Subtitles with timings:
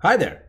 [0.00, 0.44] Hi there.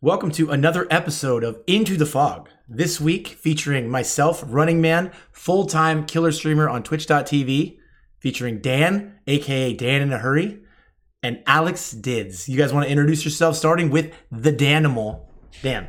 [0.00, 2.48] Welcome to another episode of Into the Fog.
[2.68, 7.78] This week featuring myself, Running Man, full time killer streamer on Twitch.tv,
[8.20, 10.60] featuring Dan, aka Dan in a Hurry,
[11.20, 12.46] and Alex Didz.
[12.46, 15.22] You guys want to introduce yourselves starting with the Danimal.
[15.62, 15.88] Dan,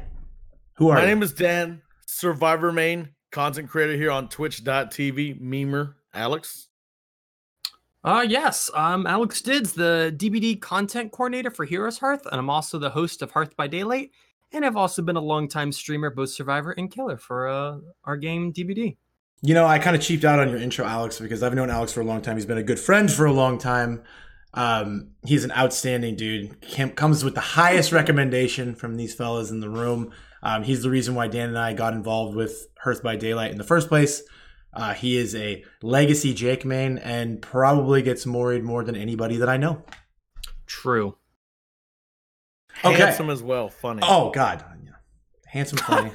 [0.78, 1.04] who are you?
[1.04, 1.16] My you?
[1.16, 6.70] name is Dan, Survivor Main, content creator here on Twitch.tv, memer Alex.
[8.04, 12.78] Uh yes, I'm Alex Didz, the DBD content coordinator for Heroes Hearth, and I'm also
[12.78, 14.12] the host of Hearth by Daylight.
[14.54, 18.54] And I've also been a longtime streamer, both Survivor and Killer, for uh, our game
[18.54, 18.96] DBD.
[19.42, 21.92] You know, I kind of cheaped out on your intro, Alex, because I've known Alex
[21.92, 22.38] for a long time.
[22.38, 24.04] He's been a good friend for a long time.
[24.54, 26.62] Um, he's an outstanding dude.
[26.62, 30.12] Cam- comes with the highest recommendation from these fellas in the room.
[30.42, 33.58] Um, he's the reason why Dan and I got involved with Hearth by Daylight in
[33.58, 34.24] the first place.
[34.78, 39.50] Uh, he is a legacy Jake main and probably gets worried more than anybody that
[39.50, 39.84] I know.
[40.66, 41.18] True.
[42.86, 42.98] Okay.
[42.98, 44.02] Handsome as well, funny.
[44.04, 44.64] Oh God,
[45.48, 46.12] handsome, funny.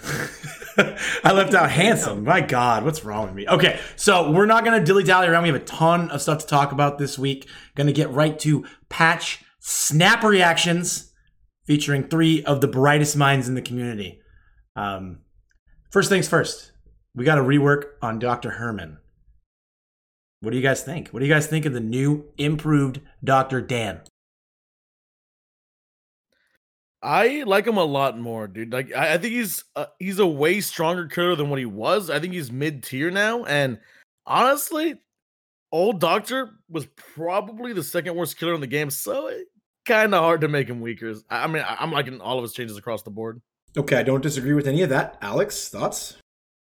[1.24, 2.24] I left out handsome.
[2.24, 3.48] My God, what's wrong with me?
[3.48, 5.42] Okay, so we're not gonna dilly dally around.
[5.42, 7.48] We have a ton of stuff to talk about this week.
[7.74, 11.12] Gonna get right to patch snap reactions,
[11.66, 14.20] featuring three of the brightest minds in the community.
[14.76, 15.20] Um,
[15.90, 16.71] first things first,
[17.14, 18.50] we got to rework on Dr.
[18.50, 18.98] Herman.
[20.40, 21.08] What do you guys think?
[21.08, 23.60] What do you guys think of the new, improved Dr.
[23.60, 24.00] Dan?
[27.02, 28.72] I like him a lot more, dude.
[28.72, 32.10] Like I, I think he's uh, he's a way stronger killer than what he was.
[32.10, 33.78] I think he's mid tier now, and
[34.24, 34.94] honestly,
[35.72, 38.88] old Doctor was probably the second worst killer in the game.
[38.88, 39.46] So it
[39.84, 41.12] kind of hard to make him weaker.
[41.28, 43.42] I I mean, I- I'm liking all of his changes across the board.
[43.76, 45.18] Okay, I don't disagree with any of that.
[45.22, 46.18] Alex, thoughts?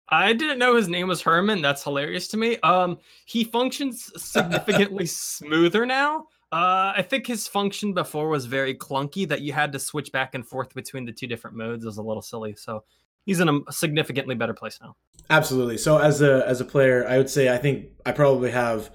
[0.08, 1.62] I didn't know his name was Herman.
[1.62, 2.58] That's hilarious to me.
[2.58, 6.26] Um, he functions significantly smoother now.
[6.52, 9.26] Uh, I think his function before was very clunky.
[9.26, 12.02] That you had to switch back and forth between the two different modes was a
[12.02, 12.54] little silly.
[12.54, 12.84] So
[13.24, 14.94] he's in a significantly better place now.
[15.28, 15.76] Absolutely.
[15.76, 18.90] So as a as a player, I would say I think I probably have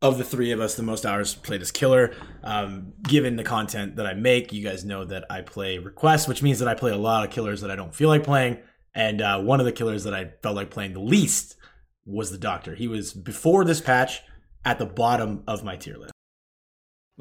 [0.00, 2.14] of the three of us the most hours played as killer.
[2.42, 6.42] Um, given the content that I make, you guys know that I play requests, which
[6.42, 8.58] means that I play a lot of killers that I don't feel like playing.
[8.94, 11.56] And uh, one of the killers that I felt like playing the least
[12.04, 12.74] was the Doctor.
[12.74, 14.20] He was before this patch
[14.64, 16.12] at the bottom of my tier list.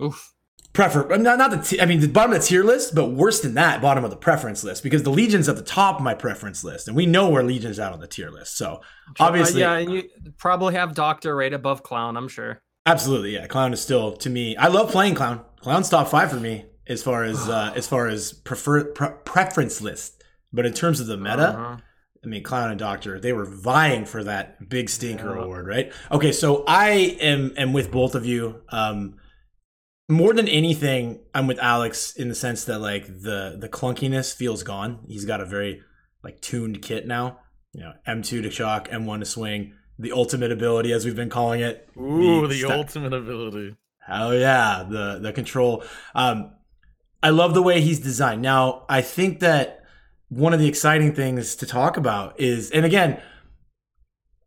[0.02, 0.34] Oof.
[0.74, 3.42] Prefer not not the t- I mean the bottom of the tier list, but worse
[3.42, 6.14] than that, bottom of the preference list because the Legion's at the top of my
[6.14, 8.58] preference list, and we know where Legion's at on the tier list.
[8.58, 8.80] So
[9.20, 10.04] obviously, Uh, yeah, and you
[10.38, 12.16] probably have Doctor right above Clown.
[12.16, 12.62] I'm sure.
[12.86, 13.48] Absolutely, yeah.
[13.48, 14.56] Clown is still to me.
[14.56, 15.44] I love playing clown.
[15.60, 19.82] Clown's top five for me as far as uh, as far as prefer pre- preference
[19.82, 20.21] list.
[20.54, 21.78] But in terms of the meta, Uh-huh.
[22.24, 25.44] I mean, clown and doctor they were vying for that big stinker Yeah.
[25.44, 25.92] award, right?
[26.12, 26.90] Okay, so I
[27.20, 28.62] am am with both of you.
[28.70, 29.16] Um,
[30.08, 34.62] more than anything, I'm with Alex in the sense that like the the clunkiness feels
[34.62, 35.00] gone.
[35.08, 35.82] He's got a very
[36.24, 37.40] like tuned kit now.
[37.74, 41.62] You know, M2 to shock, M1 to swing, the ultimate ability as we've been calling
[41.62, 41.88] it.
[41.98, 43.78] Ooh, the sta- ultimate ability.
[44.06, 45.84] Hell yeah, the the control.
[46.14, 46.52] Um,
[47.24, 48.42] I love the way he's designed.
[48.42, 49.81] Now, I think that
[50.32, 53.22] one of the exciting things to talk about is, and again,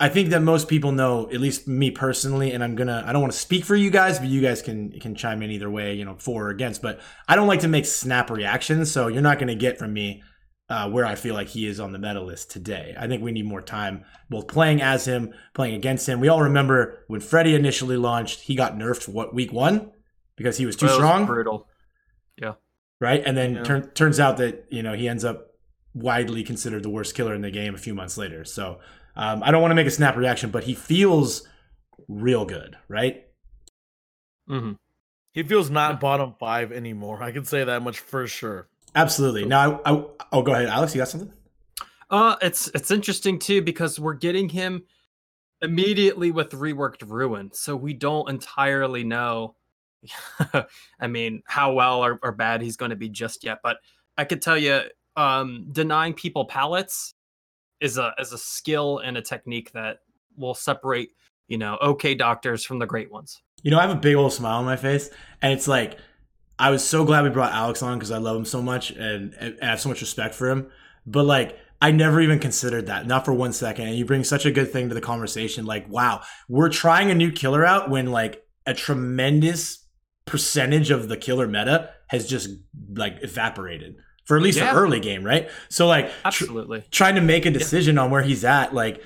[0.00, 3.20] I think that most people know, at least me personally, and I'm gonna I don't
[3.20, 5.94] want to speak for you guys, but you guys can can chime in either way,
[5.94, 6.80] you know, for or against.
[6.80, 10.22] But I don't like to make snap reactions, so you're not gonna get from me
[10.70, 12.94] uh, where I feel like he is on the meta list today.
[12.98, 16.18] I think we need more time both playing as him, playing against him.
[16.18, 19.92] We all remember when Freddy initially launched, he got nerfed what week one
[20.36, 21.68] because he was too was strong, Brutal.
[22.40, 22.54] Yeah.
[23.00, 23.22] Right?
[23.24, 23.62] And then Yeah.
[23.64, 25.53] turn, turns out that you know he ends up
[25.94, 28.44] widely considered the worst killer in the game a few months later.
[28.44, 28.81] So
[29.16, 31.47] um, I don't want to make a snap reaction, but he feels
[32.09, 33.25] real good, right?
[34.47, 34.72] hmm
[35.32, 37.22] He feels not bottom five anymore.
[37.22, 38.69] I can say that much for sure.
[38.94, 39.44] Absolutely.
[39.44, 40.94] Now, I, I, oh, go ahead, Alex.
[40.94, 41.32] You got something?
[42.11, 44.85] Uh, it's it's interesting too because we're getting him
[45.62, 49.56] immediately with reworked ruin, so we don't entirely know.
[51.00, 53.79] I mean, how well or, or bad he's going to be just yet, but
[54.19, 54.82] I could tell you,
[55.16, 57.14] um, denying people pallets
[57.81, 59.99] is a is a skill and a technique that
[60.37, 61.11] will separate
[61.49, 63.40] you know okay doctors from the great ones.
[63.62, 65.99] You know, I have a big old smile on my face, and it's like
[66.58, 69.34] I was so glad we brought Alex on because I love him so much and,
[69.34, 70.70] and I have so much respect for him.
[71.06, 73.88] But like, I never even considered that, not for one second.
[73.88, 75.66] And you bring such a good thing to the conversation.
[75.66, 79.84] Like, wow, we're trying a new killer out when like a tremendous
[80.26, 82.50] percentage of the killer meta has just
[82.94, 84.73] like evaporated for at least Yeah.
[84.73, 85.49] the early game, right?
[85.69, 86.85] So like, tr- Absolutely.
[86.91, 89.03] trying to make a decision on where he's at like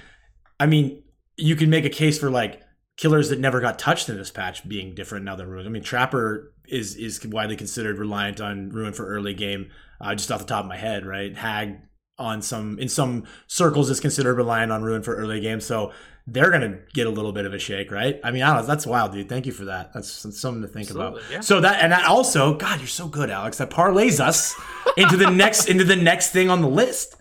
[0.60, 1.02] i mean
[1.36, 2.60] you can make a case for like
[2.96, 5.64] killers that never got touched in this patch being different now than ruin.
[5.66, 9.70] I mean, Trapper is is widely considered reliant on ruin for early game.
[10.00, 11.36] Uh, just off the top of my head, right?
[11.36, 11.78] Hag
[12.18, 15.60] on some in some circles is considered reliant on ruin for early game.
[15.60, 15.92] So
[16.26, 18.20] they're gonna get a little bit of a shake, right?
[18.22, 18.66] I mean, I don't know.
[18.66, 19.28] That's wild, dude.
[19.28, 19.92] Thank you for that.
[19.94, 21.30] That's, that's something to think Absolutely, about.
[21.32, 21.40] yeah.
[21.40, 23.58] So that and that also, God, you're so good, Alex.
[23.58, 24.54] That parlays us
[24.96, 27.14] into the next into the next thing on the list.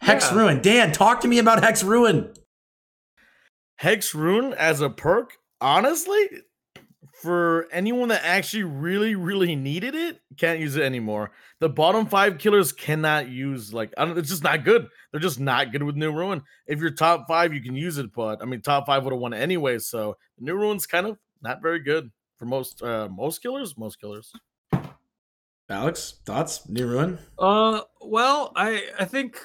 [0.00, 0.38] Hex Yeah.
[0.38, 0.62] Ruin.
[0.62, 2.32] Dan, talk to me about Hex Ruin.
[3.76, 6.28] Hex Ruin as a perk, honestly,
[7.22, 11.32] for anyone that actually really, really needed it, can't use it anymore.
[11.58, 14.88] The bottom five killers cannot use like I don't, it's just not good.
[15.10, 16.42] They're just not good with New Ruin.
[16.66, 19.20] If you're top five, you can use it, but I mean, top five would have
[19.20, 19.78] won anyway.
[19.78, 23.76] So New Ruin's kind of not very good for most uh most killers.
[23.76, 24.32] Most killers.
[25.68, 26.66] Alex, thoughts?
[26.68, 27.18] New Ruin?
[27.38, 29.40] Uh, well, I I think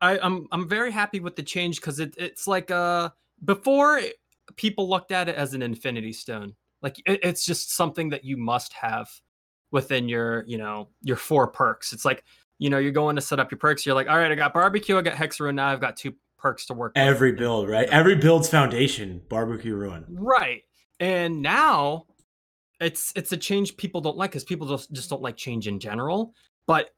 [0.00, 3.10] I I'm I'm very happy with the change because it it's like uh
[3.44, 4.00] before
[4.56, 8.36] people looked at it as an Infinity Stone, like it, it's just something that you
[8.36, 9.08] must have
[9.70, 11.92] within your you know your four perks.
[11.92, 12.24] It's like
[12.58, 13.84] you know you're going to set up your perks.
[13.84, 15.56] You're like, all right, I got barbecue, I got hex ruin.
[15.56, 16.92] now I've got two perks to work.
[16.94, 17.88] with." Every build, right?
[17.88, 20.04] Every build's foundation, barbecue ruin.
[20.08, 20.62] Right.
[21.00, 22.06] And now
[22.80, 25.78] it's it's a change people don't like because people just, just don't like change in
[25.78, 26.34] general.
[26.66, 26.90] But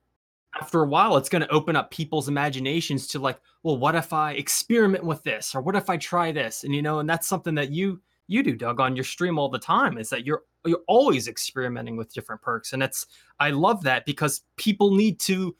[0.60, 4.12] after a while, it's going to open up people's imaginations to like, well, what if
[4.12, 6.64] I experiment with this, or what if I try this?
[6.64, 9.48] And you know, and that's something that you you do, Doug, on your stream all
[9.48, 9.98] the time.
[9.98, 13.06] Is that you're you're always experimenting with different perks, and it's
[13.40, 15.56] I love that because people need to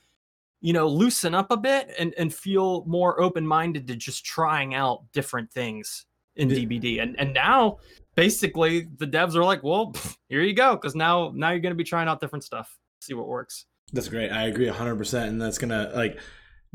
[0.61, 4.73] you know loosen up a bit and and feel more open minded to just trying
[4.73, 6.05] out different things
[6.37, 6.57] in Yeah.
[6.57, 7.01] DBD.
[7.01, 7.79] And and now
[8.15, 9.93] basically the devs are like, well,
[10.29, 13.13] here you go, because now now you're going to be trying out different stuff, see
[13.13, 13.65] what works.
[13.91, 14.29] That's great.
[14.29, 15.27] I agree 100%.
[15.27, 16.19] And that's going to, like,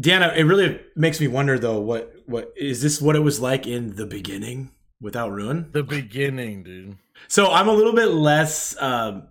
[0.02, 3.69] Deanna, it really makes me wonder, though, what, what is this what it was like
[3.69, 4.73] in the beginning
[5.05, 5.69] without Ruin?
[5.71, 6.97] The beginning, dude.
[7.29, 9.25] So I'm a little bit less, um,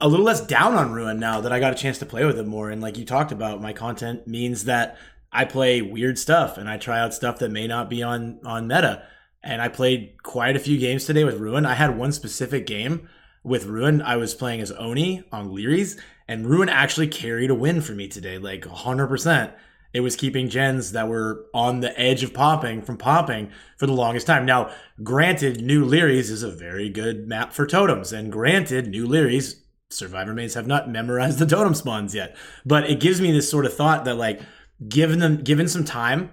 [0.00, 2.38] a little less down on Ruin now that I got a chance to play with
[2.38, 2.70] it more.
[2.70, 4.98] And like you talked about, my content means that
[5.32, 8.68] I play weird stuff and I try out stuff that may not be on on
[8.68, 9.02] meta.
[9.42, 11.64] And I played quite a few games today with Ruin.
[11.64, 13.08] I had one specific game
[13.42, 14.02] with Ruin.
[14.02, 18.08] I was playing as Oni on Lery's, and Ruin actually carried a win for me
[18.08, 19.52] today, like 100%.
[19.96, 23.94] It was keeping gens that were on the edge of popping from popping for the
[23.94, 24.44] longest time.
[24.44, 24.70] Now,
[25.02, 30.34] granted, New Lery's is a very good map for totems, and granted, New Lery's survivor
[30.34, 32.36] mates have not memorized the totem spawns yet.
[32.66, 34.42] But it gives me this sort of thought that, like,
[34.86, 36.30] given them, given some time,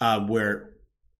[0.00, 0.70] uh, where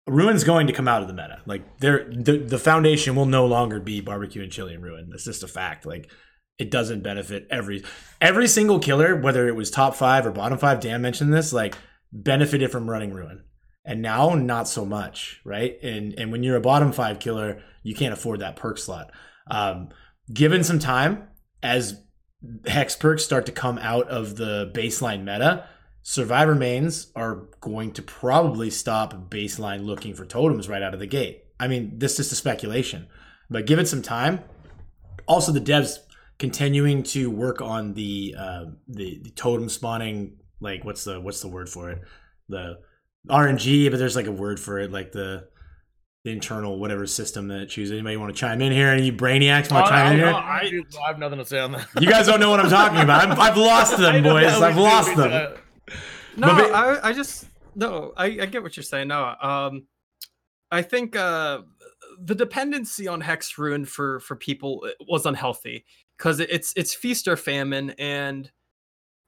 [0.06, 1.42] Ruin's going to come out of the meta.
[1.44, 5.10] Like, there, the the foundation will no longer be barbecue and chili and Ruin.
[5.10, 5.84] That's just a fact.
[5.84, 6.10] Like,
[6.58, 7.82] it doesn't benefit every
[8.20, 10.80] every single killer, whether it was top five or bottom five.
[10.80, 11.76] Dan mentioned this, like,
[12.14, 13.42] benefited from running Ruin.
[13.84, 15.78] And now not so much right?
[15.82, 19.10] And and when you're a bottom five killer you can't afford that perk slot.
[19.50, 19.90] Um
[20.32, 21.28] given some time
[21.62, 22.00] as
[22.66, 25.66] hex perks start to come out of the baseline meta
[26.02, 31.06] survivor mains are going to probably stop baseline looking for totems right out of the
[31.06, 31.44] gate.
[31.60, 33.06] I mean this is just a speculation.
[33.50, 34.40] But give it some time
[35.26, 35.98] also the devs
[36.38, 41.48] continuing to work on the uh the, the totem spawning like what's the what's the
[41.48, 42.03] word for it
[42.48, 42.79] the
[43.29, 45.48] RNG, but there's like a word for it, like the,
[46.24, 47.93] the internal whatever system that it chooses.
[47.93, 48.88] Anybody want to chime in here?
[48.88, 50.34] Any brainiacs want to chime in Oh, here?
[50.34, 51.88] I, I have nothing to say on that.
[51.98, 53.26] You guys don't know what I'm talking about.
[53.31, 54.44] I've, I've lost them, boys.
[54.46, 55.31] I've lost them.
[55.31, 55.94] do.
[56.36, 59.08] No, But I, I just no, I, I get what you're saying.
[59.08, 59.86] No, um,
[60.70, 61.62] I think uh,
[62.20, 65.84] the dependency on Hex Ruin for for people uh, was unhealthy
[66.16, 68.50] because it's it's feast or famine, and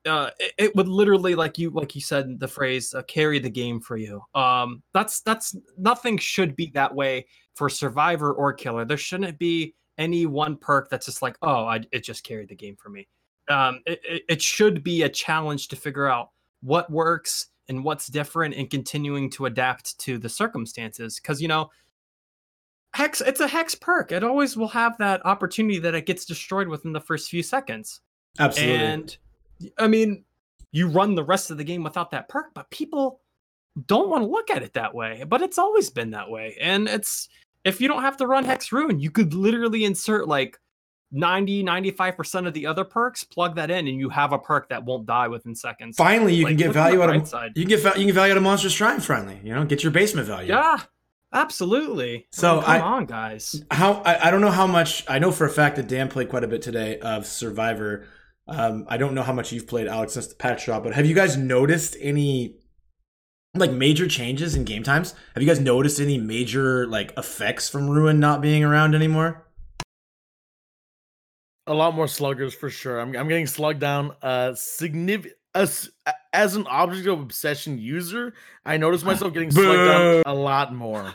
[0.06, 3.50] uh, it, it would literally like you like you said the phrase uh, carry the
[3.50, 4.22] game for you.
[4.34, 8.84] Um, that's that's nothing should be that way for Survivor or Killer.
[8.84, 12.54] There shouldn't be any one perk that's just like oh I, it just carried the
[12.54, 13.08] game for me.
[13.48, 16.30] Um, it, it, it should be a challenge to figure out
[16.62, 21.70] what works and what's different and continuing to adapt to the circumstances because you know
[22.96, 26.66] hex it's a hex perk it always will have that opportunity that it gets destroyed
[26.68, 28.00] within the first few seconds
[28.38, 28.74] Absolutely.
[28.76, 29.16] and
[29.78, 30.24] i mean
[30.72, 33.20] you run the rest of the game without that perk but people
[33.86, 36.88] don't want to look at it that way but it's always been that way and
[36.88, 37.28] it's
[37.64, 40.58] if you don't have to run hex ruin you could literally insert like
[41.12, 44.84] 90 95% of the other perks plug that in and you have a perk that
[44.84, 47.22] won't die within seconds Finally, you Like, can get look on the value out bright
[47.22, 47.52] of side.
[47.54, 49.38] you can get you can get value out of Monster Shrine finally.
[49.44, 50.48] You know, get your basement value.
[50.48, 50.78] Yeah,
[51.32, 52.26] absolutely.
[52.32, 53.62] So So come I- on, guys.
[53.70, 56.28] how I, I don't know how much I know for a fact that Dan played
[56.28, 58.06] quite a bit today of Survivor.
[58.48, 61.04] Um, I don't know how much you've played Alex since the patch drop, but have
[61.06, 62.58] you guys noticed any
[63.54, 65.14] like major changes in game times?
[65.34, 69.42] Have you guys noticed any major like effects from Ruin not being around anymore?
[71.66, 73.00] A lot more sluggers for sure.
[73.00, 74.14] I'm, I'm getting slugged down.
[74.22, 75.90] Uh, significant as
[76.36, 81.12] as an object of obsession user, I notice myself getting slugged down a lot more.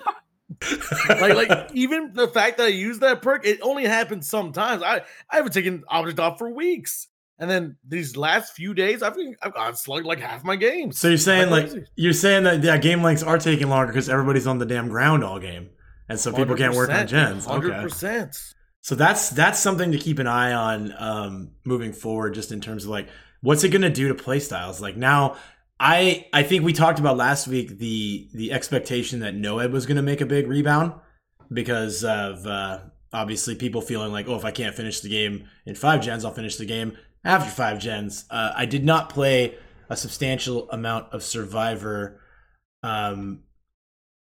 [1.10, 4.84] like like even the fact that I use that perk, it only happens sometimes.
[4.84, 4.98] I
[5.30, 7.08] I haven't taken object off for weeks.
[7.40, 11.00] And then these last few days, I've been, I've got slugged like half my games.
[11.00, 14.46] So you're saying like you're saying that yeah, game lengths are taking longer because everybody's
[14.46, 15.70] on the damn ground all game,
[16.08, 17.46] and so people can't work on gens.
[17.46, 18.38] Hundred percent.
[18.82, 22.84] So that's that's something to keep an eye on um, moving forward, just in terms
[22.84, 23.08] of like
[23.42, 24.82] what's it going to do to play styles.
[24.82, 25.36] Like now,
[25.80, 29.98] I I think we talked about last week the the expectation that Noed was going
[29.98, 30.94] to make a big rebound
[31.52, 32.80] because of uh,
[33.12, 36.34] obviously people feeling like oh if I can't finish the game in five gens, I'll
[36.34, 38.26] finish the game after five gens.
[38.30, 39.56] Uh, I did not play
[39.90, 42.22] a substantial amount of Survivor
[42.84, 43.44] um,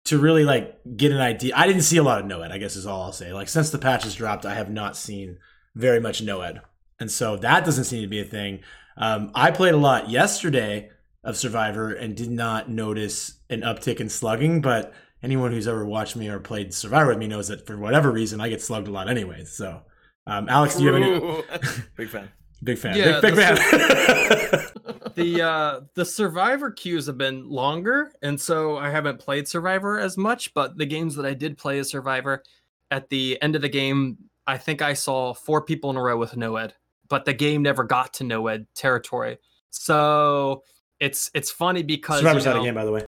[0.04, 1.54] to really like get an idea.
[1.56, 2.50] I didn't see a lot of Noed.
[2.50, 3.32] I guess is all I'll say.
[3.32, 5.38] Like since the patches dropped, I have not seen
[5.76, 6.60] very much Noed,
[6.98, 8.64] and so that doesn't seem to be a thing.
[8.96, 10.90] Um, I played a lot yesterday
[11.22, 16.16] of Survivor and did not notice an uptick in slugging, but anyone who's ever watched
[16.16, 18.90] me or played Survivor with me knows that for whatever reason I get slugged a
[18.90, 19.44] lot anyway.
[19.44, 19.82] So,
[20.26, 21.42] um, Alex, do you have any?
[21.96, 22.30] Big fan.
[22.62, 22.96] Big fan.
[22.96, 24.66] Yeah, big, big fan.
[25.16, 30.16] the uh the survivor queues have been longer and so i haven't played survivor as
[30.16, 32.42] much but the games that i did play as survivor
[32.90, 36.18] at the end of the game i think i saw four people in a row
[36.18, 36.74] with noed
[37.08, 39.38] but the game never got to noed territory
[39.70, 40.62] so
[41.00, 43.04] it's it's funny because survivor's you know, out of game by the way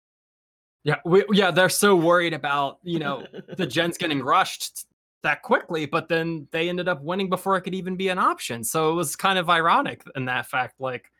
[0.84, 3.24] yeah we, yeah they're so worried about you know
[3.56, 4.86] the gens getting rushed
[5.22, 8.62] that quickly, but then they ended up winning before it could even be an option.
[8.64, 10.80] So it was kind of ironic in that fact.
[10.80, 11.10] Like,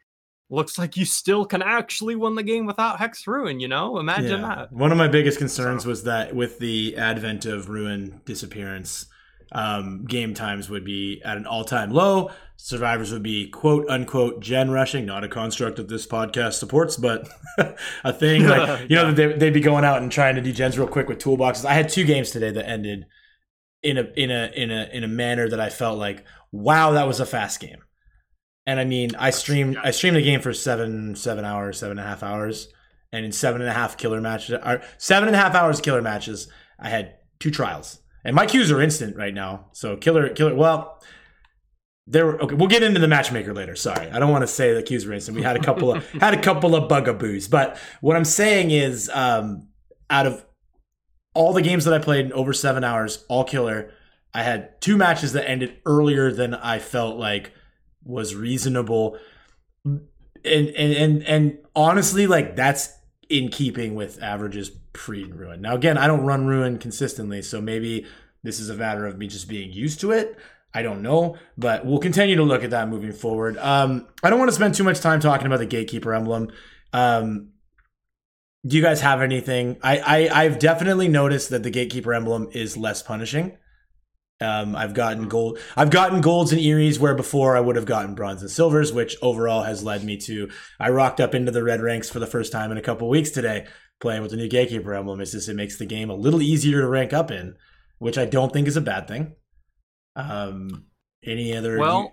[0.51, 3.99] looks like you still can actually win the game without Hex Ruin, you know?
[3.99, 4.55] Imagine yeah.
[4.55, 4.73] that.
[4.73, 5.91] One of my biggest concerns so.
[5.91, 9.07] was that with the advent of Ruin disappearance,
[9.53, 12.31] um, game times would be at an all time low.
[12.57, 17.29] Survivors would be quote unquote gen rushing, not a construct that this podcast supports, but
[18.05, 18.47] a thing.
[18.47, 21.09] Like, you know, they, they'd be going out and trying to do gens real quick
[21.09, 21.65] with toolboxes.
[21.65, 23.07] I had two games today that ended
[23.83, 27.07] in a in a in a in a manner that I felt like, wow, that
[27.07, 27.83] was a fast game.
[28.67, 32.07] And I mean, I streamed I streamed a game for seven seven hours, seven and
[32.07, 32.69] a half hours,
[33.13, 36.03] and in seven and a half killer matches, or seven and a half hours killer
[36.03, 39.67] matches, I had two trials, and my queues are instant right now.
[39.73, 41.03] So killer killer, well.
[42.11, 42.55] There, okay.
[42.55, 43.77] We'll get into the matchmaker later.
[43.77, 45.37] Sorry, I don't want to say the queues were instant.
[45.37, 49.11] We had a couple of had a couple of bugaboos, but what I'm saying is,
[49.13, 49.69] um,
[50.09, 50.43] out of
[51.35, 53.93] all the games that I played in over seven hours, all killer.
[54.35, 57.53] I had two matches that ended earlier than I felt like
[58.03, 59.19] was reasonable.
[59.85, 60.09] And
[60.45, 62.93] and and and honestly, like that's
[63.29, 65.61] in keeping with averages pre ruin.
[65.61, 68.07] Now again, I don't run ruin consistently, so maybe
[68.43, 70.37] this is a matter of me just being used to it.
[70.75, 73.57] I don't know, but we'll continue to look at that moving forward.
[73.59, 76.53] Um, I don't want to spend too much time talking about the gatekeeper emblem.
[76.93, 77.51] Um,
[78.67, 79.79] do you guys have anything?
[79.83, 83.57] I, I I've definitely noticed that the gatekeeper emblem is less punishing.
[84.41, 85.29] Um, I've gotten hmm.
[85.29, 85.59] gold.
[85.77, 89.17] I've gotten golds and Eries where before I would have gotten bronze and silvers, which
[89.23, 90.49] overall has led me to.
[90.79, 93.31] I rocked up into the red ranks for the first time in a couple weeks
[93.31, 93.67] today,
[94.01, 95.21] playing with the new gatekeeper emblem.
[95.21, 97.57] It's just it makes the game a little easier to rank up in,
[97.99, 99.35] which I don't think is a bad thing.
[100.17, 100.87] Um,
[101.25, 101.79] any other?
[101.79, 102.13] Well,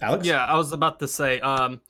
[0.00, 0.26] Alex.
[0.26, 1.40] Yeah, I was about to say.
[1.40, 1.80] Um,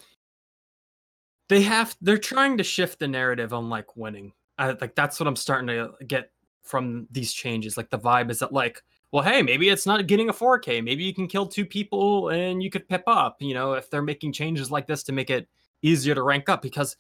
[1.49, 4.33] they have they're trying to shift the narrative on like winning.
[4.59, 6.31] I, like that's what I'm starting to get
[6.63, 7.77] from these changes.
[7.77, 8.83] Like the vibe is that like,
[9.13, 10.85] well, hey, maybe it's not getting a 4K.
[10.85, 13.37] Maybe you can kill two people and you could pip up.
[13.41, 15.49] You know, if they're making changes like this to make it
[15.81, 16.97] easier to rank up, because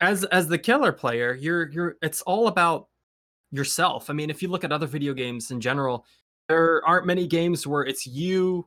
[0.00, 2.88] as as the killer player, you're you're it's all about
[3.50, 4.10] yourself.
[4.10, 6.04] I mean, if you look at other video games in general,
[6.48, 8.66] there aren't many games where it's you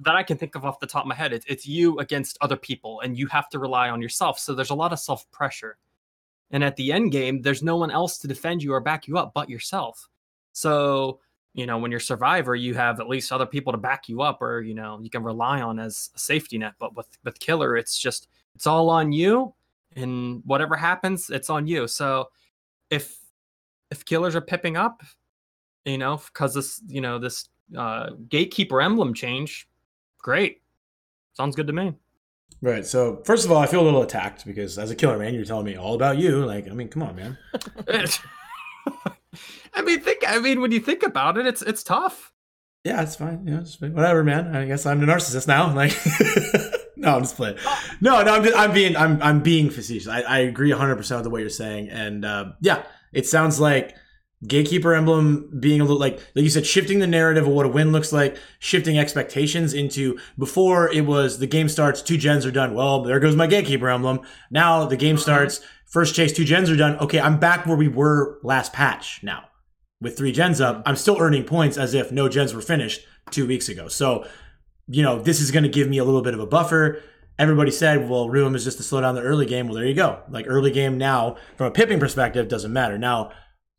[0.00, 1.32] that I can think of off the top of my head.
[1.32, 4.38] It's, it's you against other people, and you have to rely on yourself.
[4.38, 5.76] So there's a lot of self pressure.
[6.50, 9.18] And at the end game, there's no one else to defend you or back you
[9.18, 10.08] up but yourself.
[10.52, 11.20] So,
[11.54, 14.42] you know, when you're survivor, you have at least other people to back you up
[14.42, 16.74] or, you know, you can rely on as a safety net.
[16.80, 19.54] But with with killer, it's just it's all on you.
[19.96, 21.88] And whatever happens, it's on you.
[21.88, 22.28] So
[22.90, 23.18] if
[23.90, 25.02] if killers are pipping up,
[25.84, 29.68] you know, because this, you know, this uh, gatekeeper emblem change,
[30.18, 30.62] great.
[31.34, 31.94] Sounds good to me.
[32.62, 32.84] Right.
[32.86, 35.44] So first of all, I feel a little attacked because as a killer man, you're
[35.44, 36.44] telling me all about you.
[36.44, 37.38] Like, I mean, come on, man.
[39.72, 40.24] I mean, think.
[40.26, 42.32] I mean, when you think about it, it's it's tough.
[42.84, 43.46] Yeah, it's fine.
[43.46, 43.94] Yeah, it's fine.
[43.94, 44.54] whatever, man.
[44.54, 45.74] I guess I'm the narcissist now.
[45.74, 45.92] Like,
[47.00, 47.56] no, I'm just playing.
[48.00, 50.06] No, no, I'm, just, I'm being I'm I'm being facetious.
[50.06, 53.96] I, I agree 100 percent with what you're saying, and uh, yeah, it sounds like
[54.46, 57.70] Gatekeeper Emblem being a little like like you said, shifting the narrative of what a
[57.70, 62.50] win looks like, shifting expectations into before it was the game starts, two gens are
[62.50, 62.74] done.
[62.74, 64.20] Well, there goes my Gatekeeper Emblem.
[64.50, 66.98] Now the game starts, first chase, two gens are done.
[66.98, 69.44] Okay, I'm back where we were last patch now.
[70.02, 73.46] With three gens up, I'm still earning points as if no gens were finished two
[73.46, 73.88] weeks ago.
[73.88, 74.26] So,
[74.90, 77.00] you know, this is going to give me a little bit of a buffer.
[77.38, 79.66] Everybody said, well, Ruin is just to slow down the early game.
[79.66, 80.22] Well, there you go.
[80.28, 82.98] Like early game now, from a pipping perspective, doesn't matter.
[82.98, 83.30] Now,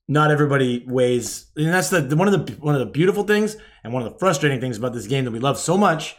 [0.08, 3.56] not everybody weighs, and that's the, the one of the one of the beautiful things
[3.84, 6.15] and one of the frustrating things about this game that we love so much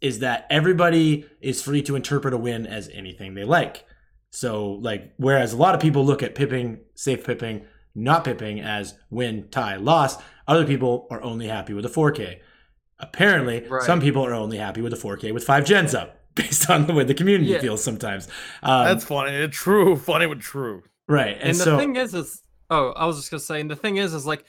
[0.00, 3.84] is that everybody is free to interpret a win as anything they like.
[4.30, 7.64] So, like, whereas a lot of people look at pipping, safe pipping,
[7.94, 12.40] not pipping as win, tie, loss, other people are only happy with a 4K.
[13.00, 13.82] Apparently, Right.
[13.82, 16.92] some people are only happy with a 4K with five gens up, based on the
[16.94, 17.60] way the community Yeah.
[17.60, 18.28] feels sometimes.
[18.62, 19.32] Um, That's funny.
[19.36, 19.96] It's true.
[19.96, 20.82] Funny but true.
[21.08, 23.70] right, and, and the so thing is is oh i was just gonna say and
[23.70, 24.42] the thing is is like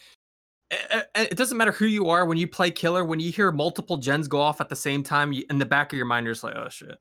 [0.71, 3.97] it, it doesn't matter who you are when you play killer when you hear multiple
[3.97, 6.33] gens go off at the same time you, in the back of your mind you're
[6.33, 6.97] just like oh shit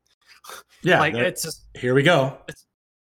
[0.83, 2.37] yeah, like it's just here we go.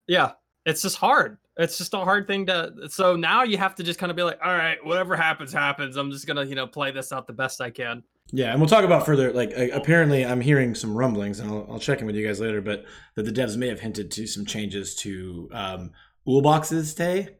[0.07, 0.31] yeah
[0.65, 3.97] it's just hard it's just a hard thing to so now you have to just
[3.97, 6.91] kind of be like all right whatever happens happens i'm just gonna you know play
[6.91, 8.03] this out the best i can
[8.35, 9.31] Yeah, and we'll talk about further.
[9.31, 12.39] Like, uh, apparently, I'm hearing some rumblings, and I'll, I'll check in with you guys
[12.39, 12.61] later.
[12.61, 15.91] But that the devs may have hinted to some changes to um,
[16.25, 17.35] Boxes today,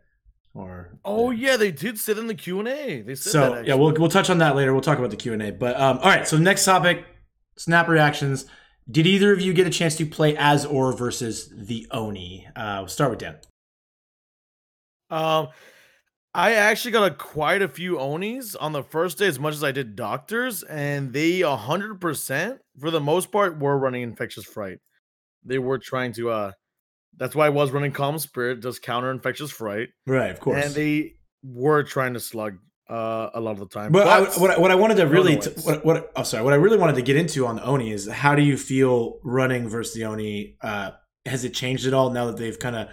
[0.53, 3.01] or Oh yeah, they did sit in the Q and A.
[3.01, 3.31] They said.
[3.31, 3.69] So Actually.
[3.69, 4.71] yeah, we'll we'll touch on that later.
[4.71, 5.51] We'll talk about the Q and A.
[5.51, 6.27] But um, all right.
[6.27, 7.03] So next topic,
[7.57, 8.45] snap reactions.
[8.89, 12.47] Did either of you get a chance to play as or versus the Oni?
[12.55, 13.37] Uh, we'll start with Dan.
[15.09, 15.47] Um,
[16.35, 19.63] I actually got a, quite a few Onis on the first day, as much as
[19.63, 24.79] I did doctors, and they hundred percent for the most part were running infectious fright.
[25.45, 26.31] They were trying to.
[26.31, 26.51] uh
[27.17, 30.65] That's why I was running calm spirit, does counter infectious fright, Right, of course.
[30.65, 32.57] and they were trying to slug
[32.89, 33.91] uh a lot of the time.
[33.91, 36.53] But I, what, I- what I wanted to really, t- what, what, oh, sorry, what
[36.53, 39.69] I really wanted to get into on the Oni is how do you feel running
[39.69, 40.55] versus the Oni?
[40.61, 40.91] Uh,
[41.27, 42.89] has it changed at all now that they've kind of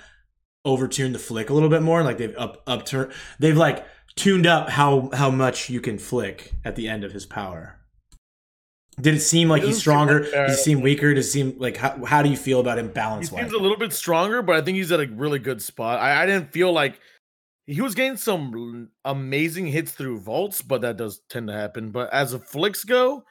[0.67, 2.03] overtuned the flick a little bit more?
[2.03, 3.85] Like they've up upturned, they've like
[4.17, 7.77] tuned up how how much you can flick at the end of his power.
[9.01, 10.31] Did it seem like It he's seem like stronger?
[10.31, 11.15] Does he seem weaker?
[11.15, 13.43] Does it seem like how, how do you feel about him he balance wise?
[13.45, 15.99] seems a little bit stronger, but I think he's at a really good spot.
[16.01, 17.01] I, I didn't feel like
[17.67, 21.93] he was getting some amazing hits through vaults, but that does tend to happen.
[21.93, 23.25] But as the flicks go,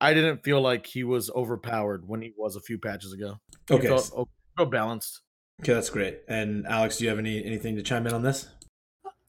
[0.00, 3.38] I didn't feel like he was overpowered when he was a few patches ago.
[3.68, 5.22] He Okay, felt, o- felt balanced.
[5.60, 6.20] Okay, that's great.
[6.28, 8.48] And Alex, do you have any anything to chime in on this?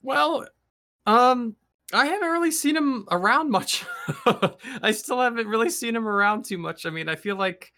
[0.01, 0.45] Well,
[1.05, 1.55] um,
[1.93, 3.85] I haven't really seen him around much.
[4.81, 6.85] I still haven't really seen him around too much.
[6.85, 7.71] I mean, I feel like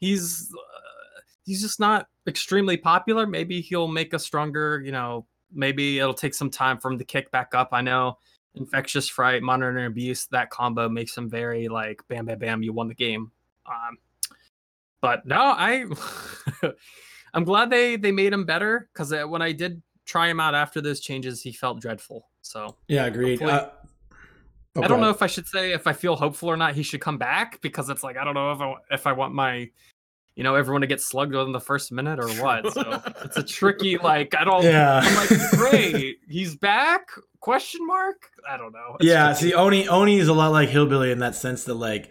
[0.00, 3.26] he's uh, he's just not extremely popular.
[3.26, 7.04] Maybe he'll make a stronger, you know, maybe it'll take some time for him to
[7.04, 7.68] kick back up.
[7.72, 8.18] I know
[8.54, 12.72] infectious fright, monitor and abuse, that combo makes him very like bam bam bam, you
[12.72, 13.30] won the game.
[13.66, 13.98] Um
[15.00, 15.84] but no, I
[17.34, 20.80] I'm glad they they made him better because when I did try him out after
[20.80, 22.28] those changes, he felt dreadful.
[22.42, 23.42] So Yeah, agreed.
[23.42, 23.70] Uh,
[24.76, 26.82] oh, I don't know if I should say if I feel hopeful or not he
[26.82, 29.70] should come back because it's like I don't know if I if I want my
[30.34, 32.72] you know everyone to get slugged in the first minute or what.
[32.72, 34.62] So it's a tricky like I don't.
[34.62, 35.00] Yeah.
[35.02, 37.08] I'm like great, he's back?
[37.40, 38.30] Question mark?
[38.48, 38.96] I don't know.
[39.00, 39.50] It's yeah, tricky.
[39.50, 42.10] see, Oni Oni is a lot like Hillbilly in that sense that like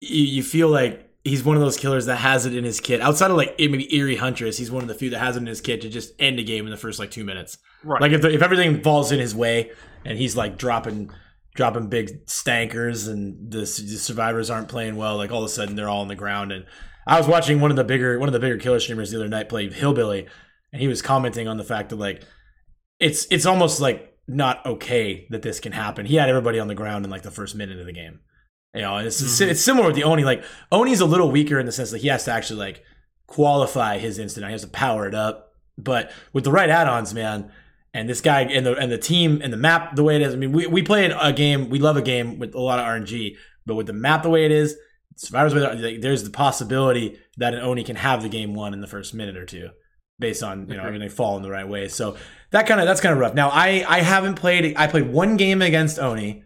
[0.00, 3.00] you, you feel like he's one of those killers that has it in his kit.
[3.00, 5.46] Outside of like maybe Iri Huntress, he's one of the few that has it in
[5.46, 7.58] his kit to just end a game in the first like two minutes.
[7.84, 8.00] right.
[8.00, 9.70] Like if the, if everything falls in his way
[10.04, 11.10] and he's like dropping
[11.54, 15.76] dropping big stankers and the, the survivors aren't playing well, like all of a sudden
[15.76, 16.52] they're all on the ground.
[16.52, 16.64] And
[17.06, 19.28] I was watching one of the bigger one of the bigger killer streamers the other
[19.28, 20.26] night play Hillbilly,
[20.72, 22.22] and he was commenting on the fact that like
[22.98, 26.06] it's it's almost like not okay that this can happen.
[26.06, 28.20] He had everybody on the ground in like the first minute of the game.
[28.74, 29.48] You know, and it's Mhm.
[29.50, 30.24] it's similar with the Oni.
[30.24, 32.84] Like Oni's a little weaker in the sense that he has to actually like
[33.26, 34.46] qualify his instant.
[34.46, 35.52] He has to power it up.
[35.78, 37.50] But with the right add-ons, man,
[37.94, 40.34] and this guy and the and the team and the map the way it is.
[40.34, 41.68] I mean, we we play a game.
[41.70, 44.44] We love a game with a lot of RNG, but with the map the way
[44.44, 44.76] it is,
[45.16, 48.86] survivors with there's the possibility that an Oni can have the game won in the
[48.86, 49.70] first minute or two,
[50.20, 51.88] based on you know everything falling the right way.
[51.88, 52.16] So
[52.52, 53.34] that kind of that's kind of rough.
[53.34, 54.74] Now I I haven't played.
[54.76, 56.44] I played one game against Oni,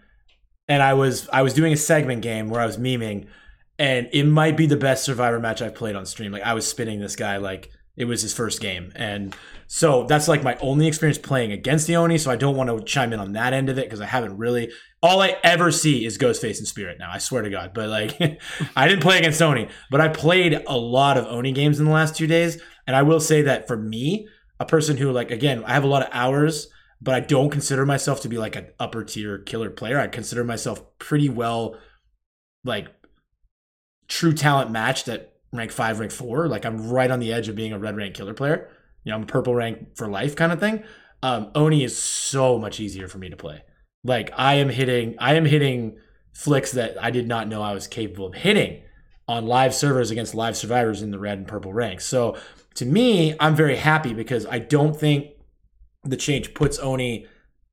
[0.68, 3.27] and I was I was doing a segment game where I was memeing,
[3.79, 6.33] and it might be the best survivor match I've played on stream.
[6.33, 9.35] Like I was spinning this guy like It was his first game, and
[9.66, 12.18] so that's like my only experience playing against the Oni.
[12.18, 14.38] So I don't want to chime in on that end of it because I haven't
[14.38, 14.70] really.
[15.03, 17.11] All I ever see is Ghostface and Spirit now.
[17.12, 17.72] I swear to God.
[17.74, 18.18] But like,
[18.77, 21.92] I didn't play against Oni, but I played a lot of Oni games in the
[21.92, 25.62] last two days, and I will say that for me, a person who like again,
[25.64, 26.68] I have a lot of hours,
[27.05, 30.01] but I don't consider myself to be like an upper tier killer player.
[30.01, 31.77] I consider myself pretty well,
[32.64, 32.88] like
[34.09, 36.49] true talent matched at rank five, rank four.
[36.49, 38.71] Like I'm right on the edge of being a red rank killer player.
[39.05, 40.83] You know, I'm a purple rank for life kind of thing.
[41.23, 43.62] Um, Oni is so much easier for me to play.
[44.03, 45.99] Like I am hitting, I am hitting
[46.33, 48.83] flicks that I did not know I was capable of hitting
[49.29, 52.07] on live servers against live survivors in the red and purple ranks.
[52.07, 52.37] So
[52.77, 55.34] to me, I'm very happy because I don't think
[56.05, 57.27] the change puts Oni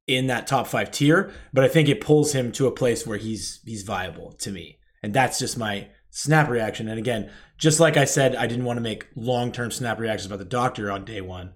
[0.08, 3.18] in that top five tier, but I think it pulls him to a place where
[3.18, 4.80] he's he's viable to me.
[5.04, 6.88] And that's just my snap reaction.
[6.88, 10.26] And again, just like I said, I didn't want to make long term snap reactions
[10.26, 11.54] about the doctor on day one,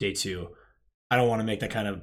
[0.00, 0.48] day two.
[1.10, 2.02] I don't want to make that kind of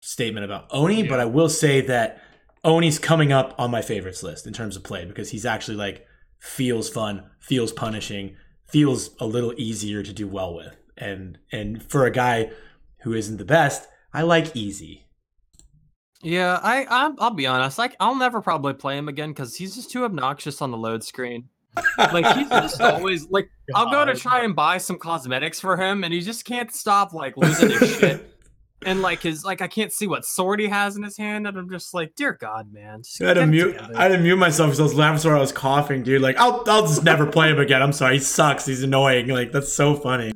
[0.00, 1.08] statement about Oni, yeah.
[1.08, 2.22] but I will say that
[2.62, 6.06] Oni's coming up on my favorites list in terms of play because he's actually like
[6.40, 10.76] feels fun, feels punishing, feels a little easier to do well with.
[10.96, 12.50] And and for a guy
[13.04, 15.06] who isn't the best, I like easy.
[16.22, 17.78] Yeah, I i will be honest.
[17.78, 21.04] Like I'll never probably play him again because he's just too obnoxious on the load
[21.04, 21.48] screen
[21.96, 23.86] like he's just always like God.
[23.86, 27.12] I'll go to try and buy some cosmetics for him and he just can't stop
[27.12, 28.30] like losing his shit.
[28.86, 31.56] And like his like I can't see what sword he has in his hand, and
[31.56, 33.00] I'm just like, dear God, man.
[33.22, 33.80] I had to mute.
[33.94, 36.20] I had to mute myself because I was laughing so I was coughing, dude.
[36.20, 37.80] Like I'll I'll just never play him again.
[37.80, 38.66] I'm sorry, he sucks.
[38.66, 39.28] He's annoying.
[39.28, 40.34] Like that's so funny.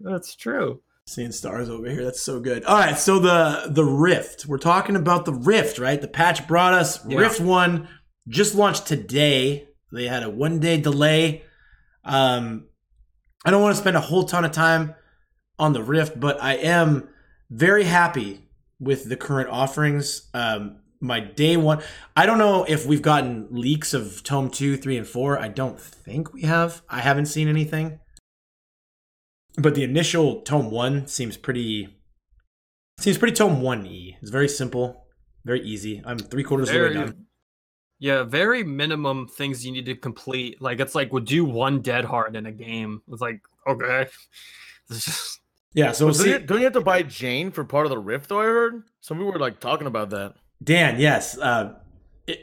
[0.00, 0.82] That's true.
[1.06, 2.04] Seeing stars over here.
[2.04, 2.64] That's so good.
[2.64, 4.46] All right, so the the Rift.
[4.46, 6.00] We're talking about the Rift, right?
[6.00, 7.18] The patch brought us yeah.
[7.18, 7.88] Rift One.
[8.28, 9.68] Just launched today.
[9.92, 11.42] They had a one day delay.
[12.04, 12.68] Um,
[13.44, 14.94] I don't want to spend a whole ton of time
[15.58, 17.08] on the Rift, but I am
[17.50, 20.28] very happy with the current offerings.
[20.32, 21.82] Um, my day one,
[22.14, 25.38] I don't know if we've gotten leaks of Tome 2, 3, and 4.
[25.38, 26.82] I don't think we have.
[26.88, 28.00] I haven't seen anything.
[29.60, 31.88] But the initial Tome 1 seems pretty
[32.98, 34.16] seems pretty Tome 1E.
[34.20, 35.06] It's very simple,
[35.44, 36.02] very easy.
[36.04, 37.26] I'm three quarters of the way done.
[37.98, 40.62] Yeah, very minimum things you need to complete.
[40.62, 43.02] Like it's like would do one Dead Hard in a game.
[43.08, 44.06] It's like okay,
[44.90, 45.40] just...
[45.74, 45.92] yeah.
[45.92, 47.98] So well, see, don't, you, don't, you, have to buy Jane for part of the
[47.98, 48.30] rift?
[48.30, 50.34] Though I heard some people were like talking about that.
[50.62, 51.74] Dan, yes, uh,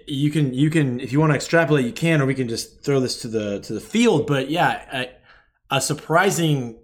[0.06, 2.84] you can you can if you want to extrapolate, you can, or we can just
[2.84, 4.27] throw this to the to the field.
[4.27, 5.08] But yeah,
[5.71, 6.77] a, a surprising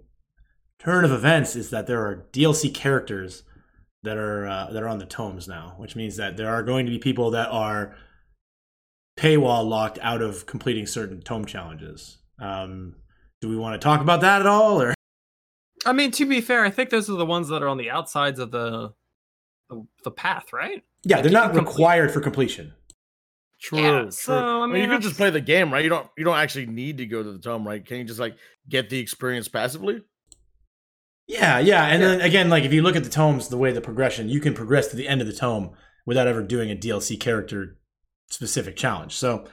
[0.84, 3.42] turn of events is that there are DLC characters
[4.02, 6.86] that are uh, that are on the tomes now, which means that there are going
[6.86, 7.96] to be people that are
[9.16, 12.18] paywall locked out of completing certain tome challenges.
[12.38, 12.96] Um,
[13.40, 14.94] do we want to talk about that at all, or?
[15.86, 17.90] I mean, to be fair, I think those are the ones that are on the
[17.90, 18.92] outsides of the
[19.70, 20.82] the, the path, right?
[21.04, 22.74] Yeah, like they're not required for completion.
[23.60, 23.78] True.
[23.78, 24.10] Yeah, true.
[24.10, 25.82] So, I mean, I mean, you can just play the game, right?
[25.82, 27.84] You don't you don't actually need to go to the tome, right?
[27.84, 28.36] Can you just like
[28.68, 30.02] get the experience passively?
[31.26, 31.86] Yeah, yeah.
[31.86, 32.08] And yeah.
[32.08, 34.54] then again, like if you look at the tomes, the way the progression, you can
[34.54, 35.72] progress to the end of the tome
[36.06, 37.78] without ever doing a DLC character
[38.28, 39.14] specific challenge.
[39.14, 39.46] So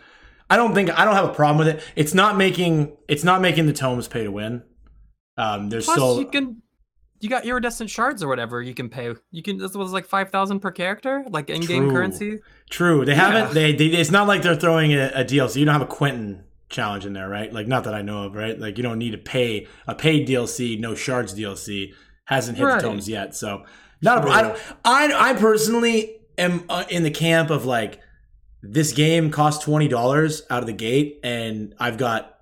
[0.49, 1.83] I don't think I don't have a problem with it.
[1.95, 4.63] It's not making it's not making the tomes pay to win.
[5.37, 6.61] Um, there's Plus, still you can
[7.21, 9.13] you got iridescent shards or whatever you can pay.
[9.31, 12.39] You can this was like five thousand per character, like in game currency.
[12.69, 13.31] True, they yeah.
[13.31, 13.53] haven't.
[13.53, 15.57] They, they it's not like they're throwing a, a DLC.
[15.57, 17.51] You don't have a Quentin challenge in there, right?
[17.53, 18.59] Like not that I know of, right?
[18.59, 21.93] Like you don't need to pay a paid DLC, no shards DLC
[22.25, 22.81] hasn't hit right.
[22.81, 23.35] the tomes yet.
[23.35, 23.65] So
[24.01, 24.31] not True.
[24.31, 24.33] a.
[24.33, 27.99] I, I I personally am uh, in the camp of like
[28.63, 32.37] this game costs twenty dollars out of the gate, and I've got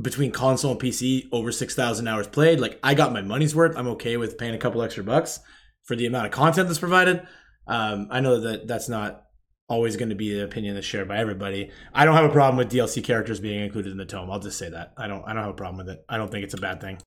[0.00, 2.60] between console and PC over six thousand hours played.
[2.60, 3.76] Like I got my money's worth.
[3.76, 5.40] I'm okay with paying a couple extra bucks
[5.82, 7.26] for the amount of content that's provided.
[7.66, 9.23] Um, I know that that's not
[9.68, 11.70] always going to be the opinion that's shared by everybody.
[11.94, 14.30] I don't have a problem with DLC characters being included in the tome.
[14.30, 14.92] I'll just say that.
[14.96, 15.22] I don't.
[15.24, 16.04] I don't have a problem with it.
[16.08, 16.98] I don't think it's a bad thing.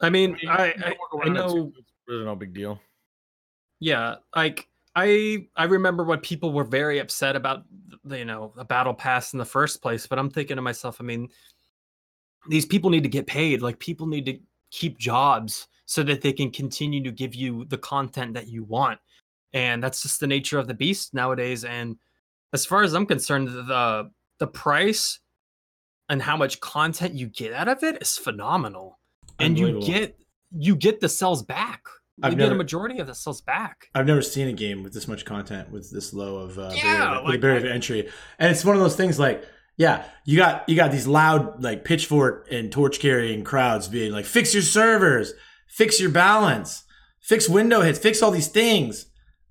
[0.00, 2.80] I mean, I, I, I know it's really no big deal.
[3.80, 7.64] Yeah, like I I remember when people were very upset about
[8.08, 11.04] you know a battle pass in the first place, but I'm thinking to myself, I
[11.04, 11.28] mean,
[12.48, 13.62] these people need to get paid.
[13.62, 14.38] Like people need to
[14.70, 18.98] keep jobs so that they can continue to give you the content that you want,
[19.56, 21.64] and that's just the nature of the beast nowadays.
[21.64, 21.96] And
[22.52, 25.18] as far as I'm concerned, the the price
[26.10, 28.98] and how much content you get out of it is phenomenal,
[29.38, 30.18] and you get
[30.52, 31.82] you get the cells back
[32.22, 33.88] I've you never, get a majority of the cells back.
[33.94, 37.10] I've never seen a game with this much content with this low of uh, yeah,
[37.10, 39.42] barrier, like, barrier of entry, and it's one of those things like
[39.76, 44.24] Yeah, you got you got these loud like pitchfork and torch carrying crowds being like,
[44.24, 45.34] fix your servers,
[45.68, 46.84] fix your balance,
[47.20, 49.06] fix window hits, fix all these things.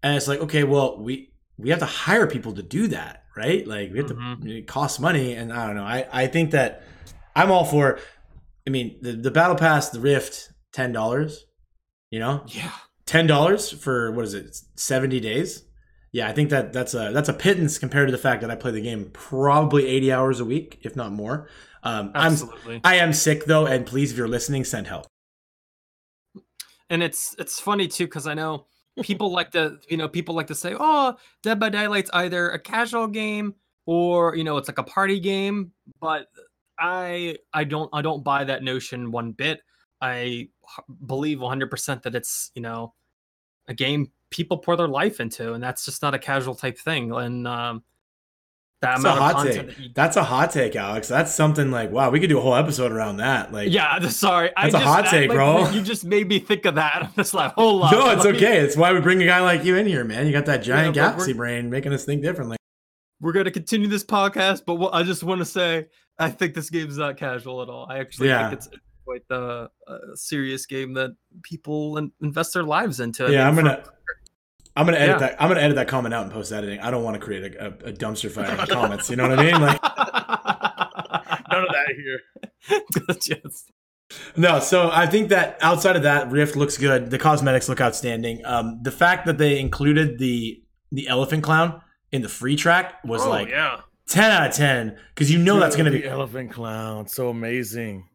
[0.06, 3.66] And it's like, okay, well, we we have to hire people to do that, right?
[3.68, 4.44] Like we have Mhm.
[4.44, 5.84] to it costs money, and I don't know.
[5.84, 6.84] I I think that
[7.36, 7.98] I'm all for.
[8.68, 11.46] I mean, the the battle pass, the Rift, ten dollars.
[12.12, 12.72] You know, Yeah.
[13.08, 15.64] ten dollars for what is it, seventy days?
[16.12, 18.56] Yeah, I think that that's a that's a pittance compared to the fact that I
[18.56, 21.50] play the game probably eighty hours a week, if not more.
[21.82, 22.80] Um, I'm Absolutely.
[22.84, 25.08] I am sick though, and please, if you're listening, send help.
[26.92, 28.68] and it's it's funny too because I know
[29.04, 32.60] people like to you know people like to say oh Dead by Daylight's either a
[32.60, 33.56] casual game
[33.86, 35.72] or you know it's like a party game.
[36.00, 36.28] But
[36.80, 39.62] I I don't I don't buy that notion one bit.
[40.02, 40.50] I
[41.06, 42.94] believe 100% that it's you know
[43.68, 47.12] a game people pour their life into and that's just not a casual type thing.
[47.12, 47.84] And um
[48.82, 49.80] that That's a hot take.
[49.80, 51.08] you That's a hot take, Alex.
[51.08, 53.52] That's something like wow, we could do a whole episode around that.
[53.54, 54.52] Like, yeah, sorry.
[54.56, 55.70] I That's a just, hot I- take, like, bro.
[55.72, 56.98] You just made me think of that.
[57.04, 57.92] I'm just like, hold on.
[57.92, 58.58] no, it's me- okay.
[58.60, 60.28] It's why we bring a guy like you in here, man.
[60.28, 62.58] You got that giant we're- galaxy brain making us think differently.
[63.22, 65.88] we're going to continue this podcast, but what, I just want to say
[66.20, 67.88] I think this game's not casual at all.
[67.90, 68.50] I actually Yeah.
[68.50, 68.70] think it's
[69.06, 73.26] quite the uh, serious game that people in, invest their lives into.
[73.26, 73.84] I yeah, I'm gonna.
[74.76, 75.28] I'm gonna edit Yeah.
[75.30, 75.42] that.
[75.42, 76.80] I'm gonna edit that comment out in post editing.
[76.80, 79.10] I don't want to create a, a, a dumpster fire of comments.
[79.10, 79.62] You know what I mean?
[79.62, 79.82] Like,
[81.52, 82.20] None of that here.
[83.28, 83.66] Yes.
[84.38, 87.10] No, so I think that outside of that, Rift looks good.
[87.10, 88.42] The cosmetics look outstanding.
[88.46, 90.62] Um, the fact that they included the
[90.92, 93.82] the elephant clown in the free track was Oh, like yeah.
[94.08, 96.08] ten out of ten because you know that's gonna the be.
[96.08, 97.08] elephant clown.
[97.08, 98.08] So amazing.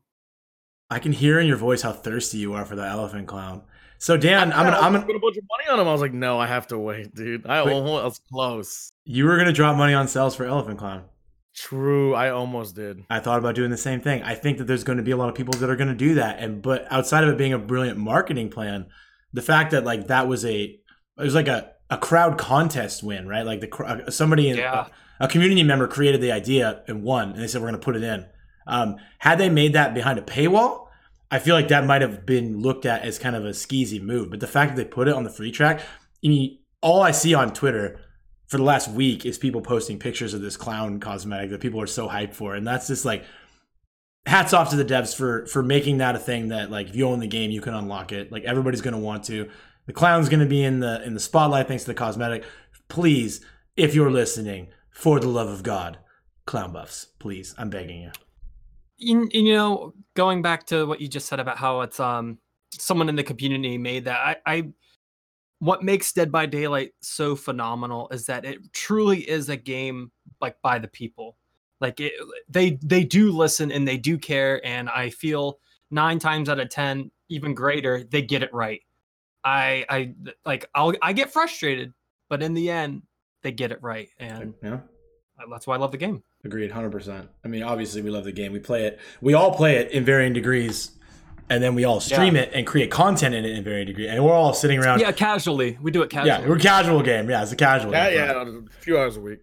[0.90, 3.62] I can hear in your voice how thirsty you are for that elephant clown.
[4.02, 5.04] So Dan, I'm gonna, I'm gonna.
[5.04, 5.86] put a bunch of money on him.
[5.86, 7.46] I was like, no, I have to wait, dude.
[7.46, 7.72] I Wait.
[7.74, 8.92] almost I was close.
[9.04, 11.04] You were gonna drop money on sales for elephant clown.
[11.54, 13.04] True, I almost did.
[13.10, 14.22] I thought about doing the same thing.
[14.22, 15.94] I think that there's going to be a lot of people that are going to
[15.94, 18.86] do that, and but outside of it being a brilliant marketing plan,
[19.34, 20.80] the fact that like that was a it
[21.18, 23.44] was like a a crowd contest win, right?
[23.44, 24.86] Like the uh, somebody in Yeah.
[25.20, 27.84] a, a community member created the idea and won, and they said we're going to
[27.84, 28.24] put it in.
[28.66, 30.86] Um, had they made that behind a paywall,
[31.30, 34.30] I feel like that might have been looked at as kind of a skeezy move.
[34.30, 35.80] But the fact that they put it on the free track,
[36.24, 38.00] I mean, all I see on Twitter
[38.46, 41.86] for the last week is people posting pictures of this clown cosmetic that people are
[41.86, 43.24] so hyped for, and that's just like
[44.26, 47.08] hats off to the devs for for making that a thing that like if you
[47.08, 48.32] own the game you can unlock it.
[48.32, 49.48] Like everybody's going to want to.
[49.86, 52.44] The clown's going to be in the in the spotlight thanks to the cosmetic.
[52.88, 53.40] Please,
[53.76, 55.98] if you're listening, for the love of God,
[56.44, 58.10] clown buffs, please, I'm begging you.
[59.00, 62.38] You, you know going back to what you just said about how it's um
[62.72, 64.68] someone in the community made that i i
[65.58, 70.10] what makes dead by daylight so phenomenal is that it truly is a game
[70.40, 71.36] like by the people
[71.80, 72.12] like it,
[72.48, 75.58] they they do listen and they do care and i feel
[75.90, 78.82] nine times out of ten even greater they get it right
[79.44, 81.92] i i like i'll i get frustrated
[82.28, 83.02] but in the end
[83.42, 84.80] they get it right and Yeah.
[85.50, 87.28] That's why i love the game Agreed, hundred percent.
[87.44, 88.50] I mean, obviously, we love the game.
[88.52, 88.98] We play it.
[89.20, 90.92] We all play it in varying degrees,
[91.50, 94.08] and then we all stream it and create content in it in varying degree.
[94.08, 95.00] And we're all sitting around.
[95.00, 97.28] yeah casually we do it casually yeah, we're casual game.
[97.28, 97.92] Yeah, it's a casual.
[97.92, 98.18] Yeah, game.
[98.18, 99.40] yeah, a few hours a week.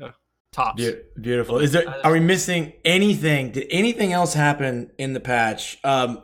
[0.00, 0.10] Yeah.
[0.50, 1.58] Tops Be- beautiful.
[1.58, 1.88] Is there?
[2.04, 3.52] Are we missing anything?
[3.52, 6.22] Did anything else happen in the patch um,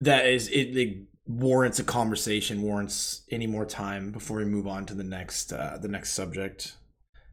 [0.00, 2.62] that is it like, warrants a conversation?
[2.62, 6.76] Warrants any more time before we move on to the next uh, the next subject?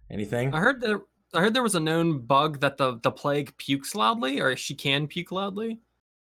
[0.10, 0.54] Anything?
[0.54, 1.02] I heard there.
[1.34, 4.76] I heard there was a known bug that the the plague pukes loudly, or she
[4.76, 5.80] can puke loudly.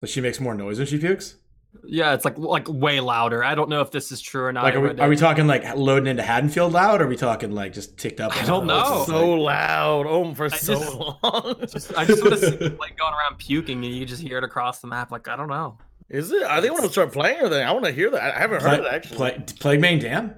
[0.00, 1.36] That she makes more noise when she pukes.
[1.84, 3.44] Yeah, it's like like way louder.
[3.44, 4.64] I don't know if this is true or not.
[4.64, 7.02] Like, are we, are we talking like loading into Haddonfield loud?
[7.02, 8.34] Or are we talking like just ticked up?
[8.34, 9.00] I don't know.
[9.00, 10.06] It's So like- loud.
[10.06, 11.56] Oh, for I so just- long.
[11.70, 14.44] Just- I just want to see like going around puking, and you just hear it
[14.44, 15.10] across the map.
[15.10, 15.76] Like I don't know.
[16.08, 16.44] Is it?
[16.44, 18.34] I think I'm gonna start playing or then I want to hear that.
[18.34, 19.16] I haven't heard Pla- it actually.
[19.16, 20.34] Pla- Plague Bane Dam?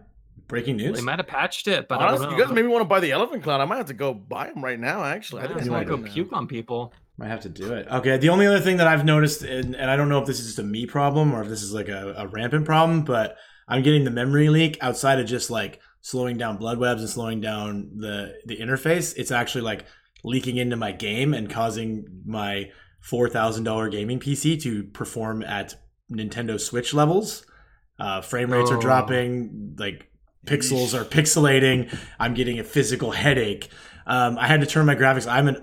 [0.48, 0.96] Breaking news.
[0.96, 3.00] They might have patched it, but I Honestly, don't you guys maybe want to buy
[3.00, 3.60] the elephant clown.
[3.60, 5.04] I might have to go buy them right now.
[5.04, 6.12] Actually, I I think just I want to go do now.
[6.12, 6.92] puke on people.
[7.18, 7.86] Might have to do it.
[7.90, 8.16] Okay.
[8.16, 10.46] The only other thing that I've noticed, and, and I don't know if this is
[10.46, 13.36] just a me problem or if this is like a, a rampant problem, but
[13.68, 17.40] I'm getting the memory leak outside of just like slowing down blood webs and slowing
[17.40, 19.14] down the the interface.
[19.16, 19.84] It's actually like
[20.24, 25.74] leaking into my game and causing my four thousand dollar gaming PC to perform at
[26.10, 27.44] Nintendo Switch levels.
[27.98, 28.80] Uh, frame rates are Oh.
[28.80, 29.74] dropping.
[29.76, 30.07] Like
[30.48, 31.94] pixels are pixelating.
[32.18, 33.68] I'm getting a physical headache.
[34.06, 35.30] Um, I had to turn my graphics.
[35.30, 35.62] I'm an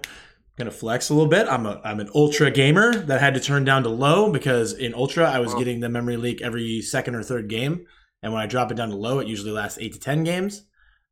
[0.57, 1.47] gonna flex a little bit.
[1.47, 4.93] I'm a I'm an ultra gamer that had to turn down to low because in
[4.93, 5.59] ultra I was Wow.
[5.59, 7.85] getting the memory leak every second or third game,
[8.21, 10.63] and when I drop it down to low, it usually lasts eight to ten games.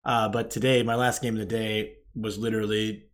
[0.05, 3.05] Uh, but today, my last game of the day was literally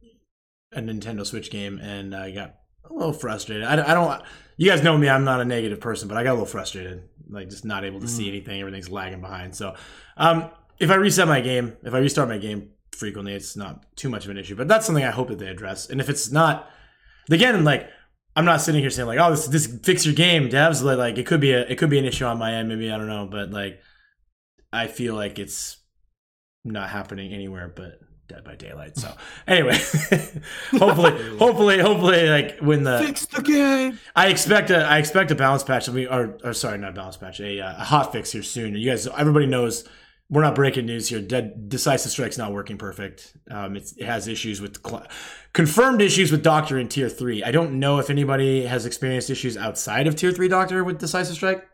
[0.73, 2.55] a Nintendo Switch game, and I got
[2.89, 3.63] a little frustrated.
[3.65, 4.21] I, I don't.
[4.57, 7.03] You guys know me; I'm not a negative person, but I got a little frustrated,
[7.29, 8.59] like just not able to see anything.
[8.59, 9.55] Everything's lagging behind.
[9.55, 9.75] So,
[10.17, 14.09] um, if I reset my game, if I restart my game frequently, it's not too
[14.09, 14.55] much of an issue.
[14.55, 15.89] But that's something I hope that they address.
[15.89, 16.69] And if it's not,
[17.29, 17.89] again, like
[18.35, 20.81] I'm not sitting here saying like, oh, this this fix your game, devs.
[20.83, 22.69] Like, like it could be a it could be an issue on my end.
[22.69, 23.81] Maybe I don't know, but like
[24.71, 25.77] I feel like it's
[26.65, 28.95] not happening anywhere but Dead by Daylight.
[28.97, 29.13] So
[29.47, 29.73] anyway,
[30.71, 33.99] hopefully, hopefully, hopefully, like when the Fix the game.
[34.15, 35.89] I expect a I expect a balance patch.
[35.89, 38.43] I mean, or, or sorry, not a balance patch, a, uh, a hot fix here
[38.43, 38.75] soon.
[38.75, 39.87] You guys, everybody knows
[40.29, 41.19] we're not breaking news here.
[41.21, 43.35] Dead Decisive Strike's not working perfect.
[43.49, 45.07] Um, it's, it has issues with cl-
[45.53, 47.43] confirmed issues with Doctor in Tier Three.
[47.43, 51.35] I don't know if anybody has experienced issues outside of Tier Three Doctor with Decisive
[51.35, 51.65] Strike.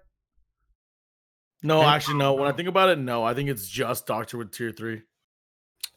[1.63, 1.89] No, Okay.
[1.89, 2.33] actually, no.
[2.35, 3.23] When I think about it, no.
[3.23, 5.01] I think it's just Doctor with tier three.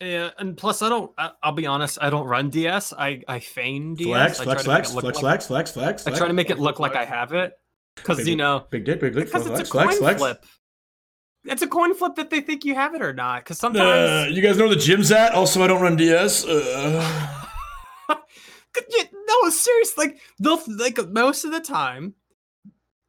[0.01, 1.11] Yeah, and plus I don't.
[1.19, 1.99] I, I'll be honest.
[2.01, 2.93] I don't run DS.
[2.93, 4.07] I I feign DS.
[4.07, 6.51] Flex, flex, try to make flex, flex, like- flex, flex, flex, I try to make
[6.51, 7.53] it look like I have it,
[7.97, 10.21] because you know, Big dick, big dick, because flex, it's a flex, coin flex.
[10.21, 10.45] flip.
[11.45, 13.43] It's a coin flip that they think you have it or not.
[13.43, 15.33] Because Uh, sometimes, you guys know where the gym's at?
[15.33, 16.45] Also, I don't run DS.
[16.45, 17.45] Uh,
[18.09, 22.15] no, seriously, like they'll like most of the time,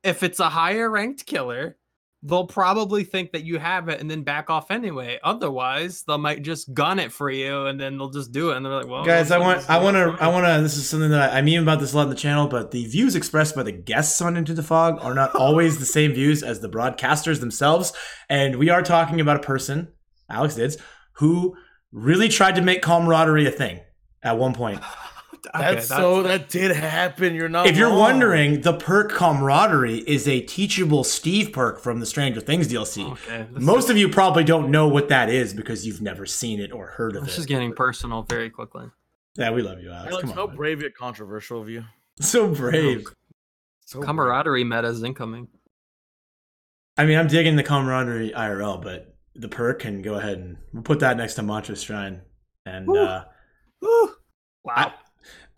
[0.03, 1.77] if it's a higher ranked killer,
[2.21, 5.19] they'll probably think that you have it and then back off anyway.
[5.23, 8.57] Otherwise, they might just gun it for you and then they'll just do it.
[8.57, 10.23] And they're like, "Well, guys, I want, I want to.
[10.23, 10.61] I want to.
[10.61, 12.71] This is something that I, I meme about this a lot in the channel, but
[12.71, 16.13] the views expressed by the guests on Into the Fog are not always the same
[16.13, 17.93] views as the broadcasters themselves.
[18.29, 19.93] And we are talking about a person,
[20.29, 20.77] Alex Didz,
[21.13, 21.55] who
[21.91, 23.79] really tried to make camaraderie a thing
[24.21, 24.81] at one point.
[25.47, 27.33] Okay, That's, so that did happen.
[27.33, 27.65] You're not.
[27.67, 32.67] if you're wondering, the perk camaraderie is a teachable Steve perk from the Stranger Things
[32.67, 33.09] DLC.
[33.11, 36.59] Okay, this Most of you probably don't know what that is because you've never seen
[36.59, 37.25] it or heard of it.
[37.25, 38.85] This is getting personal very quickly.
[39.35, 40.11] yeah, we love you, Alex.
[40.11, 41.85] Alex, Come how on, brave yet controversial of you.
[42.19, 43.05] so brave.
[43.85, 44.07] So brave.
[44.07, 45.47] Camaraderie meta is incoming.
[46.97, 50.83] I mean, I'm digging the camaraderie IRL, but the perk can go ahead and we'll
[50.83, 52.21] put that next to Mantra Shrine.
[52.65, 52.97] And Woo.
[53.01, 53.23] uh,
[53.81, 54.09] Wow.
[54.75, 54.93] I-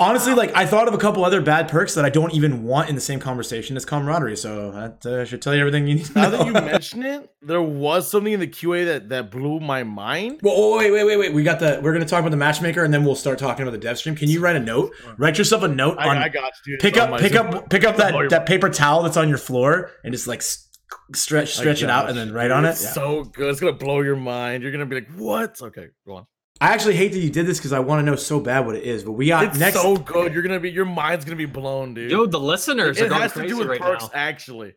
[0.02, 2.90] honestly, like I thought of a couple other bad perks that I don't even want
[2.90, 4.36] in the same conversation as camaraderie.
[4.36, 6.22] So that uh, should tell you everything you need to know.
[6.22, 9.84] Now that you mention it, there was something in the QA that that blew my
[9.84, 10.42] mind.
[10.44, 11.34] Well, oh, wait, wait, wait, wait.
[11.34, 11.80] We got the.
[11.82, 14.16] We're gonna talk about the matchmaker, and then we'll start talking about the dev stream.
[14.16, 14.94] Can you write a note?
[15.18, 16.18] Write yourself a note I, on.
[16.18, 16.78] I got you.
[16.80, 17.48] Pick up, pick Zoom.
[17.48, 20.40] up, pick up that you're- that paper towel that's on your floor, and just like
[20.40, 20.68] s-
[21.16, 22.70] stretch, I stretch it out, and then write on it.
[22.72, 22.90] It's Yeah.
[22.92, 23.50] so good.
[23.52, 24.64] It's gonna blow your mind.
[24.64, 26.26] You're gonna be like, "What?" Okay, go on.
[26.62, 28.76] I actually hate that you did this because I want to know so bad what
[28.76, 29.04] it is.
[29.04, 29.82] But we got it's next.
[29.82, 30.32] so good.
[30.34, 30.70] You're gonna be.
[30.70, 32.12] Your mind's gonna be blown, dude.
[32.12, 34.10] Yo, the listeners are it going has to crazy do with right perks, now.
[34.14, 34.74] actually.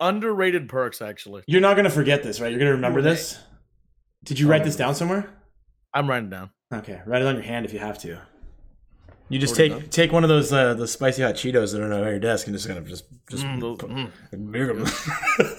[0.00, 1.42] Underrated perks, actually.
[1.46, 2.50] You're not gonna forget this, right?
[2.50, 3.10] You're gonna remember Right.
[3.10, 3.38] this.
[4.24, 5.28] Did you write this down somewhere?
[5.94, 6.50] I'm writing it down.
[6.72, 8.18] Okay, write it on your hand if you have to.
[9.28, 9.90] You just Already take done.
[9.90, 12.54] take one of those uh, the spicy hot Cheetos that are on your desk and
[12.56, 14.10] just kind of just just Mm, those- put- mm.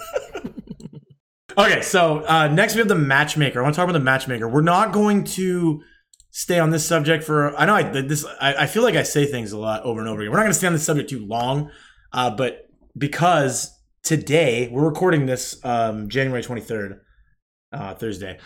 [1.58, 3.60] Okay, so uh, next we have the matchmaker.
[3.60, 4.48] I want to talk about the matchmaker.
[4.48, 5.82] We're not going to
[6.30, 7.58] stay on this subject for.
[7.58, 8.26] I know I this.
[8.40, 10.32] I, I feel like I say things a lot over and over again.
[10.32, 11.72] We're not going to stay on this subject too long,
[12.14, 17.02] uh, but because today we're recording this um, January twenty third,
[17.74, 18.38] uh, Thursday.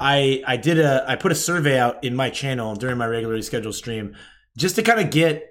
[0.00, 3.42] I I did a I put a survey out in my channel during my regularly
[3.42, 4.16] scheduled stream
[4.58, 5.44] just to kind of get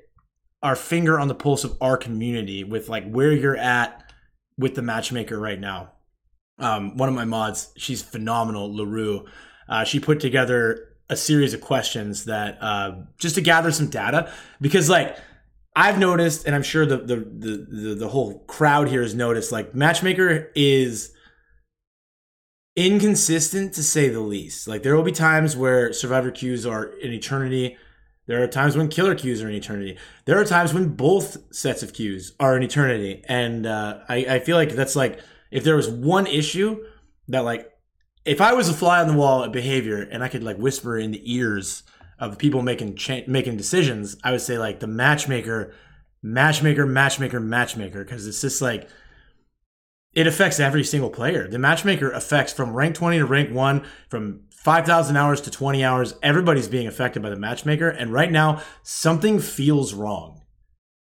[0.62, 4.12] our finger on the pulse of our community with like where you're at
[4.58, 5.93] with the matchmaker right now.
[6.57, 9.25] Um, one of my mods, she's phenomenal, Larue.
[9.67, 14.31] Uh, she put together a series of questions that uh, just to gather some data
[14.61, 15.17] because like
[15.75, 19.51] I've noticed, and I'm sure the the the the, the whole crowd here has noticed,
[19.51, 21.11] like matchmaker is
[22.75, 24.67] inconsistent to say the least.
[24.67, 27.77] Like there will be times where survivor queues are in eternity.
[28.27, 29.97] There are times when killer queues are in eternity.
[30.25, 33.23] There are times when both sets of queues are in eternity.
[33.27, 35.19] And uh, I, I feel like that's like
[35.55, 36.83] if there was one issue
[37.29, 37.71] that like
[38.25, 40.97] if I was a fly on the wall at behavior and I could like whisper
[40.97, 41.83] in the ears
[42.19, 45.73] of people making cha- making decisions, I would say like the matchmaker,
[46.21, 48.89] matchmaker, matchmaker, matchmaker, because it's just like
[50.13, 51.47] it affects every single player.
[51.47, 56.15] The matchmaker affects from rank 20 to rank 1, from 5,000 hours to 20 hours.
[56.21, 57.88] Everybody's being affected by the matchmaker.
[57.88, 60.41] And right now, something feels wrong.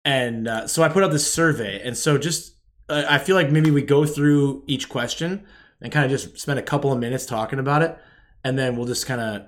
[0.05, 1.81] And uh, so I put out this survey.
[1.83, 2.56] And so just,
[2.89, 5.45] uh, I feel like maybe we go through each question
[5.81, 7.97] and kind of just spend a couple of minutes talking about it.
[8.45, 9.47] And then we'll just kind of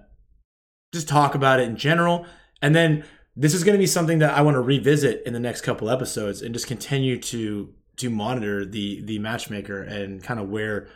[0.93, 2.27] just talk about it in general.
[2.61, 3.05] And then
[3.37, 5.89] this is going to be something that I want to revisit in the next couple
[5.91, 10.89] episodes and just continue to to monitor the the matchmaker and kind of where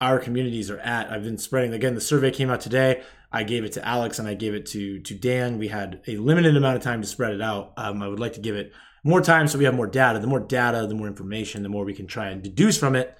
[0.00, 1.10] our communities are at.
[1.10, 1.94] I've been spreading again.
[1.94, 3.02] The survey came out today.
[3.32, 5.58] I gave it to Alex and I gave it to to Dan.
[5.58, 7.72] We had a limited amount of time to spread it out.
[7.76, 8.72] Um, I would like to give it
[9.06, 10.18] more time so we have more data.
[10.18, 13.16] The more data, the more information, the more we can try and deduce from it.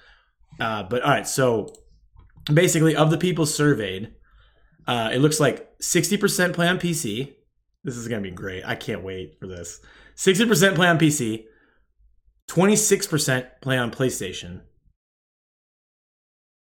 [0.59, 1.73] Uh, but all right, so
[2.53, 4.13] basically, of the people surveyed,
[4.85, 7.33] uh, it looks like 60% play on PC.
[7.83, 8.65] This is going to be great.
[8.65, 9.79] I can't wait for this.
[10.17, 11.45] 60% play on PC,
[12.49, 14.61] 26% play on PlayStation,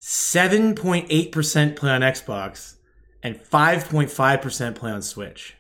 [0.03, 2.77] 7.8% play on Xbox,
[3.23, 5.57] and 5.5% play on Switch.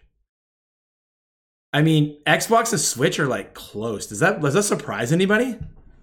[1.72, 4.06] I mean, Xbox and Switch are like close.
[4.06, 5.56] Does that does that surprise anybody?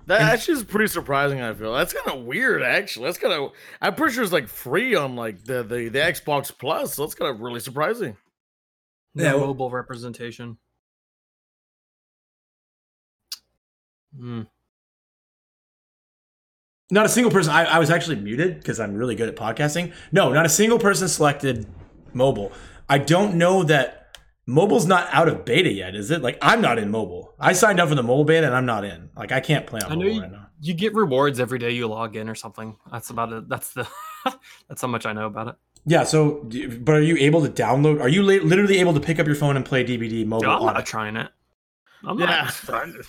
[0.06, 1.42] That actually is pretty surprising.
[1.42, 2.64] I feel that's kind of weird.
[2.64, 3.52] Actually, that's kind of.
[3.82, 6.94] I'm pretty sure it's like free on like the the, the Xbox Plus.
[6.94, 8.16] So that's kind of really surprising.
[9.14, 10.58] No Yeah, well- mobile representation.
[14.18, 14.42] Hmm.
[16.90, 17.52] Not a single person.
[17.52, 19.94] I, I was actually muted because I'm really good at podcasting.
[20.14, 21.68] No, not a single person selected
[22.14, 22.54] mobile.
[22.88, 24.07] I don't know that
[24.48, 26.24] mobile's not out of beta yet, is it?
[26.24, 27.36] Like I'm not in mobile.
[27.40, 29.10] I signed up for the mobile beta and I'm not in.
[29.16, 30.48] Like I can't play on I know mobile you, right now.
[30.62, 32.76] you get rewards every day you log in or something.
[32.92, 33.48] That's about it.
[33.48, 33.88] That's the
[34.68, 35.56] that's how much I know about it.
[35.86, 36.04] Yeah.
[36.04, 36.44] So,
[36.82, 38.02] but are you able to download?
[38.02, 40.48] Are you literally able to pick up your phone and play DBD mobile?
[40.48, 40.86] Yo, I'm on not it?
[40.86, 41.30] trying it.
[42.06, 42.26] I'm Yeah.
[42.26, 43.06] not trying it.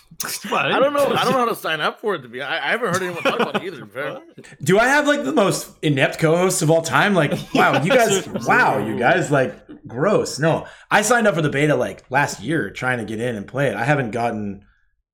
[0.52, 1.06] I don't know.
[1.06, 2.40] I don't know how to sign up for it to be.
[2.40, 3.86] I, I haven't heard anyone talk about it either.
[3.86, 4.20] Fair.
[4.62, 7.14] Do I have like the most inept co-hosts of all time?
[7.14, 9.54] Like, wow, you guys, wow, you guys, like,
[9.86, 10.38] gross.
[10.38, 13.46] No, I signed up for the beta like last year, trying to get in and
[13.46, 13.74] play it.
[13.74, 14.64] I haven't gotten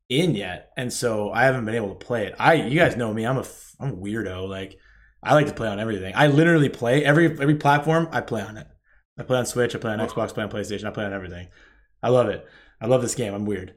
[0.09, 2.35] in yet, and so I haven't been able to play it.
[2.39, 4.49] I, you guys know me, I'm a, f- I'm a weirdo.
[4.49, 4.79] Like,
[5.23, 6.13] I like to play on everything.
[6.15, 8.09] I literally play every every platform.
[8.13, 8.67] I play on it.
[9.19, 9.75] I play on Switch.
[9.75, 10.07] I play on oh.
[10.07, 10.31] Xbox.
[10.31, 10.85] I play on PlayStation.
[10.85, 11.49] I play on everything.
[12.03, 12.47] I love it.
[12.85, 13.33] I love this game.
[13.33, 13.73] I'm weird.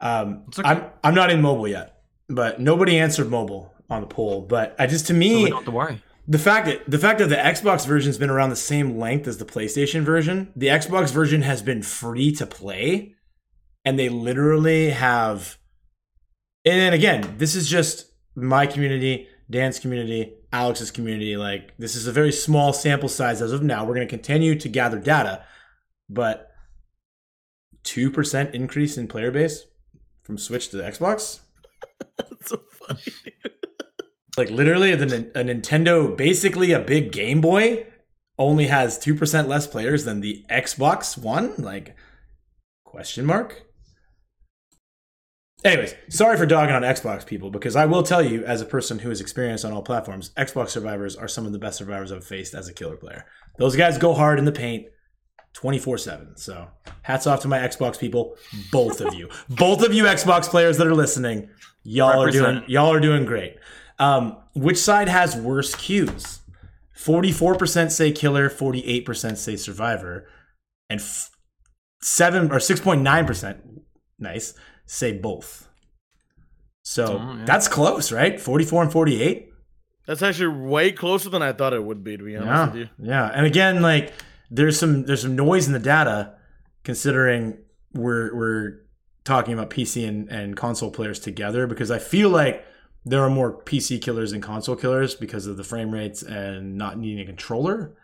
[0.00, 0.68] Um, okay.
[0.68, 4.42] I'm I'm not in mobile yet, but nobody answered mobile on the poll.
[4.42, 6.02] But I just to me, we don't have to worry.
[6.26, 9.38] the fact that the fact that the Xbox version's been around the same length as
[9.38, 13.14] the PlayStation version, the Xbox version has been free to play,
[13.84, 15.56] and they literally have.
[16.64, 21.36] And then again, this is just my community, Dan's community, Alex's community.
[21.36, 23.84] Like this is a very small sample size as of now.
[23.84, 25.44] We're going to continue to gather data,
[26.10, 26.47] but
[27.82, 29.66] two percent increase in player base
[30.22, 31.40] from Switch to Xbox.
[32.18, 33.02] That's so funny.
[34.38, 35.04] Like literally, the,
[35.34, 37.88] a Nintendo, basically a big Game Boy,
[38.38, 41.54] only has two percent less players than the Xbox One.
[41.58, 41.96] Like,
[42.84, 43.64] question mark.
[45.64, 49.00] Anyways, sorry for dogging on Xbox people because I will tell you, as a person
[49.00, 52.24] who is experienced on all platforms, Xbox survivors are some of the best survivors I've
[52.24, 53.26] faced as a killer player.
[53.58, 54.86] Those guys go hard in the paint.
[55.58, 56.36] 24 7.
[56.36, 56.68] So,
[57.02, 58.36] hats off to my Xbox people,
[58.70, 59.28] both of you.
[59.48, 61.48] both of you Xbox players that are listening.
[61.82, 63.56] Y'all are doing y'all are doing great.
[63.98, 66.38] Um, which side has worse cues?
[66.96, 70.28] 44% say killer, 48% say survivor,
[70.88, 71.30] and f-
[72.02, 73.58] 7 or 6.9%,
[74.20, 74.54] nice,
[74.86, 75.68] say both.
[76.82, 77.44] So, Oh, yeah.
[77.44, 78.40] that's close, right?
[78.40, 79.48] 44 and 48?
[80.06, 82.16] That's actually way closer than I thought it would be.
[82.16, 82.88] To be honest Yeah, with you.
[83.00, 83.26] yeah.
[83.34, 84.12] And again, like
[84.50, 86.34] there's some there's some noise in the data,
[86.84, 87.58] considering
[87.92, 88.80] we're we're
[89.24, 92.64] talking about PC and, and console players together because I feel like
[93.04, 96.98] there are more PC killers than console killers because of the frame rates and not
[96.98, 97.94] needing a controller,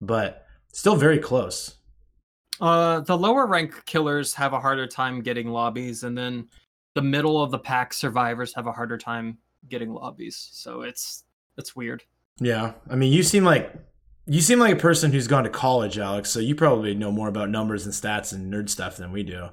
[0.00, 1.76] but still very close.
[2.60, 6.48] Uh, the lower rank killers have a harder time getting lobbies, and then
[6.94, 9.38] the middle of the pack survivors have a harder time
[9.68, 10.48] getting lobbies.
[10.52, 11.24] So it's
[11.58, 12.02] it's weird.
[12.38, 13.74] Yeah, I mean, you seem like
[14.26, 16.30] you seem like a person who's gone to college, Alex.
[16.30, 19.48] So you probably know more about numbers and stats and nerd stuff than we do.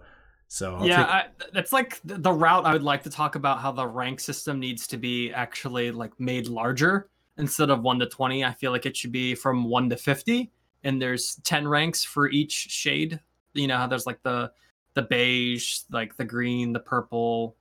[0.47, 3.36] So I'll yeah, take- I, that's like the, the route I would like to talk
[3.36, 7.99] about how the rank system needs to be actually like made larger instead of 1
[7.99, 8.43] to 20.
[8.43, 10.51] I feel like it should be from 1 to 50
[10.84, 13.19] and there's 10 ranks for each shade.
[13.53, 14.51] You know how there's like the
[14.95, 17.55] the beige, like the green, the purple,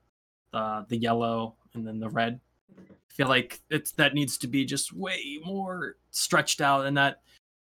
[0.52, 2.40] the the yellow and then the red.
[3.12, 7.20] Feel like it's that needs to be just way more stretched out and that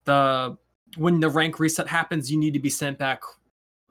[0.04, 0.56] the
[0.96, 3.22] when the rank reset happens you need to be sent back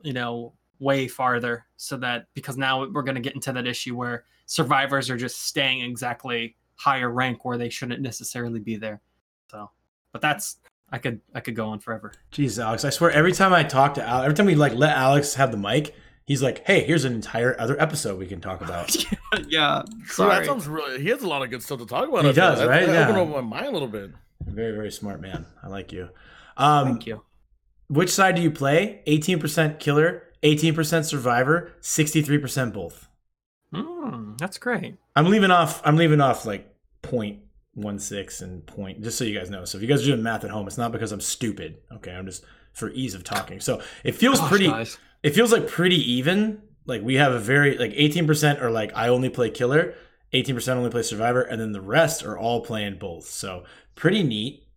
[0.03, 3.95] you know way farther so that because now we're going to get into that issue
[3.95, 9.01] where survivors are just staying exactly higher rank where they shouldn't necessarily be there.
[9.49, 9.69] So
[10.11, 10.57] but that's
[10.91, 12.13] i could i could go on forever.
[12.31, 14.95] Jeez, Alex, I swear every time I talk to Alex, every time we like let
[14.95, 15.95] Alex have the mic,
[16.25, 18.95] he's like, "Hey, here's an entire other episode we can talk about."
[19.47, 21.01] yeah So that sounds really.
[21.01, 22.23] He has a lot of good stuff to talk about.
[22.23, 22.43] He I feel.
[22.43, 22.85] does, That- right?
[22.85, 23.15] That Yeah.
[23.17, 24.11] opened up my mind a little bit.
[24.45, 25.45] very, very smart man.
[25.63, 26.09] I like you.
[26.57, 27.21] Um, thank you
[27.87, 29.01] Which side do you play?
[29.07, 33.07] 18% killer, 18% survivor, 63% both.
[33.73, 35.81] mm, that's great I'm leaving off.
[35.85, 37.39] I'm leaving off like point
[37.73, 39.01] one six and point.
[39.03, 39.65] Just so you guys know.
[39.65, 41.77] So if you guys are doing math at home, it's not because I'm stupid.
[41.91, 43.59] Okay, I'm just for ease of talking.
[43.59, 44.67] So it feels Gosh, pretty.
[44.67, 44.97] guys.
[45.23, 46.61] It feels like pretty even.
[46.85, 49.95] Like we have a very like 18% are like I only play killer,
[50.33, 53.25] 18% only play survivor, and then the rest are all playing both.
[53.27, 53.63] So
[53.95, 54.67] pretty neat.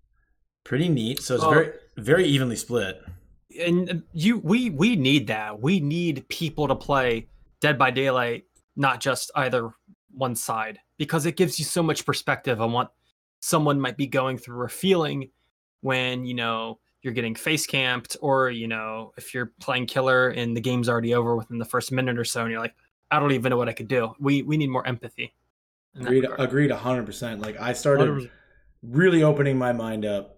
[0.65, 1.21] Pretty neat.
[1.21, 1.51] So it's Oh.
[1.51, 3.01] very very evenly split.
[3.61, 7.27] and uh, you we we need that we need people to play
[7.61, 8.45] dead by daylight
[8.77, 9.71] not just either
[10.13, 12.93] one side because it gives you so much perspective on what
[13.41, 15.31] someone might be going through or feeling
[15.81, 20.57] when you know you're getting face camped or you know if you're playing killer and
[20.57, 22.75] the game's already over within the first minute or so and you're like
[23.11, 25.33] i don't even know what i could do we we need more empathy
[25.95, 26.41] in Agreed regard.
[26.41, 27.41] agreed 100%.
[27.43, 28.31] Like I started 100%.
[28.83, 30.37] really opening my mind up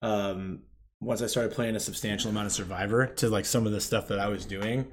[0.00, 0.60] um
[1.00, 4.08] once I started playing a substantial amount of Survivor to like some of the stuff
[4.08, 4.86] that I was doing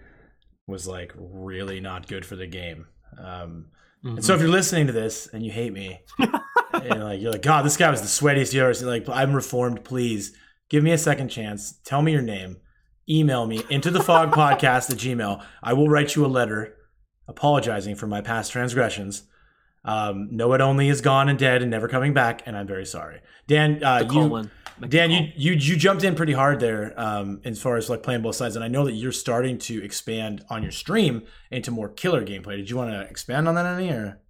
[0.67, 2.88] was like really not good for the game.
[3.17, 3.67] Um
[4.03, 5.99] And so if you're listening to this and you hate me,
[6.74, 8.88] and like you're like, God, this guy was the sweatiest you ever seen.
[8.88, 9.84] Like, I'm reformed.
[9.84, 10.34] Please
[10.70, 11.80] give me a second chance.
[11.84, 12.57] Tell me your name.
[13.09, 15.43] Email me into the fog podcast at Gmail.
[15.63, 16.76] I will write you a letter
[17.28, 19.24] apologizing for my past transgressions.
[19.86, 22.86] Um, know it only is gone and dead and never coming back, and I'm very
[22.86, 23.22] sorry.
[23.47, 24.49] Dan, uh, you.
[24.88, 28.22] Dan, you, you you jumped in pretty hard there um, as far as like playing
[28.22, 31.89] both sides, and I know that you're starting to expand on your stream into more
[31.89, 32.57] killer gameplay.
[32.57, 34.22] Did you want to expand on that any or?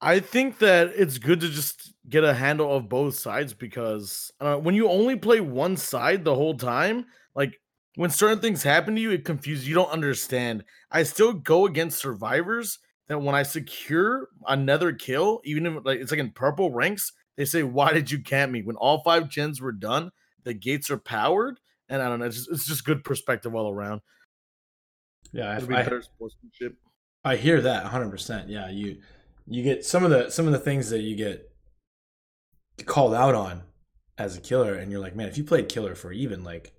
[0.00, 4.56] I think that it's good to just get a handle of both sides because uh,
[4.56, 7.60] when you only play one side the whole time, like
[7.96, 9.74] when certain things happen to you, it confuses you.
[9.74, 10.64] Don't understand.
[10.90, 12.78] I still go against survivors
[13.08, 17.44] that when I secure another kill, even if like it's like in purple ranks, they
[17.44, 20.12] say, "Why did you camp me?" When all five gens were done,
[20.44, 22.26] the gates are powered, and I don't know.
[22.26, 24.00] It's just, it's just good perspective all around.
[25.32, 25.82] Yeah, I, I.
[27.24, 28.10] I hear that 100.
[28.10, 29.02] percent Yeah, you
[29.50, 31.52] you get some of the some of the things that you get
[32.86, 33.62] called out on
[34.16, 36.72] as a killer, and you're like, man, if you played killer for even like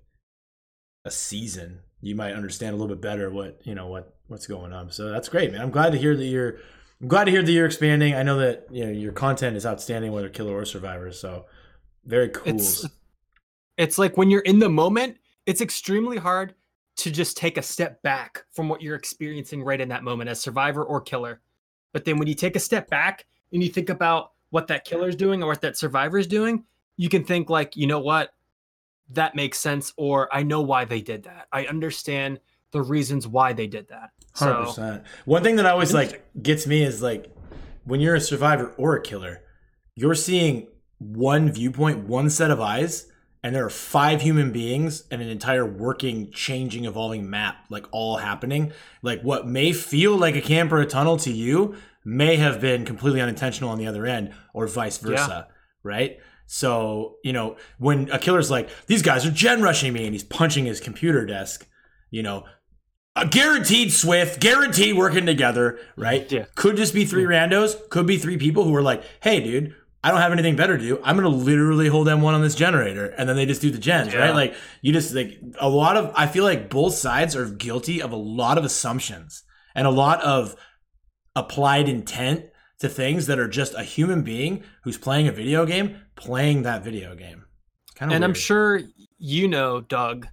[1.04, 4.72] a season, you might understand a little bit better what you know what what's going
[4.72, 4.90] on.
[4.90, 5.60] So that's great, man.
[5.60, 6.56] I'm glad to hear that you're.
[7.00, 8.14] I'm glad to hear that you're expanding.
[8.14, 11.12] I know that you know your content is outstanding, whether killer or survivor.
[11.12, 11.44] So
[12.04, 12.54] very cool.
[12.54, 12.86] it's
[13.76, 16.54] it's like when you're in the moment it's extremely hard
[16.94, 20.40] to just take a step back from what you're experiencing right in that moment as
[20.40, 21.40] survivor or killer
[21.92, 25.16] but then when you take a step back and you think about what that killer's
[25.16, 26.64] doing or what that survivor's doing
[26.96, 28.32] you can think like you know what?
[29.10, 31.48] That makes sense or i know why they did that.
[31.52, 32.40] I understand
[32.70, 34.10] the reasons why they did that.
[34.34, 35.02] Hundred so percent.
[35.24, 37.30] One thing that always like gets me is like
[37.84, 39.42] when you're a survivor or a killer,
[39.94, 40.68] you're seeing
[40.98, 43.06] one viewpoint, one set of eyes,
[43.42, 48.18] and there are five human beings and an entire working, changing, evolving map, like all
[48.18, 48.72] happening.
[49.02, 51.74] Like what may feel like a camp or a tunnel to you
[52.04, 55.48] may have been completely unintentional on the other end, or vice versa,
[55.82, 56.18] right?
[56.46, 60.24] So, you know, when a killer's like, these guys are gen rushing me and he's
[60.24, 61.66] punching his computer desk,
[62.10, 62.44] you know,
[63.14, 66.30] a guaranteed SWF, guaranteed working together, right?
[66.30, 66.46] Yeah.
[66.54, 69.74] Could just be three randos, could be three people who are like, hey, dude,
[70.04, 71.00] I don't have anything better to do.
[71.04, 74.12] I'm gonna literally hold M1 on this generator, and then they just do the gens,
[74.12, 74.20] Yeah.
[74.20, 74.34] right?
[74.34, 78.10] Like you just like a lot of I feel like both sides are guilty of
[78.12, 79.44] a lot of assumptions
[79.74, 80.56] and a lot of
[81.36, 82.46] applied intent
[82.80, 86.82] to things that are just a human being who's playing a video game, playing that
[86.82, 87.44] video game.
[87.94, 88.80] Kind of and I'm sure
[89.18, 90.26] you know, Doug,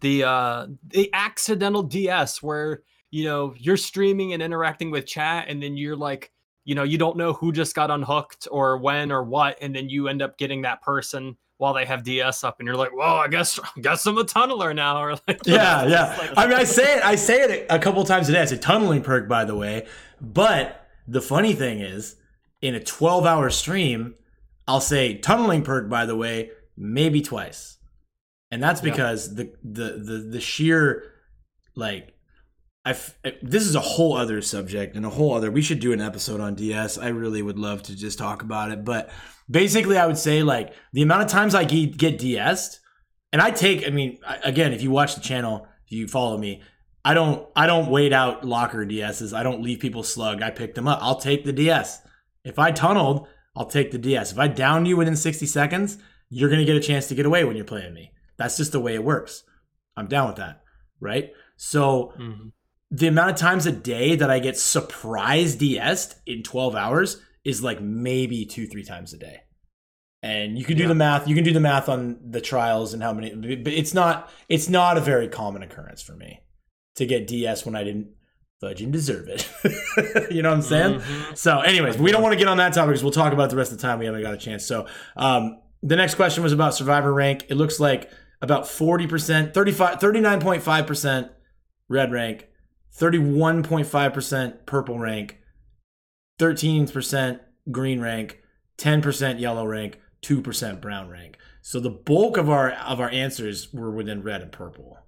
[0.00, 5.60] the uh the accidental DS where you know you're streaming and interacting with chat, and
[5.60, 6.30] then you're like,
[6.66, 9.88] you know, you don't know who just got unhooked or when or what, and then
[9.88, 13.14] you end up getting that person while they have DS up, and you're like, well,
[13.16, 16.14] I guess I guess I'm a tunneler now, or like, Yeah, yeah.
[16.18, 17.02] Like- I mean, I say it.
[17.04, 18.42] I say it a couple times a day.
[18.42, 19.86] I say tunneling perk, by the way.
[20.20, 22.16] But the funny thing is,
[22.60, 24.16] in a 12-hour stream,
[24.68, 27.78] I'll say tunneling perk, by the way, maybe twice,
[28.50, 28.90] and that's Yeah.
[28.90, 31.04] because the the the the sheer
[31.76, 32.12] like.
[33.42, 35.50] This is a whole other subject and a whole other.
[35.50, 36.98] We should do an episode on DS.
[36.98, 39.10] I really would love to just talk about it, but
[39.50, 42.78] basically, I would say like the amount of times I get, get DS'd,
[43.32, 43.86] and I take.
[43.86, 46.62] I mean, again, if you watch the channel, if you follow me,
[47.04, 47.48] I don't.
[47.56, 49.36] I don't wait out locker DSs.
[49.36, 50.42] I don't leave people slug.
[50.42, 51.00] I pick them up.
[51.02, 52.00] I'll take the DS.
[52.44, 53.26] If I tunneled,
[53.56, 54.32] I'll take the DS.
[54.32, 55.98] If I down you within 60 seconds,
[56.30, 58.12] you're gonna get a chance to get away when you're playing me.
[58.36, 59.42] That's just the way it works.
[59.96, 60.62] I'm down with that,
[61.00, 61.32] right?
[61.56, 62.52] So Mhm.
[62.98, 67.62] The amount of times a day that I get surprise DS'd in 12 hours is
[67.62, 69.40] like maybe two, three times a day.
[70.22, 70.88] And you can do Yeah.
[70.88, 71.28] the math.
[71.28, 74.30] You can do the math on the trials and how many, but it's not.
[74.48, 76.40] It's not a very common occurrence for me
[76.96, 78.08] to get DS when I didn't
[78.62, 79.46] fudging deserve it.
[80.30, 81.00] you know what I'm saying?
[81.00, 81.36] Mhm.
[81.36, 83.56] So, anyways, we don't want to get on that topic because we'll talk about the
[83.56, 83.98] rest of the time.
[83.98, 84.64] We haven't got a chance.
[84.64, 84.86] So,
[85.16, 87.44] um, the next question was about survivor rank.
[87.50, 91.28] It looks like about 40%, 35, 39.5%
[91.88, 92.48] red rank,
[92.98, 95.38] 31.5% purple rank,
[96.40, 97.40] 13%
[97.70, 98.40] green rank,
[98.78, 101.36] 10% yellow rank, 2% brown rank.
[101.62, 104.98] So the bulk of our of our answers were within red and purple.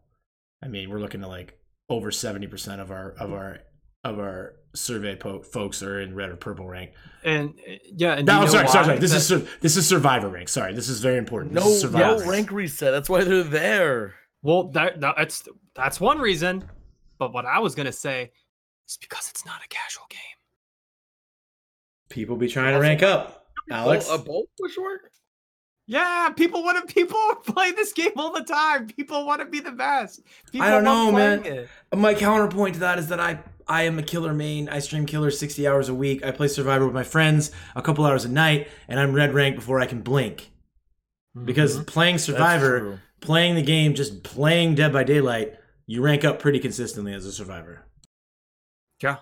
[0.63, 1.57] I mean, we're looking at like
[1.89, 3.59] over 70% of our of our
[4.05, 6.91] of our survey po- folks are in red or purple rank.
[7.25, 8.87] And uh, yeah, and No, you know sorry, sorry, why?
[8.87, 8.99] sorry.
[8.99, 10.49] This That- is sur- this is survivor rank.
[10.49, 11.55] Sorry, this is very important.
[11.55, 12.31] This No, is survivor no rank.
[12.31, 12.93] rank reset.
[12.93, 14.15] That's why they're there.
[14.43, 16.65] well, that, that- that's that's one reason.
[17.19, 18.31] But what I was gonna say
[18.89, 20.21] is because it's not a casual game.
[22.09, 23.47] People be trying to rank up.
[23.71, 25.11] Alex, a bolt push work?
[25.87, 26.95] Yeah, people want to.
[26.99, 28.87] People play this game all the time.
[28.87, 30.23] People want to be the best.
[30.53, 31.45] People don't know, man.
[31.45, 31.69] it.
[31.97, 34.69] my counterpoint to that is that I I am a killer main.
[34.69, 36.25] I stream killer 60 hours a week.
[36.25, 39.57] I play survivor with my friends a couple hours a night, and I'm red rank
[39.57, 40.51] before I can blink.
[41.45, 41.87] Because Mhm.
[41.87, 45.55] playing survivor, playing the game, just playing Dead by Daylight,
[45.89, 47.87] you rank up pretty consistently as a survivor.
[49.03, 49.17] yeah,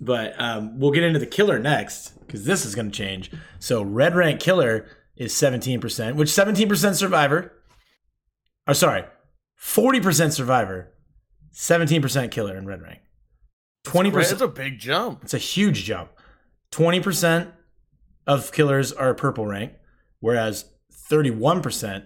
[0.00, 3.32] But um, we'll get into the killer next because this is going to change.
[3.58, 7.52] So red rank killer is 17%, which 17% survivor.
[8.68, 9.04] Or sorry,
[9.58, 10.92] 40% survivor,
[11.54, 13.00] 17% killer in red rank.
[13.86, 14.12] 20%.
[14.12, 15.20] That's a big jump.
[15.22, 16.10] It's a huge jump.
[16.70, 17.50] 20%
[18.26, 19.72] of killers are purple rank,
[20.20, 20.66] whereas
[21.10, 22.04] 31%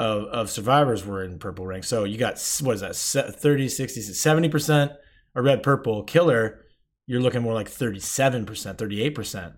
[0.00, 1.84] of, of survivors were in purple rank.
[1.84, 4.96] So you got, what is that, se- 30, 60, 70%
[5.34, 6.02] are red purple.
[6.04, 6.64] Killer,
[7.06, 9.54] you're looking more like 37%, 38%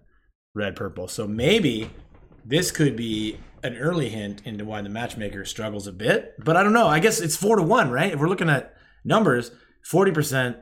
[0.54, 1.06] red purple.
[1.06, 1.90] So maybe
[2.44, 6.34] this could be an early hint into why the matchmaker struggles a bit.
[6.44, 6.88] But I don't know.
[6.88, 8.12] I guess it's four to one, right?
[8.12, 8.74] If we're looking at
[9.04, 9.52] numbers,
[9.88, 10.60] 40%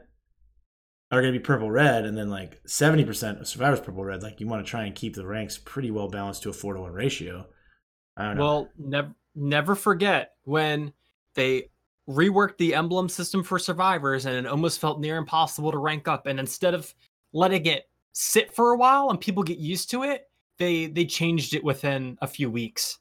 [1.11, 4.22] are going to be purple red, and then like 70% of survivors purple red.
[4.22, 6.74] Like you want to try and keep the ranks pretty well balanced to a four
[6.74, 7.47] to one ratio.
[8.16, 8.45] I don't know.
[8.45, 10.93] Well, never never forget when
[11.35, 11.70] they
[12.09, 16.26] reworked the emblem system for survivors and it almost felt near impossible to rank up
[16.26, 16.93] and instead of
[17.33, 20.28] letting it sit for a while and people get used to it,
[20.59, 22.99] they they changed it within a few weeks.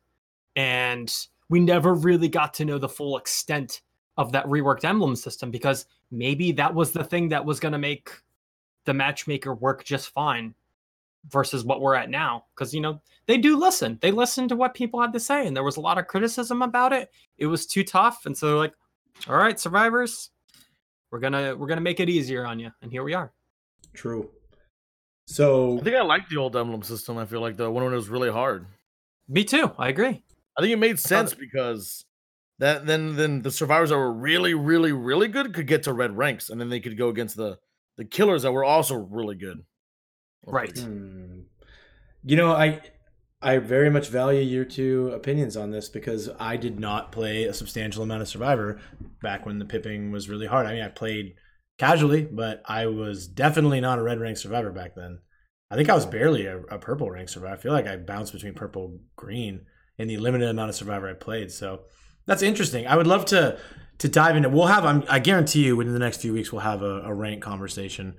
[0.55, 1.13] And
[1.49, 3.81] we never really got to know the full extent
[4.17, 7.77] of that reworked emblem system because maybe that was the thing that was going to
[7.77, 8.11] make
[8.85, 10.53] the matchmaker work just fine
[11.27, 13.97] versus what we're at now because you know they do listen.
[14.01, 16.61] They listen to what people had to say, and there was a lot of criticism
[16.61, 17.11] about it.
[17.37, 18.73] It was too tough, and so they're like,
[19.27, 20.31] "All right, survivors,
[21.11, 23.31] we're gonna we're gonna make it easier on you." And here we are.
[23.93, 24.29] True.
[25.25, 27.17] So I think I like the old emblem system.
[27.17, 28.65] I feel like the one when it was really hard.
[29.27, 29.71] Me too.
[29.77, 30.23] I agree.
[30.57, 32.05] I think it made sense because
[32.57, 36.17] that then then the survivors that were really really really good could get to red
[36.17, 37.59] ranks, and then they could go against the
[37.97, 39.63] the killers that were also really good.
[40.43, 40.77] Or Right.
[40.77, 41.41] Hmm.
[42.23, 42.81] You know, I
[43.41, 47.53] I very much value your two opinions on this because I did not play a
[47.53, 48.81] substantial amount of Survivor
[49.21, 50.65] back when the pipping was really hard.
[50.65, 51.35] I mean, I played
[51.77, 55.19] casually, but I was definitely not a red rank survivor back then.
[55.71, 57.53] I think I was barely a, a purple rank survivor.
[57.53, 59.61] I feel like I bounced between purple green
[59.97, 61.51] in the limited amount of survivor I played.
[61.51, 61.81] So
[62.25, 62.85] that's interesting.
[62.85, 63.57] I would love to
[63.99, 64.49] to dive into.
[64.49, 64.85] We'll have.
[64.85, 68.15] I'm, I guarantee you, within the next few weeks, we'll have a, a rank conversation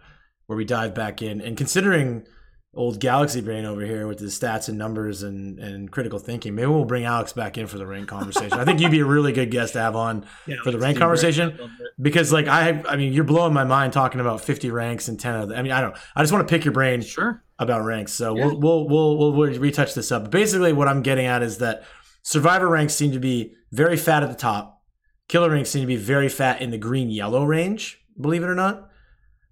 [0.50, 1.40] where we dive back in.
[1.40, 2.26] And considering
[2.74, 6.66] old Galaxy Brain over here with his stats and numbers and, and critical thinking, maybe
[6.66, 8.58] we'll bring Alex back in for the rank conversation.
[8.58, 10.26] I think you'd be a really good guest to have on
[10.64, 11.56] for the rank conversation
[12.02, 15.36] because, like, I I mean, you're blowing my mind talking about 50 ranks and 10
[15.36, 15.56] of them.
[15.58, 15.96] I mean, I don't.
[16.16, 17.44] I just want to pick your brain Sure.
[17.60, 18.12] about ranks.
[18.12, 18.46] So Yeah.
[18.46, 20.32] we'll, we'll we'll we'll we'll retouch this up.
[20.32, 21.84] Basically, what I'm getting at is that
[22.24, 24.82] survivor ranks seem to be very fat at the top.
[25.28, 28.00] Killer ranks seem to be very fat in the green yellow range.
[28.20, 28.88] Believe it or not.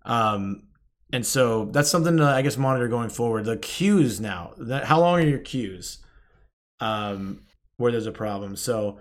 [0.05, 0.65] Um,
[1.13, 3.45] and so that's something to I guess monitor going forward.
[3.45, 4.55] The queues now.
[4.59, 5.99] That how long are your queues?
[6.81, 7.43] Um,
[7.77, 8.57] where there's a problem.
[8.57, 8.99] So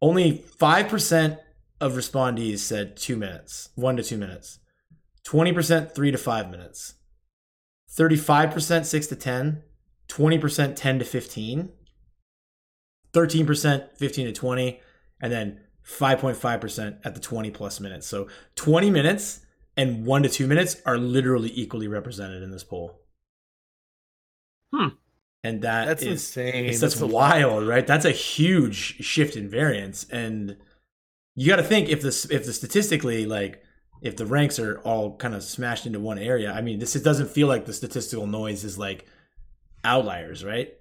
[0.00, 1.38] only five percent
[1.80, 4.58] of respondees said two minutes, one to two minutes.
[5.22, 6.94] Twenty percent, three to five minutes.
[7.96, 9.62] 35% 6 to 10,
[10.08, 11.68] 20% 10 to 15,
[13.12, 14.80] 13% 15 to 20,
[15.20, 18.06] and then 5.5% at the 20 plus minutes.
[18.06, 18.26] So
[18.56, 19.43] 20 minutes
[19.76, 23.00] and 1 to 2 minutes are literally equally represented in this poll.
[24.72, 24.88] Hmm.
[25.42, 26.64] And that That's is- insane.
[26.66, 27.86] it's that's a wild, right?
[27.86, 30.56] That's a huge shift in variance, and
[31.36, 33.62] you got to think if this if the statistically like
[34.00, 36.50] if the ranks are all kind of smashed into one area.
[36.52, 39.06] I mean, this it doesn't feel like the statistical noise is like
[39.84, 40.72] outliers, right?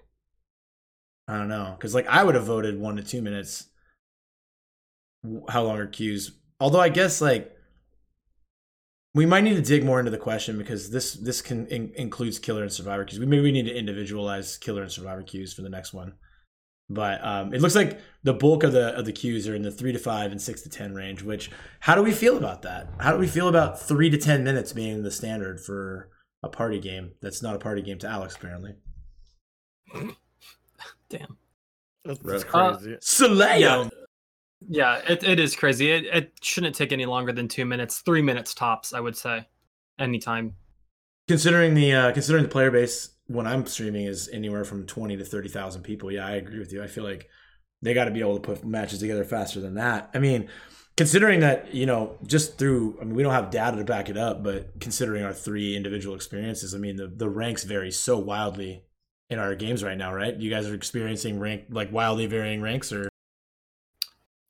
[1.28, 3.68] I don't know because like I would have voted one to two minutes.
[5.50, 6.32] How long are queues?
[6.60, 7.54] Although I guess like
[9.16, 12.40] we might need to dig more into the question because this this can in, includes
[12.40, 13.20] killer and survivor queues.
[13.20, 16.14] We maybe we need to individualize killer and survivor queues for the next one.
[16.90, 19.72] But um, it looks like the bulk of the of the queues are in the
[19.72, 21.22] three to five and six to ten range.
[21.24, 21.50] Which
[21.80, 22.90] how do we feel about that?
[23.00, 26.10] How do we feel about three to ten minutes being the standard for
[26.44, 27.12] a party game?
[27.22, 28.74] That's not a party game to Alex apparently.
[31.10, 31.38] Damn.
[32.06, 32.40] That's, Right.
[32.42, 32.98] that's Uh, crazy.
[33.02, 33.60] Soleil.
[33.60, 33.90] Yeah.
[34.70, 35.92] Yeah, it, it is crazy.
[35.92, 39.48] It, it shouldn't take any longer than two minutes, three minutes tops, I would say.
[40.00, 40.56] Anytime.
[41.28, 45.24] Considering the uh, considering the player base when I'm streaming is anywhere from twenty to
[45.24, 46.12] thirty thousand people.
[46.12, 46.84] Yeah, I agree with you.
[46.84, 47.30] I feel like
[47.82, 50.10] they got to be able to put matches together faster than that.
[50.14, 50.50] I mean,
[50.98, 54.18] considering that you know just through I mean we don't have data to back it
[54.18, 58.84] up, but considering our three individual experiences, I mean the the ranks vary so wildly
[59.30, 60.36] in our games right now, right?
[60.36, 63.10] You guys are experiencing rank like wildly varying ranks, or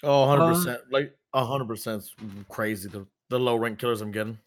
[0.03, 0.81] Oh, 100 Um, percent.
[0.91, 2.03] Like hundred percent
[2.49, 2.89] crazy.
[2.89, 4.37] The the low rank killers I'm getting.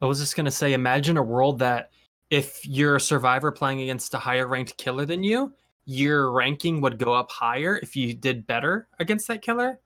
[0.00, 1.90] I was just gonna say, imagine a world that
[2.30, 5.52] if you're a survivor playing against a higher ranked killer than you,
[5.86, 9.80] your ranking would go up higher if you did better against that killer,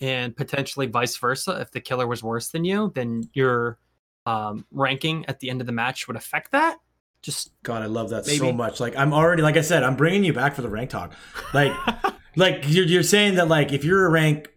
[0.00, 1.58] and potentially vice versa.
[1.60, 3.78] If the killer was worse than you, then your
[4.26, 6.78] um, ranking at the end of the match would affect that.
[7.22, 8.80] Just God, I love that so much.
[8.80, 11.14] Like I'm already, like I said, I'm bringing you back for the rank talk.
[11.54, 11.72] Like,
[12.38, 14.48] like you're, you're saying that like if you're a rank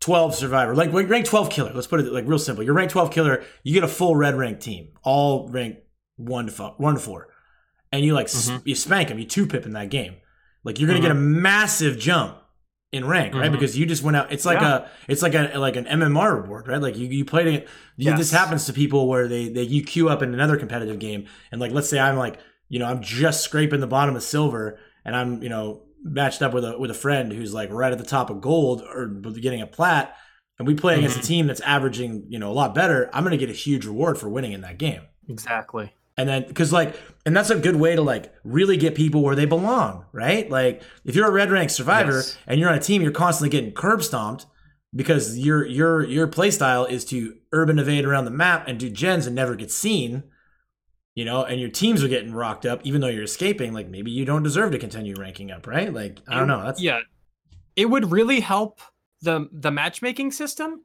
[0.00, 2.64] 12 survivor, like rank 12 killer, let's put it like real simple.
[2.64, 5.78] You're rank 12 killer, you get a full red rank team, all rank
[6.16, 7.28] one to four, one to four,
[7.92, 8.62] and you like Mhm.
[8.64, 10.16] you spank them, you two pip in that game.
[10.64, 12.36] Like you're gonna get a massive jump
[12.92, 13.50] in rank, right?
[13.50, 13.52] Mhm.
[13.52, 14.32] Because you just went out.
[14.32, 14.76] It's like Yeah.
[14.78, 16.80] a, it's like a like an MMR reward, right?
[16.80, 17.68] Like you you played it.
[17.96, 21.26] You, This happens to people where they they you queue up in another competitive game,
[21.52, 24.78] and like let's say I'm like you know I'm just scraping the bottom of silver,
[25.04, 27.98] and I'm you know matched up with a with a friend who's like right at
[27.98, 30.16] the top of gold or getting a plat,
[30.58, 31.26] and we play against a mm-hmm.
[31.28, 33.10] team that's averaging you know a lot better.
[33.12, 35.02] I'm gonna get a huge reward for winning in that game.
[35.28, 35.92] exactly.
[36.16, 39.36] And then, because like, and that's a good way to like really get people where
[39.36, 40.50] they belong, right?
[40.50, 42.36] Like, if you're a red rank survivor Yes.
[42.44, 44.46] and you're on a team, you're constantly getting curb stomped
[44.94, 48.90] because your your your play style is to urban evade around the map and do
[48.90, 50.24] gens and never get seen,
[51.18, 51.44] you know.
[51.44, 53.72] And your teams are getting rocked up, even though you're escaping.
[53.72, 55.92] Like, maybe you don't deserve to continue ranking up, right?
[55.92, 56.62] Like, I don't know.
[56.62, 57.00] That's yeah
[57.78, 58.80] it would really help
[59.22, 60.84] the the matchmaking system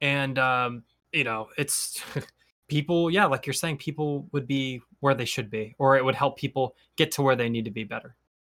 [0.00, 2.02] and um you know it's
[2.68, 6.16] people yeah like you're saying people would be where they should be or it would
[6.16, 8.16] help people get to where they need to be better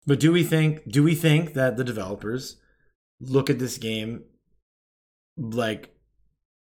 [0.07, 2.55] But do we think do we think that the developers
[3.19, 4.23] look at this game
[5.37, 5.92] like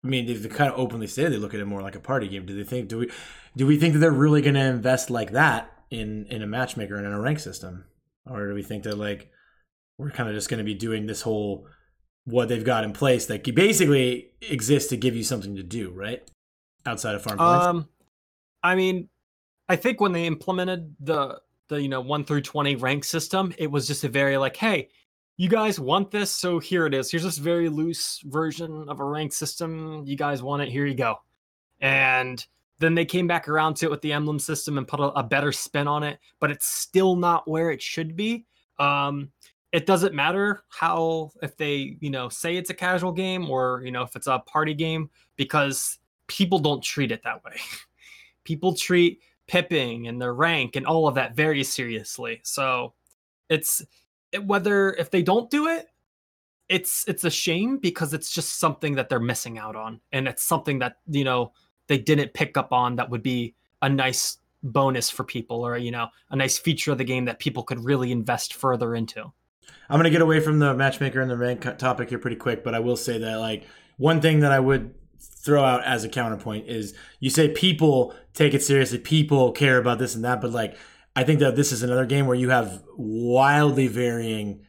[0.06, 2.28] I mean they've kind of openly said they look at it more like a party
[2.28, 2.46] game.
[2.46, 3.12] Do they think do we
[3.58, 7.08] do we think that they're really gonna invest like that in in a matchmaker and
[7.08, 7.86] in a rank system?
[8.30, 9.32] Or do we think that like
[9.98, 11.68] we're kind of just gonna be doing this whole
[12.26, 16.24] what they've got in place that basically exists to give you something to do, right?
[16.86, 17.66] Outside of farm points.
[17.66, 17.90] um
[18.62, 19.10] i mean
[19.68, 23.72] i think when they implemented the the you know 1 through 20 rank system it
[23.72, 24.90] was just a very like hey
[25.38, 26.32] you guys want this?
[26.32, 27.12] So here it is.
[27.12, 30.04] Here's this very loose version of a rank system.
[30.06, 30.70] You guys want it?
[30.70, 31.18] Here you go.
[31.82, 32.46] And
[32.80, 35.24] then they came back around to it with the emblem system and put a, a
[35.24, 38.46] better spin on it but it's still not where it should be.
[38.80, 39.32] Um
[39.72, 43.92] it doesn't matter how if they you know say it's a casual game or you
[43.92, 47.56] know if it's a party game because people don't treat it that way.
[48.44, 52.42] People treat pipping and their rank and all of that very seriously.
[52.44, 52.94] So
[53.50, 53.88] it's it,
[54.44, 55.88] whether if they don't do it
[56.70, 60.02] it's it's a shame because it's just something that they're missing out on.
[60.12, 61.54] And it's something that you know
[61.88, 65.92] they didn't pick up on that would be a nice bonus for people or you
[65.92, 69.32] know a nice feature of the game that people could really invest further into.
[69.90, 72.74] I'm gonna get away from the matchmaker and the rank topic here pretty quick, but
[72.74, 73.66] I will say that like
[73.98, 78.54] one thing that I would throw out as a counterpoint is you say people take
[78.54, 80.78] it seriously, people care about this and that, but like
[81.16, 84.62] I think that this is another game where you have wildly varying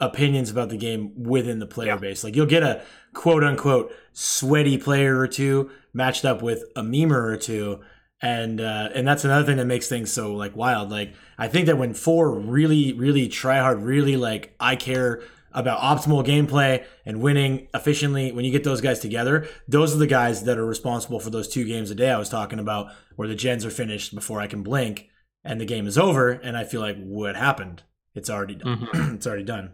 [0.00, 1.96] opinions about the game within the player Yeah.
[1.96, 2.24] base.
[2.24, 2.82] Like you'll get a
[3.14, 7.80] quote unquote sweaty player or two matched up with a memer or two.
[8.20, 10.90] And uh, and that's another thing that makes things so like wild.
[10.90, 15.80] Like I think that when four really, really try hard, really like I care about
[15.80, 20.44] optimal gameplay and winning efficiently, when you get those guys together, those are the guys
[20.44, 23.34] that are responsible for those two games a day I was talking about, where the
[23.34, 25.08] gens are finished before I can blink
[25.44, 27.82] and the game is over, and I feel like what happened?
[28.14, 28.78] It's already done.
[28.78, 29.14] Mm-hmm.
[29.14, 29.72] it's already done.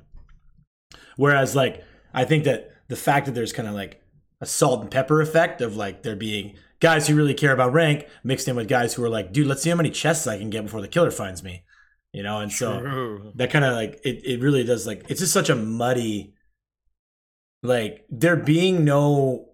[1.17, 4.03] Whereas like I think that the fact that there's kind of like
[4.41, 8.07] a salt and pepper effect of like there being guys who really care about rank
[8.23, 10.51] mixed in with guys who are like, dude, let's see how many chests I can
[10.51, 11.65] get before the killer finds me.
[12.13, 13.33] You know, and so True.
[13.35, 16.35] that kind of like it, it really does like it's just such a muddy
[17.63, 19.51] like there being no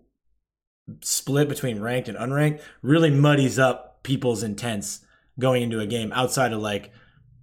[1.01, 5.04] split between ranked and unranked really muddies up people's intents
[5.39, 6.93] going into a game outside of like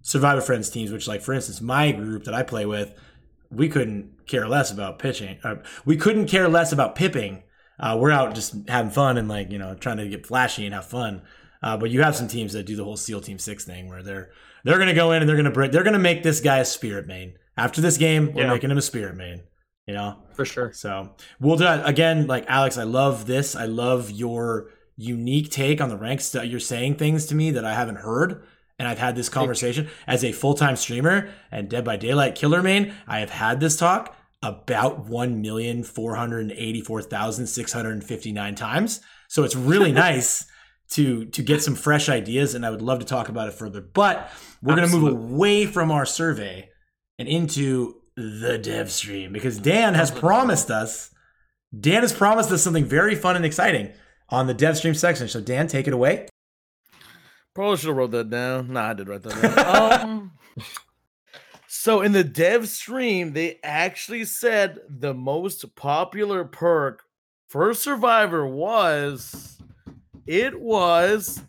[0.02, 2.94] Survivor Friends teams, which like for instance, my group that I play with,
[3.52, 5.38] we couldn't care less about pitching.
[5.44, 7.44] Uh, we couldn't care less about pipping.
[7.80, 10.74] Uh, we're out just having fun and like you know trying to get flashy and
[10.74, 11.22] have fun.
[11.64, 14.02] Uh, but you have some teams that do the whole SEAL Team Six thing where
[14.02, 14.32] they're
[14.64, 15.72] they're gonna go in and they're gonna break.
[15.72, 17.34] They're gonna make this guy a spirit main.
[17.58, 18.50] After this game, we're Yeah.
[18.54, 19.42] making him a spirit main.
[19.88, 20.18] You know.
[20.34, 20.72] For sure.
[20.74, 22.26] So we'll do that again.
[22.28, 23.56] Like Alex, I love this.
[23.56, 26.32] I love your unique take on the ranks.
[26.32, 28.44] That you're saying things to me that I haven't heard,
[28.80, 32.62] and I've had this conversation as a full time streamer and Dead by Daylight Killer
[32.62, 32.94] Main.
[33.08, 38.04] I have had this talk about one million four hundred eighty four thousand six hundred
[38.04, 39.02] fifty nine times.
[39.28, 40.46] So it's really nice
[40.92, 43.82] to to get some fresh ideas, and I would love to talk about it further.
[43.82, 44.32] But
[44.62, 46.70] we're going to move away from our survey
[47.18, 51.10] and into the dev stream because Dan has promised us.
[51.78, 53.94] Dan has promised us something very fun and exciting
[54.32, 55.28] on the dev stream section.
[55.28, 56.28] So Dan, take it away.
[57.54, 58.72] Probably should have wrote that down.
[58.72, 60.02] Nah, I did write that down.
[60.10, 60.32] um,
[61.68, 67.04] so in the dev stream, they actually said the most popular perk
[67.50, 69.58] for Survivor was
[70.26, 71.42] it was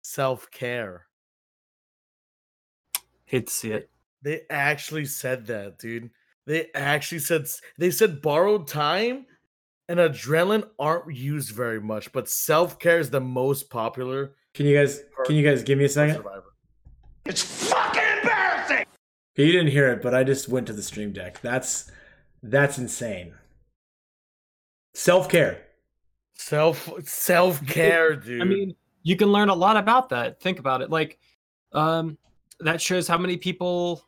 [0.00, 1.06] self care.
[3.26, 3.90] Hate to see it.
[4.22, 6.10] They actually said that, dude.
[6.46, 7.46] They actually said
[7.76, 9.26] they said borrowed time
[9.88, 14.76] and adrenaline aren't used very much, but self care is the most popular Can you
[14.76, 15.02] guys?
[15.26, 16.16] Can you guys give me a second?
[16.16, 16.54] Survivor.
[17.26, 18.86] It's fucking embarrassing!
[19.36, 21.40] You didn't hear it, but I just went to the stream deck.
[21.40, 21.90] That's
[22.42, 23.34] that's insane.
[24.94, 25.62] Self care.
[26.34, 28.42] Self self care, dude.
[28.42, 30.40] I mean, you can learn a lot about that.
[30.40, 30.90] Think about it.
[30.90, 31.18] Like,
[31.72, 32.18] um,
[32.60, 34.04] that shows how many people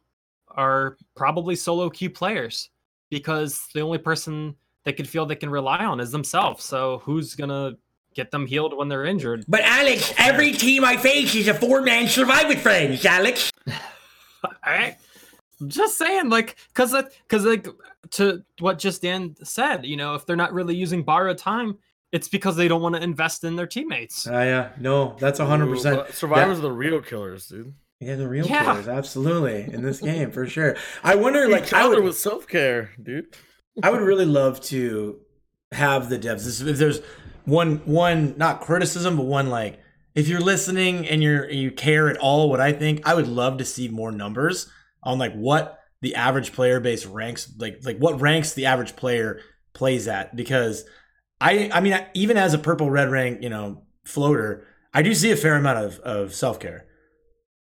[0.48, 2.70] are probably solo queue players
[3.10, 4.54] because the only person
[4.86, 6.64] they could feel they can rely on is themselves.
[6.64, 7.72] So who's gonna
[8.14, 9.44] get them healed when they're injured?
[9.48, 13.50] But Alex, every team I face is a four-man survive with friends, Alex.
[13.68, 13.72] All
[14.64, 14.94] right.
[14.94, 14.96] I,
[15.60, 17.66] am just saying, like, cause that, cause like
[18.12, 21.78] to what just Dan said, you know, if they're not really using borrowed time,
[22.12, 24.28] it's because they don't want to invest in their teammates.
[24.28, 25.96] Uh, yeah, no, that's hundred percent.
[25.96, 27.74] but Survivors are the real killers, dude.
[27.98, 28.64] Yeah, the real Yeah.
[28.64, 30.76] killers, absolutely, in this game for sure.
[31.02, 33.34] I wonder, like, Each I other would, with self care, dude.
[33.82, 35.20] I would really love to
[35.72, 36.66] have the devs.
[36.66, 37.00] If there's
[37.44, 39.80] one, one not criticism, but one like,
[40.14, 43.58] if you're listening and you're you care at all what I think, I would love
[43.58, 44.66] to see more numbers
[45.02, 49.40] on like what the average player base ranks, like like what ranks the average player
[49.74, 50.34] plays at.
[50.34, 50.84] Because
[51.38, 55.30] I, I mean, even as a purple red rank, you know, floater, I do see
[55.30, 56.86] a fair amount of of self care.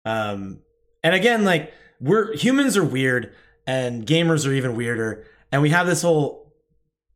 [0.04, 0.60] Um,
[1.04, 3.32] and again, like we're humans are weird,
[3.64, 6.54] and gamers are even weirder, and we have this whole,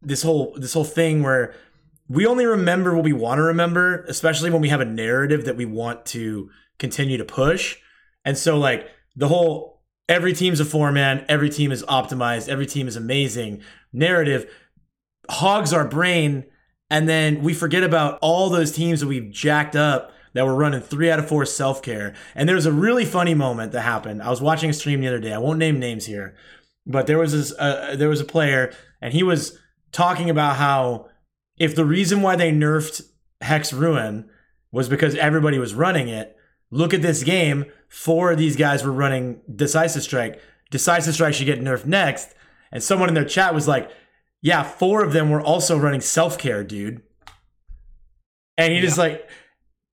[0.03, 1.55] this whole, this whole thing where
[2.09, 5.57] we only remember what we want to remember, especially when we have a narrative that
[5.57, 7.77] we want to continue to push.
[8.25, 12.67] And so, like the whole every team's a four man, every team is optimized, every
[12.67, 13.63] team is amazing
[13.93, 14.53] narrative
[15.31, 16.45] hogs our brain
[16.91, 20.81] and then we forget about all those teams that we've jacked up that were running
[20.81, 22.15] three out of four self care.
[22.35, 24.23] And there was a really funny moment that happened.
[24.23, 25.33] I was watching a stream the other day.
[25.33, 26.37] I won't name names here,
[26.87, 29.59] but there was this, uh, there was a player, and he was
[29.93, 31.09] talking about how
[31.57, 33.03] if the reason why they nerfed
[33.41, 34.29] Hex Ruin
[34.73, 36.37] was because everybody was running it,
[36.71, 37.67] look at this game.
[37.89, 40.41] Four of these guys were running Decisive Strike.
[40.71, 42.35] Decisive Strike should get nerfed next.
[42.73, 43.89] And someone in their chat was like,
[44.43, 47.03] yeah, four of them were also running self care, dude.
[48.59, 49.29] And he just like,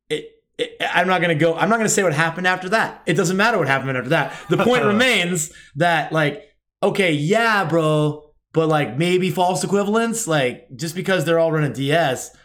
[0.09, 1.55] it, it, I'm not gonna go.
[1.55, 3.01] I'm not gonna say what happened after that.
[3.05, 4.33] It doesn't matter what happened after that.
[4.49, 6.50] The point remains that like,
[6.83, 10.27] okay, yeah, bro, but like maybe false equivalence.
[10.27, 12.35] Like just because they're all running DS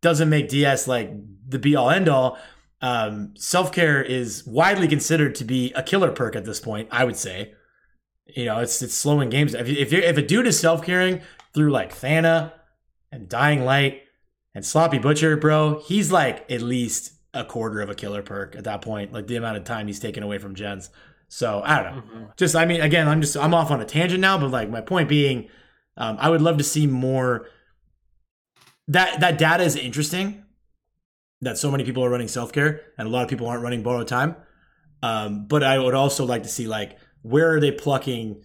[0.00, 1.10] doesn't make DS like
[1.48, 2.38] the be all end all.
[2.80, 6.88] Um, self care is widely considered to be a killer perk at this point.
[6.90, 7.54] I would say.
[8.26, 9.54] You know, it's it's slowing games.
[9.54, 11.20] If if, if a dude is self caring
[11.54, 12.54] through like Thana
[13.10, 14.02] and Dying Light
[14.54, 18.64] and Sloppy Butcher, bro, he's like at least a quarter of a killer perk at
[18.64, 19.12] that point.
[19.12, 20.90] Like the amount of time he's taken away from gens.
[21.34, 22.02] So I don't know.
[22.02, 22.36] Mhm.
[22.36, 24.82] Just I mean, again, I'm just I'm off on a tangent now, but like my
[24.82, 25.48] point being,
[25.96, 27.46] um, I would love to see more.
[28.86, 30.44] That that data is interesting.
[31.40, 33.82] That so many people are running self care and a lot of people aren't running
[33.82, 34.36] borrowed time.
[35.02, 38.42] Um, but I would also like to see like where are they plucking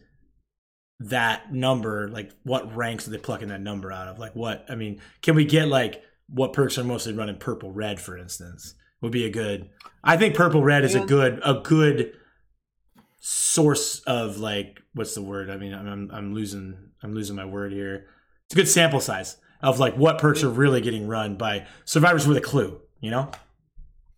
[1.01, 2.07] that number?
[2.07, 4.17] Like what ranks are they plucking that number out of?
[4.17, 4.65] Like what?
[4.69, 8.75] I mean, can we get like what perks are mostly running purple red, for instance?
[9.01, 9.69] Would be a good.
[10.05, 12.13] I think purple red is a good a good
[13.29, 15.49] source of like what's the word?
[15.49, 18.07] I mean, I'm I'm, I'm losing I'm losing my word here.
[18.45, 19.35] It's a good sample size.
[19.61, 22.79] of like what perks are really getting run by survivors with a clue.
[23.01, 23.31] You know?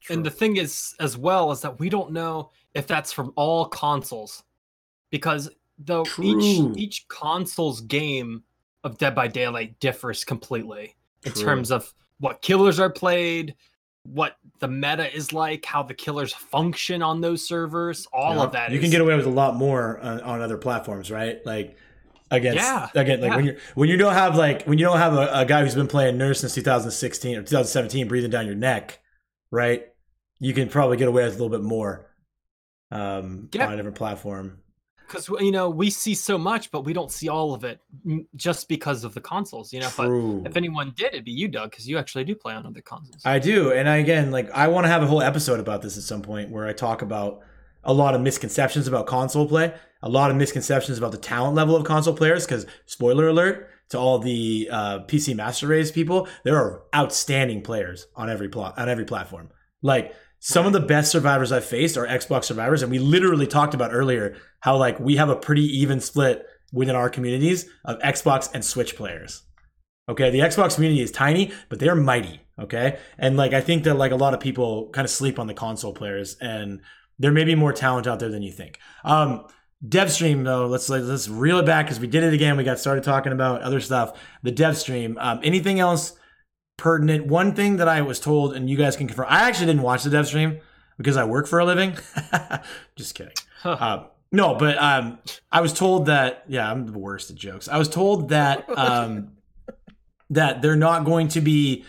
[0.10, 3.66] And the thing is, as well, is that we don't know if that's from all
[3.66, 4.44] consoles,
[5.10, 5.50] because
[5.80, 6.40] though True.
[6.40, 8.44] each each console's game
[8.84, 13.56] of Dead by Daylight differs completely in terms of what killers are played,
[14.04, 18.08] what the meta is like, how the killers function on those servers.
[18.14, 18.44] All Yeah.
[18.44, 18.72] of that.
[18.72, 21.46] You can get away with a lot more on, on other platforms, right?
[21.46, 21.78] Like
[22.32, 23.36] against Yeah, again, like yeah.
[23.36, 25.76] when you when you don't have like when you don't have a, a guy who's
[25.76, 29.00] been playing nurse since 2016 or 2017 breathing down your neck,
[29.52, 29.86] right?
[30.40, 32.06] You can probably get away with a little bit more
[32.92, 33.68] um, Yeah.
[33.68, 34.60] on a different platform.
[35.10, 37.82] Because you know we see so much, but we don't see all of it
[38.36, 39.74] just because of the consoles.
[39.74, 40.42] You know, True.
[40.44, 42.82] but if anyone did, it'd be you, Doug, because you actually do play on other
[42.82, 43.22] consoles.
[43.26, 45.98] I do, and I, again, like I want to have a whole episode about this
[45.98, 47.42] at some point where I talk about
[47.84, 51.76] a lot of misconceptions about console play, a lot of misconceptions about the talent level
[51.76, 52.46] of console players.
[52.46, 58.08] Because spoiler alert to all the uh, PC Master Race people, there are outstanding players
[58.16, 59.50] on every plot on every platform.
[59.82, 63.74] Like some of the best survivors I've faced are Xbox survivors, and we literally talked
[63.74, 68.50] about earlier how like we have a pretty even split within our communities of Xbox
[68.54, 69.44] and Switch players.
[70.08, 72.42] Okay, the Xbox community is tiny, but they're mighty.
[72.60, 75.48] Okay, and like I think that like a lot of people kind of sleep on
[75.48, 76.82] the console players, and
[77.20, 78.80] there may be more talent out there than you think.
[79.04, 79.46] Um,
[79.88, 82.58] dev stream though, let's let's reel it back because we did it again.
[82.58, 84.18] We got started talking about other stuff.
[84.42, 85.18] The dev stream.
[85.20, 86.14] Um, anything else
[86.80, 87.28] pertinent?
[87.28, 89.28] One thing that I was told, and you guys can confirm.
[89.30, 90.60] I actually didn't watch the dev stream
[90.98, 91.96] because I work for a living.
[92.96, 93.34] Just kidding.
[93.62, 93.78] Huh.
[93.80, 95.20] Uh, no, but um,
[95.52, 97.68] I was told that yeah, I'm the worst at jokes.
[97.68, 99.32] I was told that um,
[100.30, 101.86] that they're not going to be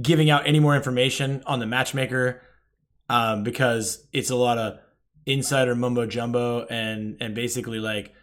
[0.00, 2.42] giving out any more information on the matchmaker
[3.08, 4.78] um, because it's a lot of
[5.26, 8.14] insider mumbo jumbo and and basically like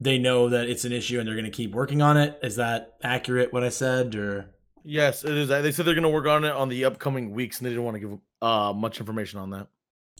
[0.00, 2.38] they know that it's an issue and they're going to keep working on it.
[2.42, 3.52] Is that accurate?
[3.52, 4.50] What I said or
[4.84, 5.48] Yes, it is.
[5.48, 7.84] They said they're going to work on it on the upcoming weeks, and they didn't
[7.84, 9.66] want to give uh much information on that.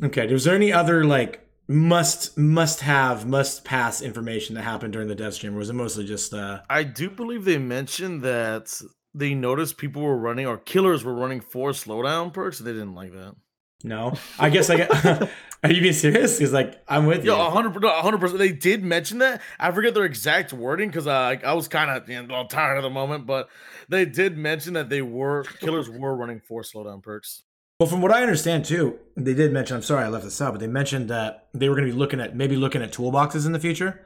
[0.02, 0.30] okay?
[0.32, 5.14] Was there any other like must must have must pass information that happened during the
[5.14, 8.80] dev stream, or was it mostly just uh I do believe they mentioned that
[9.14, 12.58] they noticed people were running or killers were running four slowdown perks.
[12.60, 13.34] and They didn't like that.
[13.82, 14.14] No?
[14.38, 15.30] I guess I get.
[15.62, 16.38] Are you being serious?
[16.38, 17.32] Because like I'm with you.
[17.32, 17.92] Yeah, hundred percent.
[17.96, 18.38] hundred percent.
[18.38, 19.42] They did mention that.
[19.58, 22.80] I forget their exact wording because uh, I was kind of you know, tired at
[22.80, 23.48] the moment, but
[23.88, 27.42] they did mention that they were killers were running four slowdown perks.
[27.78, 29.76] Well, from what I understand too, they did mention.
[29.76, 31.98] I'm sorry I left this out, but they mentioned that they were going to be
[31.98, 34.00] looking at maybe looking at toolboxes in the future.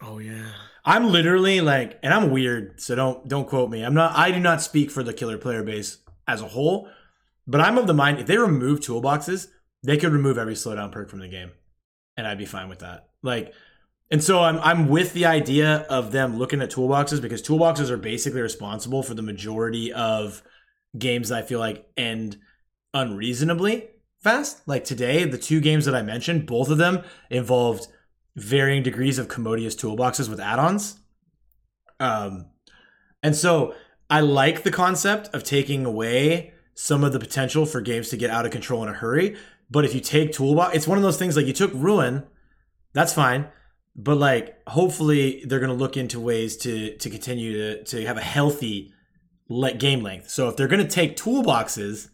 [0.00, 0.50] Oh yeah.
[0.84, 3.82] I'm literally like, and I'm weird, so don't don't quote me.
[3.82, 4.16] I'm not.
[4.16, 6.88] I do not speak for the killer player base as a whole,
[7.48, 9.48] but I'm of the mind if they remove toolboxes,
[9.82, 11.50] they could remove every slowdown perk from the game,
[12.16, 13.08] and I'd be fine with that.
[13.22, 13.54] Like,
[14.10, 17.96] and so I'm I'm with the idea of them looking at toolboxes because toolboxes are
[17.96, 20.42] basically responsible for the majority of
[20.96, 22.36] games that I feel like end
[22.94, 23.88] unreasonably
[24.20, 24.66] fast.
[24.66, 27.88] Like today, the two games that I mentioned, both of them involved
[28.36, 31.00] varying degrees of commodious toolboxes with add-ons.
[31.98, 32.46] Um,
[33.22, 33.74] and so
[34.08, 38.30] I like the concept of taking away some of the potential for games to get
[38.30, 39.36] out of control in a hurry.
[39.68, 42.24] But if you take toolbox, it's one of those things like you took ruin,
[42.92, 43.48] that's fine.
[43.96, 48.16] But like, hopefully, they're going to look into ways to to continue to to have
[48.16, 48.92] a healthy
[49.48, 50.30] le- game length.
[50.30, 52.10] So if they're going to take toolboxes,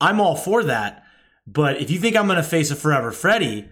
[0.00, 1.04] I'm all for that.
[1.46, 3.68] But if you think I'm going to face a Forever Freddy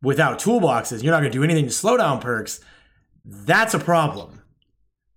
[0.00, 2.60] without toolboxes, you're not going to do anything to slow down perks.
[3.24, 4.41] That's a problem.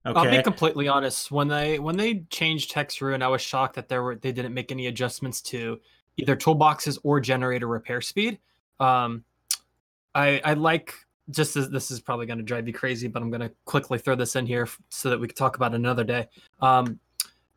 [0.06, 0.20] Okay.
[0.20, 1.32] I'll be completely honest.
[1.32, 4.54] When they when they changed Hex Ruin, I was shocked that there were they didn't
[4.54, 5.80] make any adjustments to
[6.18, 8.40] either toolboxes or generator repair speed.
[8.80, 9.24] Um,
[10.14, 10.94] I I like
[11.32, 13.98] just as this is probably going to drive you crazy, but I'm going to quickly
[13.98, 16.28] throw this in here so that we can talk about it another day.
[16.62, 17.00] Um,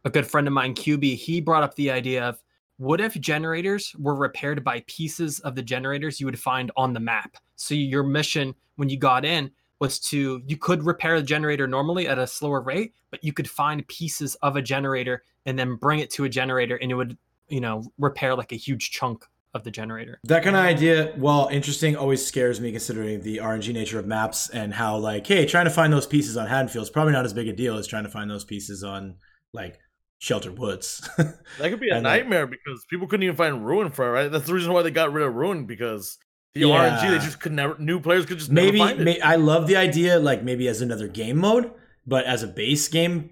[0.05, 2.43] a good friend of mine, QB, he brought up the idea of
[2.79, 7.01] what if generators were repaired by pieces of the generators you would find on the
[7.01, 7.37] map?
[7.57, 12.09] So your mission when you got in was to you could repair the generator normally
[12.09, 16.01] at a slower rate, but you could find pieces of a generator and then bring
[16.01, 17.17] it to a generator and it would,
[17.49, 19.25] you know, repair like a huge chunk
[19.55, 20.21] of the generator.
[20.25, 24.51] That kind of idea, while interesting, always scares me considering the RNG nature of maps
[24.51, 27.33] and how, like, hey, trying to find those pieces on Haddonfield is probably not as
[27.33, 29.17] big a deal as trying to find those pieces on,
[29.53, 29.79] like,
[30.19, 31.09] Shelter Woods.
[31.59, 34.31] That could be a And, nightmare because people couldn't even find Ruin for it, right?
[34.31, 36.19] That's the reason why they got rid of Ruin because
[36.59, 36.99] the Yeah.
[37.01, 39.05] RNG they just could never new players could just maybe, never find it.
[39.05, 41.71] may, I love the idea, like, maybe as another game mode,
[42.07, 43.31] but as a base game,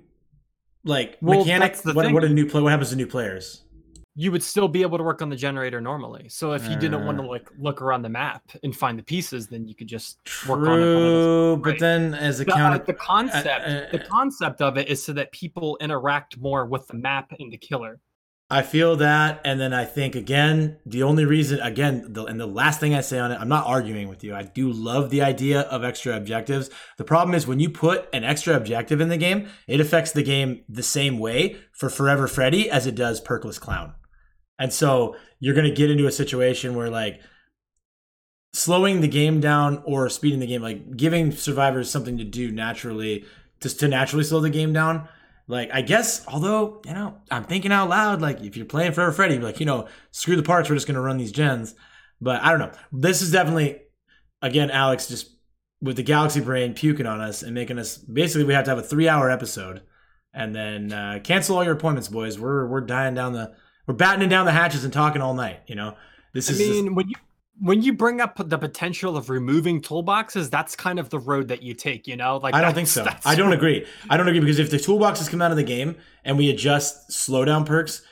[0.85, 2.15] like, Well, mechanic, the what, thing.
[2.15, 3.63] what a new play, what happens to new players?
[4.19, 6.27] you would still be able to work on the generator normally.
[6.31, 7.27] So if you didn't want to Uh.
[7.27, 10.19] like look around the map and find the pieces, then you could just
[10.49, 10.69] work on it.
[10.71, 11.79] one of True, but right.
[11.81, 15.33] then as a the, uh, the concept uh, the concept of it is so that
[15.33, 18.01] people interact more with the map and the killer
[18.49, 22.47] I feel that, and then I think again, the only reason, again, the, and the
[22.47, 24.37] last thing I say on it, I'm not arguing with you.
[24.37, 26.71] I do love the idea of extra objectives.
[26.97, 30.23] The problem is when you put an extra objective in the game, it affects the
[30.23, 33.95] game the same way for Forever Freddy as it does Perkless Clown,
[34.61, 37.21] and so you're going to get into a situation where like
[38.53, 43.25] slowing the game down or speeding the game, like giving survivors something to do naturally,
[43.61, 45.09] just to naturally slow the game down.
[45.49, 49.13] Like, I guess, although, you know, I'm thinking out loud, like, if you're playing Forever
[49.13, 51.75] Freddy, like, you know, screw the parts, we're just going to run these gens.
[52.21, 52.73] But I don't know.
[52.93, 53.81] This is definitely,
[54.43, 55.31] again, Alex just
[55.81, 58.79] with the Galaxy Brain puking on us and making us basically, we have to have
[58.79, 59.83] a three hour episode
[60.35, 62.39] and then uh, cancel all your appointments, boys.
[62.39, 63.55] We're, we're dying down the,
[63.87, 65.97] we're battening down the hatches and talking all night, you know?
[66.33, 67.17] This is i is, mean when you
[67.61, 71.63] when you bring up the potential of removing toolboxes that's kind of the road that
[71.63, 73.07] you take you know like I don't think so.
[73.25, 73.87] I don't agree.
[74.11, 77.11] I don't agree because if the toolboxes come out of the game and we adjust
[77.11, 78.03] slowdown perks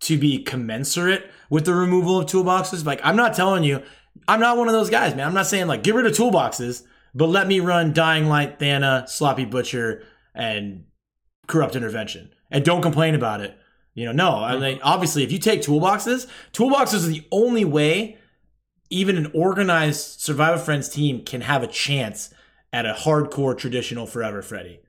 [0.00, 3.82] to be commensurate with the removal of toolboxes, like I'm not telling you,
[4.28, 5.26] I'm not one of those guys, man.
[5.26, 6.82] I'm not saying like get rid of toolboxes,
[7.14, 10.84] but let me run Dying Light, Thana, Sloppy Butcher, and
[11.46, 13.56] Corrupt Intervention, and don't complain about it.
[13.94, 14.44] You know, no.
[14.44, 14.62] I mm-hmm.
[14.62, 18.18] mean, obviously, if you take toolboxes, toolboxes are the only way
[18.90, 22.32] even an organized Survivor Friends team can have a chance
[22.72, 24.80] at a hardcore traditional Forever Freddy.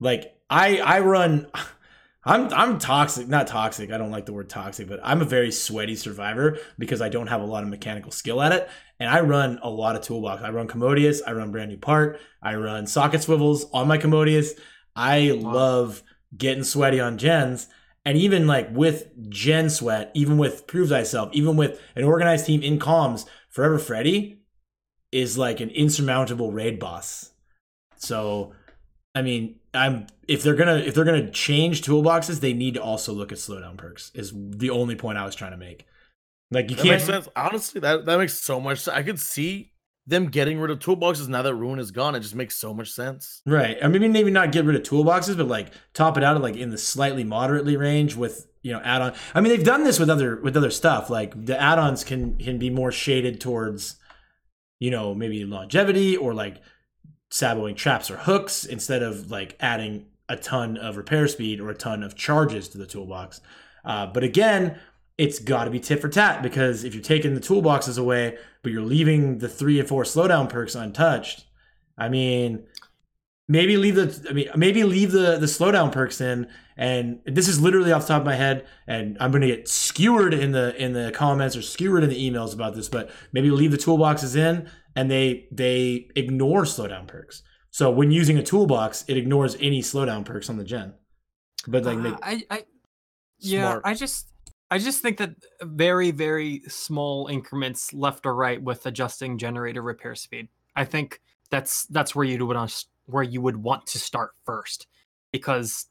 [0.00, 1.46] Like I I run
[2.24, 3.90] I'm I'm toxic, not toxic.
[3.90, 7.28] I don't like the word toxic, but I'm a very sweaty survivor because I don't
[7.28, 8.68] have a lot of mechanical skill at it.
[8.98, 10.42] And I run a lot of toolbox.
[10.42, 14.50] I run Commodious, I run brand new part, I run socket swivels on my Commodious.
[14.94, 16.02] I love
[16.36, 17.68] getting sweaty on gens.
[18.04, 22.62] And even like with Gen Sweat, even with Prove Thyself, even with an organized team
[22.62, 24.40] in comms, Forever Freddy
[25.12, 27.32] is like an insurmountable raid boss.
[27.96, 28.54] So,
[29.14, 33.12] I mean, I'm if they're gonna if they're gonna change toolboxes, they need to also
[33.12, 34.10] look at slowdown perks.
[34.14, 35.86] Is the only point I was trying to make.
[36.50, 37.28] Like you That can't.
[37.36, 38.96] Honestly, that, that makes so much sense.
[38.96, 39.69] I could see
[40.10, 42.14] them getting rid of toolboxes now that Ruin is gone.
[42.14, 43.42] It just makes so much sense.
[43.46, 43.78] Right.
[43.82, 46.56] I mean, maybe not get rid of toolboxes, but like top it out at like
[46.56, 49.14] in the slightly moderately range with you know add-on.
[49.34, 51.08] I mean, they've done this with other with other stuff.
[51.08, 53.96] Like the add-ons can can be more shaded towards,
[54.78, 56.60] you know, maybe longevity or like
[57.30, 61.74] saboing traps or hooks instead of like adding a ton of repair speed or a
[61.74, 63.40] ton of charges to the toolbox.
[63.84, 64.78] Uh, but again,
[65.20, 68.72] it's got to be tit for tat because if you're taking the toolboxes away, but
[68.72, 71.44] you're leaving the three and four slowdown perks untouched,
[71.98, 72.66] I mean,
[73.46, 76.48] maybe leave the I mean maybe leave the the slowdown perks in.
[76.78, 80.32] And this is literally off the top of my head, and I'm gonna get skewered
[80.32, 83.72] in the in the comments or skewered in the emails about this, but maybe leave
[83.72, 87.42] the toolboxes in and they they ignore slowdown perks.
[87.70, 90.94] So when using a toolbox, it ignores any slowdown perks on the gen.
[91.68, 92.64] But like, Uh, I, I
[93.38, 93.82] yeah, Smart.
[93.84, 94.28] I just
[94.70, 100.14] I just think that very very small increments left or right with adjusting generator repair
[100.14, 100.48] speed.
[100.76, 102.72] I think that's that's where you would
[103.06, 104.86] where you would want to start first
[105.32, 105.86] because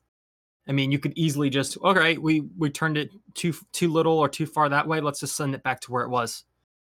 [0.67, 4.29] I mean you could easily just okay we we turned it too too little or
[4.29, 6.45] too far that way let's just send it back to where it was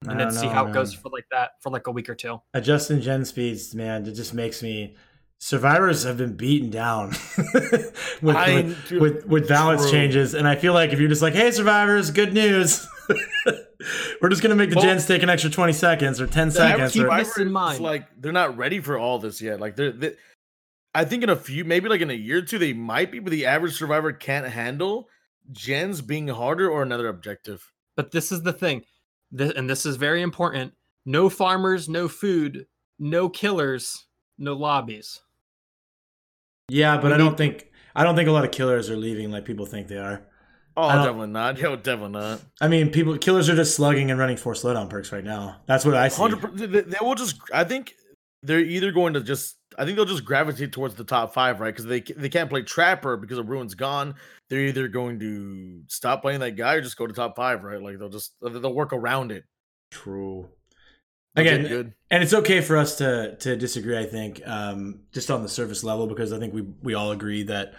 [0.07, 2.09] and then don't see know, how it goes for like that for like a week
[2.09, 2.39] or two.
[2.53, 4.95] adjusting gen speeds, man, it just makes me.
[5.39, 7.09] Survivors have been beaten down
[8.21, 9.91] with, I- with, dude, with with balance true.
[9.91, 12.87] changes, and I feel like if you're just like, "Hey, survivors, good news,"
[14.21, 16.93] we're just gonna make the Well- gens take an extra twenty seconds or ten seconds.
[16.93, 17.79] keep Or, this in mind.
[17.81, 19.59] Like they're not ready for all this yet.
[19.59, 20.13] Like they're, they,
[20.93, 23.19] I think in a few, maybe like in a year or two, they might be,
[23.19, 25.09] but the average survivor can't handle
[25.51, 27.71] gens being harder or another objective.
[27.97, 28.83] But this is the thing,
[29.37, 30.73] th- and this is very important.
[31.05, 32.65] No farmers, no food,
[32.97, 34.05] no killers,
[34.37, 35.21] no lobbies.
[36.69, 38.97] Yeah, but we I don't need- think I don't think a lot of killers are
[38.97, 40.25] leaving like people think they are.
[40.77, 41.57] Oh, definitely not.
[41.61, 42.41] Yo, definitely not.
[42.59, 45.61] I mean, people killers are just slugging and running four slowdown perks right now.
[45.67, 46.27] That's what I see.
[46.53, 47.39] They, they will just.
[47.53, 47.93] I think
[48.43, 49.55] they're either going to just.
[49.77, 51.73] I think they'll just gravitate towards the top five, right?
[51.73, 54.15] Because they they can't play Trapper because of Ruin's gone.
[54.49, 57.81] They're either going to stop playing that guy or just go to top five, right?
[57.81, 59.45] Like they'll just they'll work around it.
[59.91, 60.49] True.
[61.35, 61.93] Again, good.
[62.09, 63.97] and it's okay for us to to disagree.
[63.97, 67.43] I think um, just on the surface level because I think we we all agree
[67.43, 67.73] that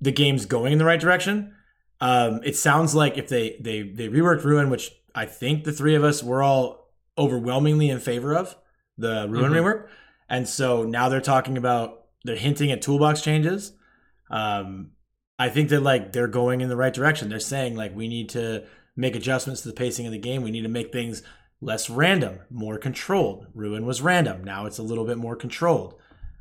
[0.00, 1.54] the game's going in the right direction.
[2.00, 5.94] Um, it sounds like if they they they reworked Ruin, which I think the three
[5.94, 8.56] of us were all overwhelmingly in favor of
[8.98, 9.56] the Ruin Mhm.
[9.62, 9.86] rework,
[10.28, 13.72] and so now they're talking about they're hinting at toolbox changes.
[14.30, 14.90] Um,
[15.38, 17.28] I think that like they're going in the right direction.
[17.28, 18.64] They're saying like we need to
[18.96, 20.42] make adjustments to the pacing of the game.
[20.42, 21.22] We need to make things
[21.64, 23.46] less random, more controlled.
[23.54, 24.44] Ruin was random.
[24.44, 25.94] Now it's a little bit more controlled.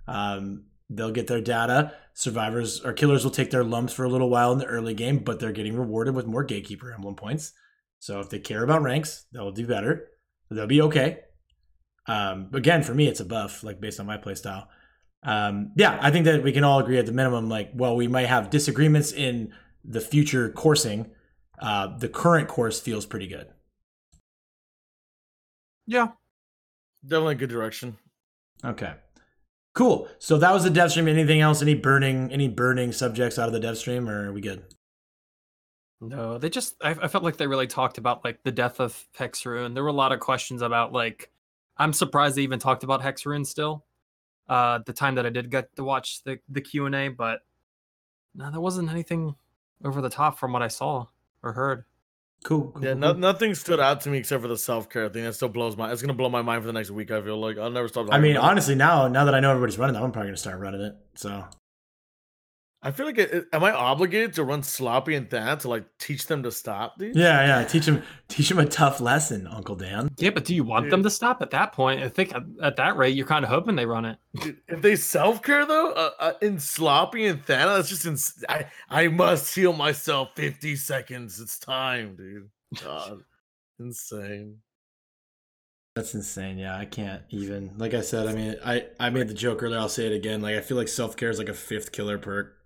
[0.08, 1.94] Um, they'll get their data.
[2.14, 5.20] Survivors or killers will take their lumps for a little while in the early game,
[5.20, 7.54] but they're getting rewarded with more gatekeeper emblem points.
[8.00, 10.10] So if they care about ranks, they'll do better.
[10.52, 11.22] They'll be okay.
[12.06, 14.68] Um, again, for me, it's a buff, like based on my playstyle.
[15.24, 18.10] Um, yeah, I think that we can all agree at the minimum, like, well, we
[18.10, 19.54] might have disagreements in
[19.86, 21.12] the future coursing.
[21.58, 23.48] Uh, the current course feels pretty good.
[25.88, 26.10] Yeah.
[27.06, 27.98] Definitely a good direction.
[28.64, 28.94] Okay.
[29.74, 30.08] Cool.
[30.20, 31.08] So that was the dev stream.
[31.08, 31.62] Anything else?
[31.62, 34.64] Any burning any burning subjects out of the dev stream, or are we good?
[36.00, 39.08] No, they just I, I felt like they really talked about like the death of
[39.16, 39.74] Hex Ruin.
[39.74, 41.32] There were a lot of questions about like
[41.78, 43.86] I'm surprised they even talked about Hex Ruin still.
[44.48, 47.40] Uh the time that I did get to watch the the Q&A, but
[48.36, 49.36] no, there wasn't anything
[49.84, 51.08] over the top from what I saw
[51.42, 51.86] or heard.
[52.44, 52.72] Cool.
[52.72, 55.24] cool, Yeah, no, nothing stood out to me except for the self care thing.
[55.24, 55.92] That still blows my.
[55.92, 57.10] It's gonna blow my mind for the next week.
[57.12, 58.08] I feel like I'll never stop.
[58.12, 60.60] I mean, honestly, now now that I know everybody's running that, I'm probably gonna start
[60.60, 60.96] running it.
[61.16, 61.46] So
[62.86, 65.86] I feel like it, it- am I obligated to run sloppy and that to like
[66.00, 67.16] teach them to stop, dude?
[67.16, 67.66] yeah, yeah.
[67.66, 70.10] Teach them, teach them a tough lesson, Uncle Dan.
[70.18, 72.02] Yeah, but do you want them to stop at that point?
[72.04, 74.18] I think at, at that rate, you're kind of hoping they run it.
[74.36, 78.44] Dude, if they self care though, uh, uh, in sloppy and Thana, that's just ins-
[78.50, 80.30] I I must heal myself.
[80.36, 81.40] Fifty seconds.
[81.40, 82.50] It's time, dude.
[82.84, 83.22] God,
[83.80, 84.58] insane.
[85.96, 86.58] That's insane.
[86.58, 87.72] Yeah, I can't even.
[87.78, 89.78] Like I said, I mean, I I made the joke earlier.
[89.80, 90.42] I'll say it again.
[90.42, 92.58] Like I feel like self care is like a fifth killer perk.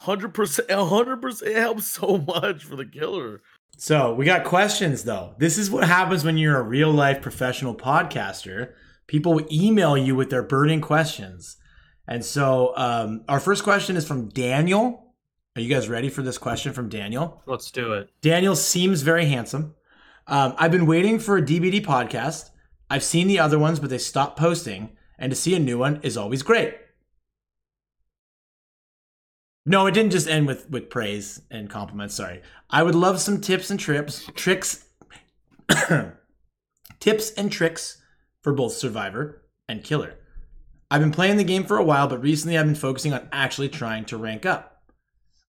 [0.00, 0.70] Hundred percent.
[0.70, 1.50] hundred percent.
[1.50, 3.42] It helps so much for the killer.
[3.76, 5.34] So we got questions though.
[5.38, 8.72] This is what happens when you're a real life professional podcaster.
[9.06, 11.56] People email you with their burning questions.
[12.08, 15.14] And so um, our first question is from Daniel.
[15.54, 17.42] Are you guys ready for this question from Daniel?
[17.46, 18.08] Let's do it.
[18.22, 19.74] Daniel seems very handsome.
[20.26, 22.50] Um, I've been waiting for a DBD podcast.
[22.88, 24.96] I've seen the other ones, but they stopped posting.
[25.18, 26.74] And to see a new one is always great.
[29.66, 32.14] No, it didn't just end with with praise and compliments.
[32.14, 34.86] Sorry, I would love some tips and trips, tricks,
[37.00, 38.02] tips and tricks
[38.42, 40.16] for both Survivor and Killer.
[40.90, 43.68] I've been playing the game for a while, but recently I've been focusing on actually
[43.68, 44.82] trying to rank up.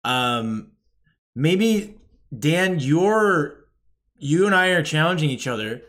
[0.03, 0.71] Um,
[1.35, 1.97] maybe
[2.37, 3.65] Dan, you're
[4.17, 5.81] you and I are challenging each other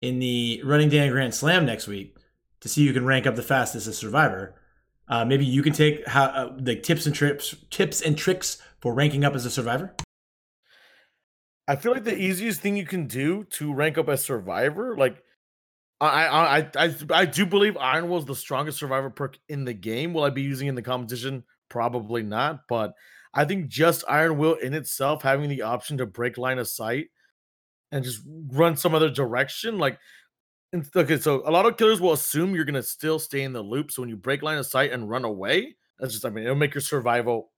[0.00, 2.16] in the Running Dan Grand Slam next week
[2.60, 4.54] to see who can rank up the fastest as Survivor.
[5.12, 8.94] Uh, maybe you can take how uh, the tips and trips, tips and tricks for
[8.94, 9.94] ranking up as a Survivor.
[11.68, 15.22] I feel like the easiest thing you can do to rank up as survivor, like
[16.00, 19.66] I I I I, I do believe Iron Will is the strongest survivor perk in
[19.66, 20.14] the game.
[20.14, 21.44] Will I be using in the competition?
[21.68, 22.94] Probably not, but
[23.34, 27.08] I think just Iron Will in itself having the option to break line of sight
[27.92, 29.98] and just run some other direction, like
[30.96, 33.90] okay, so a lot of killers will assume you're gonna still stay in the loop.
[33.90, 36.56] So when you break line of sight and run away, that's just I mean it'll
[36.56, 37.52] make your survival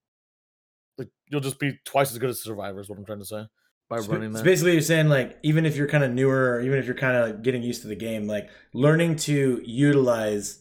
[0.99, 3.45] like you'll just be twice as good as survivor is what I'm trying to say
[3.89, 6.61] by So- running so basically, you're saying like even if you're kind of newer, or
[6.61, 10.61] even if you're kind of getting used to the game, like learning to utilize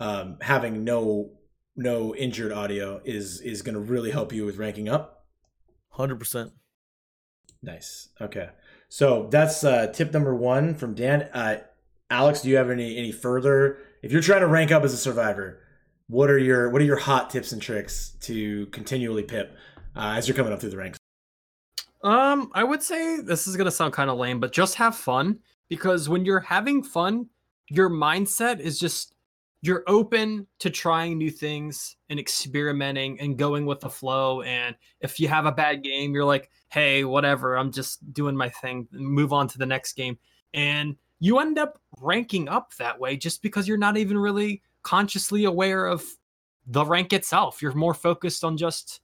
[0.00, 1.32] um, having no
[1.76, 5.26] no injured audio is is going to really help you with ranking up.
[5.90, 6.52] Hundred percent.
[7.62, 8.08] Nice.
[8.20, 8.48] Okay.
[8.88, 11.22] So that's uh, tip number one from Dan.
[11.32, 11.58] Uh,
[12.12, 13.78] Alex, do you have any any further?
[14.02, 15.60] If you're trying to rank up as a survivor,
[16.08, 19.56] what are your what are your hot tips and tricks to continually pip
[19.96, 20.98] uh, as you're coming up through the ranks?
[22.04, 25.38] Um, I would say this is gonna sound kind of lame, but just have fun
[25.70, 27.30] because when you're having fun,
[27.70, 29.14] your mindset is just
[29.62, 34.42] you're open to trying new things and experimenting and going with the flow.
[34.42, 38.50] And if you have a bad game, you're like, hey, whatever, I'm just doing my
[38.50, 40.18] thing, move on to the next game.
[40.52, 45.44] And you end up ranking up that way just because you're not even really consciously
[45.44, 46.04] aware of
[46.66, 47.62] the rank itself.
[47.62, 49.00] You're more focused on just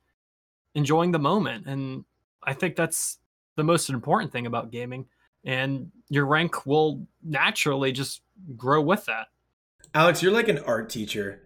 [0.75, 1.69] enjoying the moment.
[1.69, 2.05] And
[2.43, 3.19] I think that's
[3.55, 5.07] the most important thing about gaming.
[5.45, 8.21] And your rank will naturally just
[8.57, 9.29] grow with that.
[9.95, 11.41] Alex, you're like an art teacher.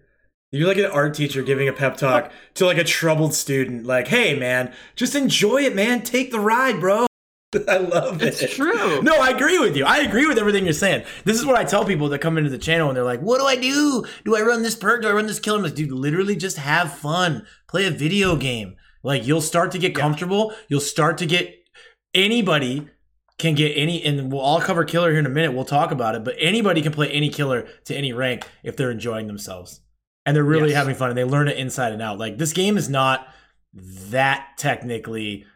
[0.52, 3.84] You're like an art teacher giving a pep talk to like a troubled student.
[3.84, 6.00] Like, hey, man, just enjoy it, man.
[6.00, 7.06] Take the ride, bro.
[7.68, 8.40] I love it.
[8.42, 9.02] It's true.
[9.02, 9.84] No, I agree with you.
[9.84, 11.04] I agree with everything you're saying.
[11.24, 13.38] This is what I tell people that come into the channel and they're like, what
[13.40, 14.04] do I do?
[14.24, 15.02] Do I run this perk?
[15.02, 15.58] Do I run this killer?
[15.58, 17.46] I'm like, dude, literally just have fun.
[17.68, 18.76] Play a video game.
[19.02, 20.54] Like, you'll start to get comfortable.
[20.68, 21.54] You'll start to get
[22.14, 22.88] anybody
[23.38, 25.52] can get any, and we'll all cover killer here in a minute.
[25.52, 28.90] We'll talk about it, but anybody can play any killer to any rank if they're
[28.90, 29.80] enjoying themselves
[30.24, 30.76] and they're really Yes.
[30.78, 32.18] having fun and they learn it inside and out.
[32.18, 33.26] Like, this game is not
[33.74, 35.46] that technically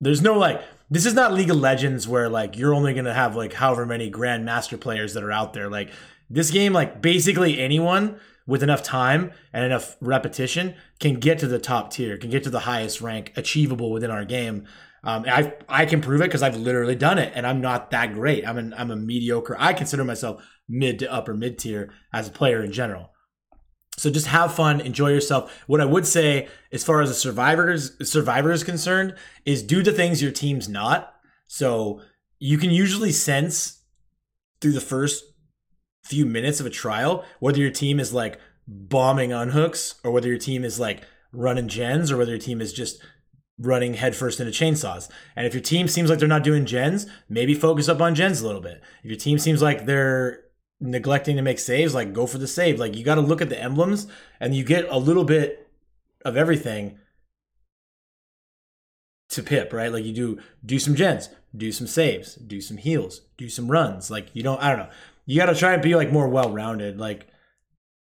[0.00, 0.60] there's no like
[0.92, 4.10] this is not League of Legends where like you're only gonna have like however many
[4.10, 5.70] grandmaster players that are out there.
[5.70, 5.90] Like
[6.28, 11.58] this game, like basically anyone with enough time and enough repetition can get to the
[11.58, 14.66] top tier, can get to the highest rank achievable within our game.
[15.02, 18.12] Um, I I can prove it because I've literally done it, and I'm not that
[18.12, 18.46] great.
[18.46, 19.56] I'm an I'm a mediocre.
[19.58, 23.11] I consider myself mid to upper mid tier as a player in general.
[23.98, 25.62] So just have fun, enjoy yourself.
[25.66, 29.14] What I would say, as far as a survivors survivor is concerned,
[29.44, 31.14] is do the things your team's not.
[31.46, 32.00] So
[32.38, 33.82] you can usually sense
[34.60, 35.24] through the first
[36.04, 40.38] few minutes of a trial whether your team is like bombing unhooks or whether your
[40.38, 41.02] team is like
[41.32, 43.00] running gens or whether your team is just
[43.58, 45.08] running headfirst into chainsaws.
[45.36, 48.40] And if your team seems like they're not doing gens, maybe focus up on gens
[48.40, 48.82] a little bit.
[49.04, 50.41] If your team seems like they're
[50.82, 52.78] neglecting to make saves, like go for the save.
[52.78, 54.06] Like you got to look at the emblems
[54.40, 55.70] and you get a little bit
[56.24, 56.98] of everything
[59.30, 59.92] to pip, right?
[59.92, 64.10] Like you do do some gens, do some saves, do some heals, do some runs.
[64.10, 64.90] Like you don't I don't know.
[65.24, 66.98] You got to try and be like more well-rounded.
[66.98, 67.28] Like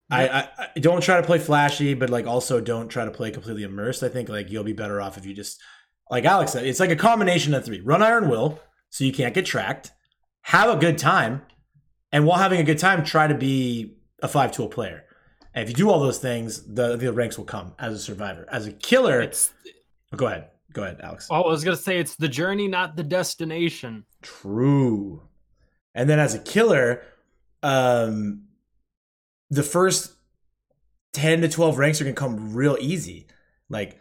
[0.09, 3.29] I, I, I don't try to play flashy, but like also don't try to play
[3.29, 4.01] completely immersed.
[4.01, 5.61] I think like you'll be better off if you just
[6.09, 7.81] like Alex said, it's like a combination of three.
[7.81, 9.91] Run Iron Will, so you can't get tracked.
[10.43, 11.43] Have a good time,
[12.11, 15.05] and while having a good time, try to be a five tool player.
[15.53, 18.45] And if you do all those things, the the ranks will come as a survivor.
[18.51, 19.51] As a killer, It's
[20.15, 21.27] go ahead, go ahead, Alex.
[21.31, 24.05] oh, I was gonna say it's the journey, not the destination.
[24.21, 25.23] True.
[25.95, 27.01] And then as a killer,
[27.63, 28.43] um
[29.49, 30.13] the first
[31.13, 33.25] 10 to 12 ranks are going to come real easy.
[33.67, 33.97] Like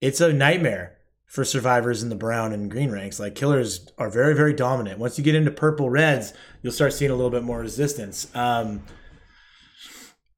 [0.00, 0.96] it's a nightmare
[1.32, 3.18] for survivors in the brown and green ranks.
[3.18, 4.98] Like killers are very very dominant.
[4.98, 8.30] Once you get into purple reds, you'll start seeing a little bit more resistance.
[8.34, 8.82] Um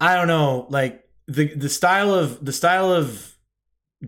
[0.01, 3.37] I don't know, like the the style of the style of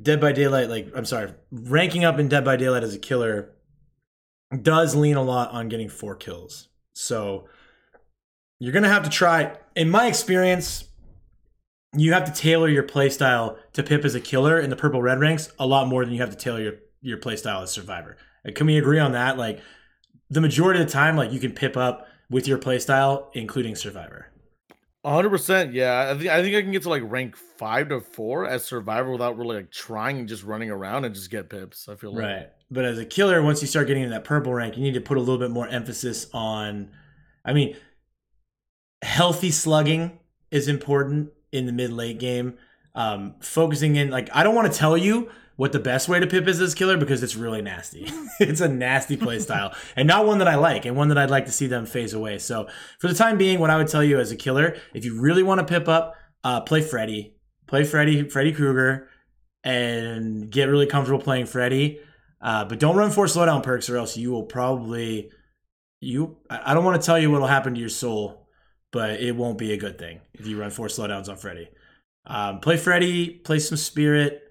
[0.00, 3.56] Dead by Daylight like I'm sorry, ranking up in Dead by Daylight as a killer
[4.62, 6.68] does lean a lot on getting four kills.
[6.92, 7.48] So
[8.60, 9.56] you're gonna have to try.
[9.74, 10.84] In my experience,
[11.94, 15.20] you have to tailor your playstyle to Pip as a killer in the purple red
[15.20, 18.16] ranks a lot more than you have to tailor your your playstyle as survivor.
[18.44, 19.38] Like, can we agree on that?
[19.38, 19.60] Like
[20.28, 24.32] the majority of the time, like you can pip up with your playstyle, including survivor.
[25.04, 25.72] hundred percent.
[25.72, 28.64] Yeah, I think I think I can get to like rank five to four as
[28.64, 31.88] survivor without really like trying and just running around and just get pips.
[31.88, 32.24] I feel like.
[32.24, 32.48] Right.
[32.70, 35.00] But as a killer, once you start getting in that purple rank, you need to
[35.00, 36.90] put a little bit more emphasis on.
[37.44, 37.76] I mean,
[39.02, 40.18] healthy slugging
[40.50, 42.55] is important in the mid late game.
[42.94, 46.27] Um, focusing in, like, I don't want to tell you what the best way to
[46.27, 48.10] pip is as a killer because it's really nasty.
[48.40, 51.31] it's a nasty play style and not one that I like and one that I'd
[51.31, 52.39] like to see them phase away.
[52.39, 52.68] So
[52.98, 55.43] for the time being, what I would tell you as a killer, if you really
[55.43, 56.14] want to pip up,
[56.44, 57.35] uh, play Freddy,
[57.66, 59.09] play Freddy, Freddy Krueger,
[59.64, 62.01] and get really comfortable playing Freddy.
[62.40, 65.31] Uh, but don't run four slowdown perks, or else you will probably
[66.01, 66.36] you.
[66.51, 68.45] I I don't want to tell you what will happen to your soul,
[68.97, 71.68] but it won't be a good thing if you run four slowdowns on Freddy.
[72.24, 74.51] Um, play Freddy, play some Spirit,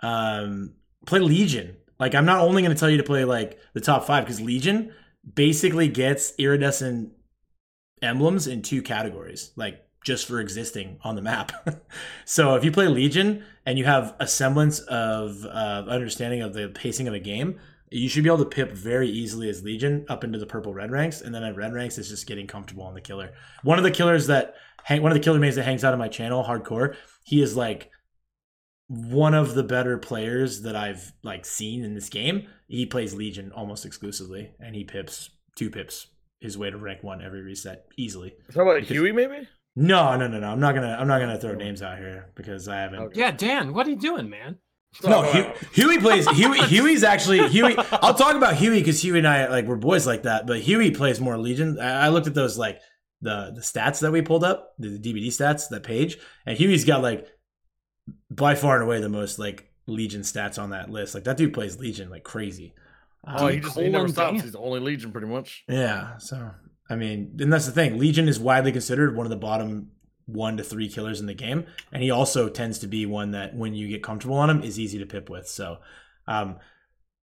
[0.00, 0.74] um,
[1.06, 1.76] play Legion.
[1.98, 4.40] Like I'm not only going to tell you to play like the top five because
[4.40, 4.94] Legion
[5.34, 7.10] basically gets iridescent
[8.00, 11.50] emblems in two categories, like just for existing on the map.
[12.24, 16.68] so if you play Legion and you have a semblance of uh, understanding of the
[16.68, 17.58] pacing of a game,
[17.90, 20.90] you should be able to pip very easily as Legion up into the purple red
[20.90, 23.32] ranks, and then at red ranks, it's just getting comfortable on the killer.
[23.62, 24.54] One of the killers that
[24.84, 26.94] hang, one of the killer mains that hangs out on my channel, hardcore,
[27.24, 27.90] he is like
[28.88, 32.46] one of the better players that I've like seen in this game.
[32.68, 36.06] He plays Legion almost exclusively, and he pips two pips
[36.40, 38.32] his way to rank one every reset easily.
[38.54, 39.12] How about Because- Huey?
[39.12, 39.46] Maybe.
[39.76, 40.48] No, no, no, no.
[40.48, 40.96] I'm not gonna.
[40.98, 43.14] I'm not gonna throw names out here because I haven't.
[43.14, 44.58] Yeah, Dan, what are you doing, man?
[45.04, 46.28] No, Oh, Huey plays.
[46.36, 46.60] Huey.
[46.62, 47.76] Huey's actually Huey.
[47.92, 50.46] I'll talk about Huey because Huey and I like we're boys like that.
[50.46, 51.78] But Huey plays more Legion.
[51.78, 52.80] I, I looked at those like
[53.22, 57.02] the the stats that we pulled up, the DBD stats, that page, and Huey's got
[57.02, 57.26] like
[58.30, 61.14] by far and away the most like Legion stats on that list.
[61.14, 62.74] Like that dude plays Legion like crazy.
[63.26, 64.36] Oh, Um, he just he never stops.
[64.38, 64.44] Dan.
[64.44, 65.64] He's only Legion, pretty much.
[65.68, 66.16] Yeah.
[66.18, 66.50] So
[66.88, 67.98] I mean, and that's the thing.
[67.98, 69.90] Legion is widely considered one of the bottom
[70.26, 73.54] one to three killers in the game, and he also tends to be one that
[73.54, 75.48] when you get comfortable on him is easy to pip with.
[75.48, 75.78] So,
[76.26, 76.58] um,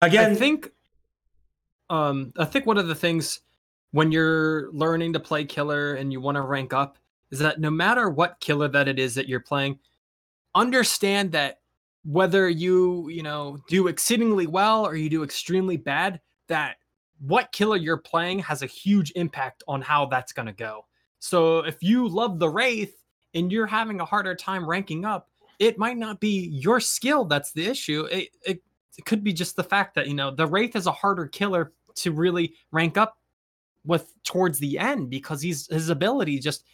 [0.00, 0.70] again, I think
[1.90, 3.40] um I think one of the things
[3.92, 6.98] when you're learning to play killer and you want to rank up
[7.30, 9.78] is that no matter what killer that it is that you're playing,
[10.54, 11.60] understand that
[12.04, 16.76] whether you, you know, do exceedingly well or you do extremely bad, that
[17.20, 20.86] what killer you're playing has a huge impact on how that's going to go.
[21.20, 22.94] So if you love the Wraith
[23.34, 25.28] and you're having a harder time ranking up,
[25.58, 28.04] it might not be your skill that's the issue.
[28.10, 28.62] It, it,
[28.96, 31.72] it could be just the fact that, you know, the Wraith is a harder killer
[31.96, 33.18] to really rank up
[33.84, 36.64] with towards the end because he's his ability just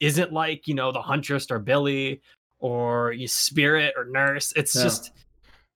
[0.00, 2.20] isn't like, you know, the Huntress or Billy
[2.58, 4.52] or Spirit or Nurse.
[4.56, 4.82] It's No.
[4.82, 5.12] just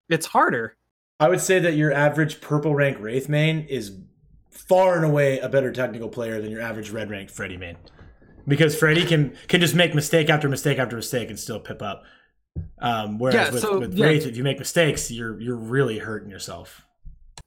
[0.08, 0.76] it's harder.
[1.20, 3.98] I would say that your average purple rank Wraith main is
[4.50, 7.76] far and away a better technical player than your average red rank Freddy main.
[8.48, 12.04] Because Freddy can can just make mistake after mistake after mistake and still pip up.
[12.80, 14.06] Um, whereas Yeah, with, so, with yeah.
[14.06, 16.84] Wraith, if you make mistakes, you're you're really hurting yourself.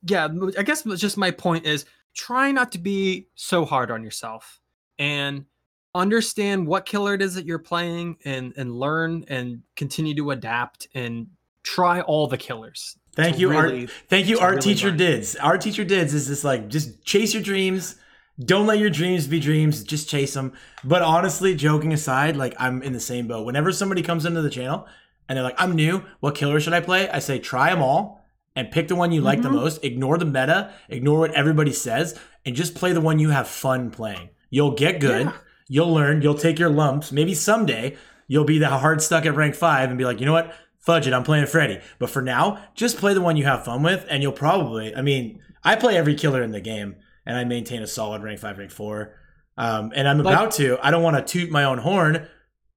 [0.07, 4.59] yeah i guess just my point is try not to be so hard on yourself
[4.99, 5.45] and
[5.93, 10.87] understand what killer it is that you're playing and and learn and continue to adapt
[10.95, 11.27] and
[11.63, 13.89] try all the killers Thank you, really- art.
[14.07, 14.97] Thank you, art really teacher learn.
[14.99, 15.35] Didz.
[15.41, 17.95] Art teacher Didz is just like just chase your dreams.
[18.39, 19.83] Don't let your dreams be dreams.
[19.83, 20.53] Just chase them.
[20.83, 23.45] But honestly, joking aside, like I'm in the same boat.
[23.45, 24.87] Whenever somebody comes into the channel
[25.29, 26.03] and they're like, "I'm new.
[26.21, 28.25] What killer should I play?" I say, "Try them all
[28.55, 29.53] and pick the one you like the Mhm.
[29.55, 29.83] most.
[29.83, 30.71] Ignore the meta.
[30.89, 34.29] Ignore what everybody says, and just play the one you have fun playing.
[34.49, 35.27] You'll get good.
[35.27, 35.33] Yeah.
[35.69, 36.21] You'll learn.
[36.21, 37.11] You'll take your lumps.
[37.11, 37.95] Maybe someday
[38.27, 40.53] you'll be the hard stuck at rank five and be like, you know what?
[40.79, 41.13] Fudge it.
[41.13, 41.79] I'm playing Freddy.
[41.99, 44.95] But for now, just play the one you have fun with, and you'll probably.
[44.95, 46.95] I mean, I play every killer in the game,
[47.25, 49.15] and I maintain a solid rank five, rank four.
[49.57, 50.77] Um, and I'm about to.
[50.81, 52.27] I don't want to toot my own horn,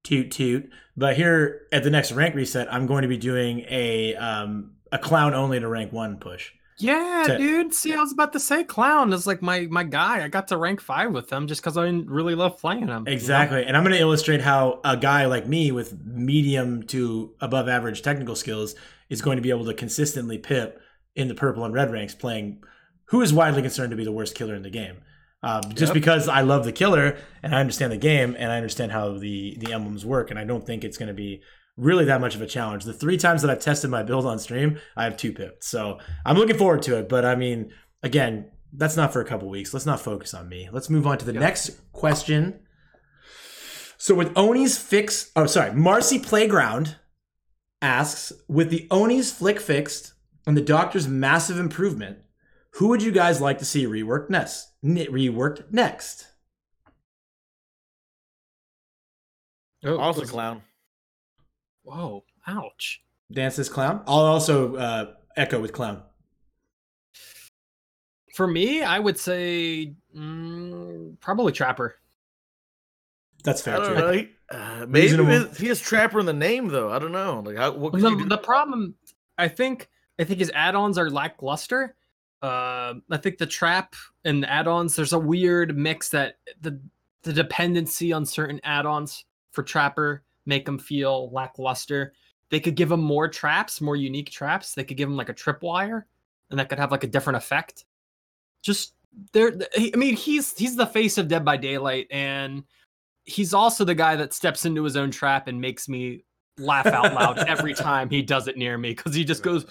[0.02, 0.68] toot toot.
[0.96, 4.98] But here at the next rank reset, I'm going to be doing a um, a
[4.98, 6.50] clown only to rank one push.
[6.78, 10.24] yeah To- dude see i was about to say clown is like my my guy
[10.24, 13.04] i got to rank five with him just because i really love playing him you
[13.04, 13.12] know?
[13.12, 13.64] Exactly.
[13.64, 18.02] And I'm going to illustrate how a guy like me with medium to above average
[18.02, 18.74] technical skills
[19.08, 20.80] is going to be able to consistently pip
[21.14, 22.62] in the purple and red ranks playing
[23.06, 24.96] who is widely considered to be the worst killer in the game.
[25.42, 25.94] Um, just Yep.
[25.94, 29.56] because I love the killer and I understand the game and I understand how the,
[29.60, 30.30] the emblems work.
[30.30, 31.42] And I don't think it's going to be
[31.76, 32.84] really that much of a challenge.
[32.84, 35.62] The three times that I've tested my build on stream, I have two pipped.
[35.64, 37.08] So I'm looking forward to it.
[37.10, 37.72] But I mean,
[38.02, 39.74] again, that's not for a couple weeks.
[39.74, 40.68] Let's not focus on me.
[40.72, 41.40] Let's move on to the Yeah.
[41.40, 42.60] next question.
[43.98, 46.96] So with Oni's fix, oh sorry, Marcy Playground
[47.82, 50.14] asks, with the Oni's flick fixed
[50.46, 52.18] and the Doctor's massive improvement,
[52.74, 54.68] who would you guys like to see reworked next?
[54.84, 56.26] Reworked next?
[59.84, 60.62] Oh, Also, was- clown.
[61.82, 63.02] whoa ouch
[63.32, 64.02] Dance this clown.
[64.06, 66.02] I'll also uh, echo with clown.
[68.34, 71.96] for me i would say mm, probably trapper
[73.44, 74.00] That's I fair don't too.
[74.00, 74.12] know.
[74.12, 75.30] He, uh, maybe Reasonable.
[75.48, 76.90] his- he has Trapper in the name though.
[76.90, 77.42] I don't know.
[77.44, 78.94] Like, how, what could the, the problem
[79.38, 79.88] i think
[80.18, 81.96] i think his add-ons are lackluster
[82.44, 83.94] uh, i think the trap
[84.24, 86.78] and the add-ons there's a weird mix that the
[87.22, 92.12] the dependency on certain add-ons for trapper make them feel lackluster.
[92.50, 94.74] They could give him more traps more unique traps.
[94.74, 96.04] They could give him like a tripwire
[96.50, 97.84] and that could have like a different effect.
[98.62, 98.94] Just
[99.32, 102.64] there i mean he's he's the face of dead by daylight and
[103.24, 106.24] he's also the guy that steps into his own trap and makes me
[106.58, 109.66] laugh out loud every time he does it near me because he just goes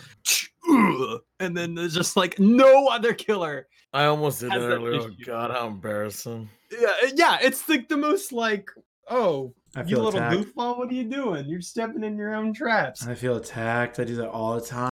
[0.74, 4.94] "Ugh," and then there's just like no other killer I almost did that earlier.
[5.02, 5.26] Oh issue.
[5.26, 6.50] God, how embarrassing!
[6.72, 8.68] yeah yeah it's like the most like
[9.10, 9.54] oh
[9.86, 10.36] you little attacked.
[10.36, 14.00] goofball what are you doing you're stepping in your own traps I feel attacked.
[14.00, 14.90] I do that all the time.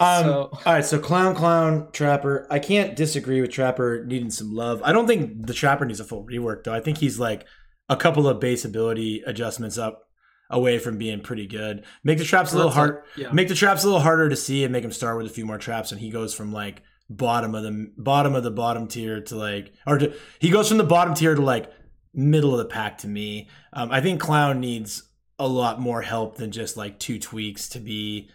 [0.00, 2.46] Um, So- all right, so clown, clown, trapper.
[2.50, 4.80] I can't disagree with trapper needing some love.
[4.84, 6.72] I don't think the trapper needs a full rework though.
[6.74, 7.46] I think he's like
[7.88, 10.08] a couple of base ability adjustments up
[10.52, 11.84] away from being pretty good.
[12.04, 13.02] Make the traps a little like- hard.
[13.16, 15.30] yeah Make the traps a little harder to see and make him start with a
[15.30, 18.86] few more traps, and he goes from like bottom of the bottom of the bottom
[18.86, 21.70] tier to like, or to, he goes from the bottom tier to like
[22.14, 23.48] middle of the pack to me.
[23.72, 25.02] Um, I think clown needs
[25.38, 28.30] a lot more help than just like two tweaks to be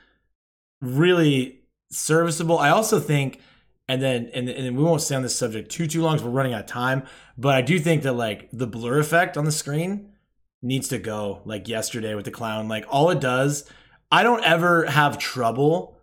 [0.82, 1.62] really
[1.92, 2.58] serviceable.
[2.60, 3.40] I also think,
[3.88, 6.32] and then and and we won't stay on this subject too too long because we're
[6.32, 7.04] running out of time.
[7.38, 10.14] But I do think that like the blur effect on the screen
[10.62, 11.42] needs to go.
[11.46, 13.70] Like yesterday with the clown, like all it does,
[14.12, 15.98] I don't ever have trouble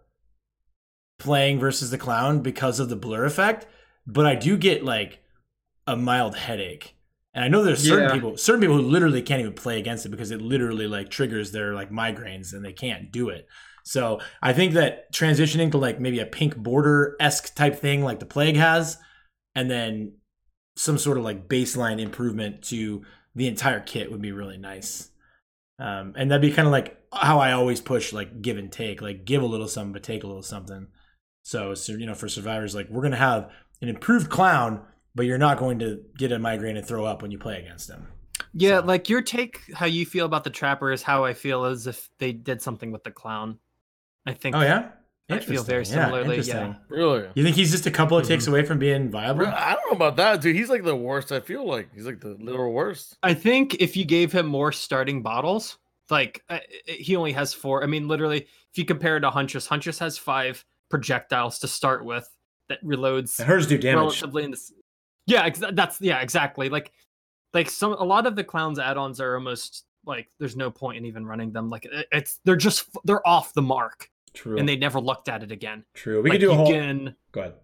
[1.18, 3.66] playing versus the clown because of the blur effect,
[4.06, 5.20] but I do get like
[5.86, 6.96] a mild headache.
[7.32, 8.14] And I know there's certain Yeah.
[8.14, 11.50] people, certain people who literally can't even play against it because it literally like triggers
[11.50, 13.46] their like migraines and they can't do it.
[13.84, 18.18] So I think that transitioning to like maybe a pink border esque type thing like
[18.20, 18.98] the plague has,
[19.54, 20.16] and then
[20.76, 23.04] some sort of like baseline improvement to
[23.34, 25.10] the entire kit would be really nice.
[25.78, 29.02] Um, and that'd be kind of like how I always push like give and take,
[29.02, 30.86] like give a little something but take a little something.
[31.42, 33.50] So, so you know, for survivors, like we're gonna have
[33.82, 34.82] an improved clown,
[35.14, 37.90] but you're not going to get a migraine and throw up when you play against
[37.90, 38.06] him.
[38.52, 41.64] Yeah, So- like your take, how you feel about the trapper is how I feel
[41.64, 43.58] as if they did something with the clown.
[44.26, 44.56] I think.
[44.56, 44.90] Oh yeah,
[45.30, 45.98] I feel very Interesting.
[45.98, 46.74] Yeah, similarly, yeah.
[46.88, 47.28] Really?
[47.34, 48.48] You think he's just a couple of ticks Mhm.
[48.48, 49.46] away from being viable?
[49.46, 50.54] I don't know about that, dude.
[50.54, 51.32] He's like the worst.
[51.32, 53.16] I feel like he's like the literal worst.
[53.22, 55.78] I think if you gave him more starting bottles,
[56.10, 57.82] like uh, he only has four.
[57.82, 62.04] I mean, literally, if you compare it to Huntress, Huntress has five projectiles to start
[62.04, 62.28] with
[62.68, 63.96] that reloads Hers do damage.
[64.00, 64.72] relatively in this.
[65.26, 66.68] Yeah, ex- that's yeah, exactly.
[66.68, 66.92] Like,
[67.54, 71.06] like some a lot of the clowns add-ons are almost like there's no point in
[71.06, 71.70] even running them.
[71.70, 74.58] Like it- it's they're just they're off the mark, True.
[74.58, 75.84] and they never looked at it again.
[75.94, 76.22] True.
[76.22, 76.66] We like, could do a whole.
[76.70, 77.54] can Go ahead.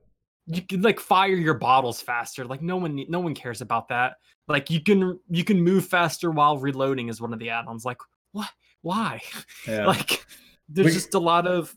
[0.47, 2.45] you can like fire your bottles faster.
[2.45, 4.15] Like no one no one cares about that.
[4.49, 7.85] Like you can you can move faster while reloading is one of the add-ons.
[7.85, 7.99] Like
[8.33, 8.51] what?
[8.83, 9.21] Why?
[9.69, 9.87] Yeah.
[9.87, 10.25] Like
[10.69, 11.75] there's We- just a lot of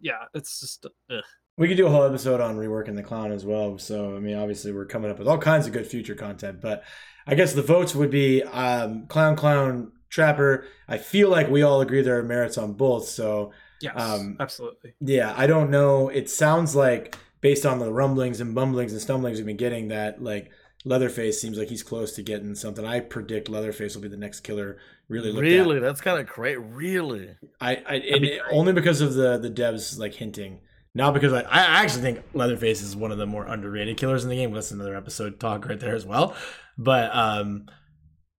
[0.00, 0.24] yeah.
[0.34, 1.24] It's just ugh.
[1.58, 3.76] We could do a whole episode on reworking the clown as well.
[3.76, 6.62] So, I mean, obviously, we're coming up with all kinds of good future content.
[6.62, 6.84] But
[7.26, 10.64] I guess the votes would be um, clown, clown, trapper.
[10.88, 13.08] I feel like we all agree there are merits on both.
[13.08, 14.94] So, yes, Um, absolutely.
[15.00, 16.08] yeah, I don't know.
[16.08, 20.22] It sounds like based on the rumblings and bumblings and stumblings we've been getting that
[20.22, 20.50] like
[20.84, 22.84] Leatherface seems like he's close to getting something.
[22.86, 24.78] I predict Leatherface will be the next killer.
[25.08, 25.50] Really, looked at.
[25.50, 25.78] Really?
[25.80, 26.56] That's kind of crazy.
[26.56, 27.30] Really?
[27.60, 30.60] I, I and it- only because of the the devs like hinting.
[30.94, 34.30] Not because I, I actually think Leatherface is one of the more underrated killers in
[34.30, 34.52] the game.
[34.52, 36.34] That's another episode talk right there as well.
[36.78, 37.66] But um,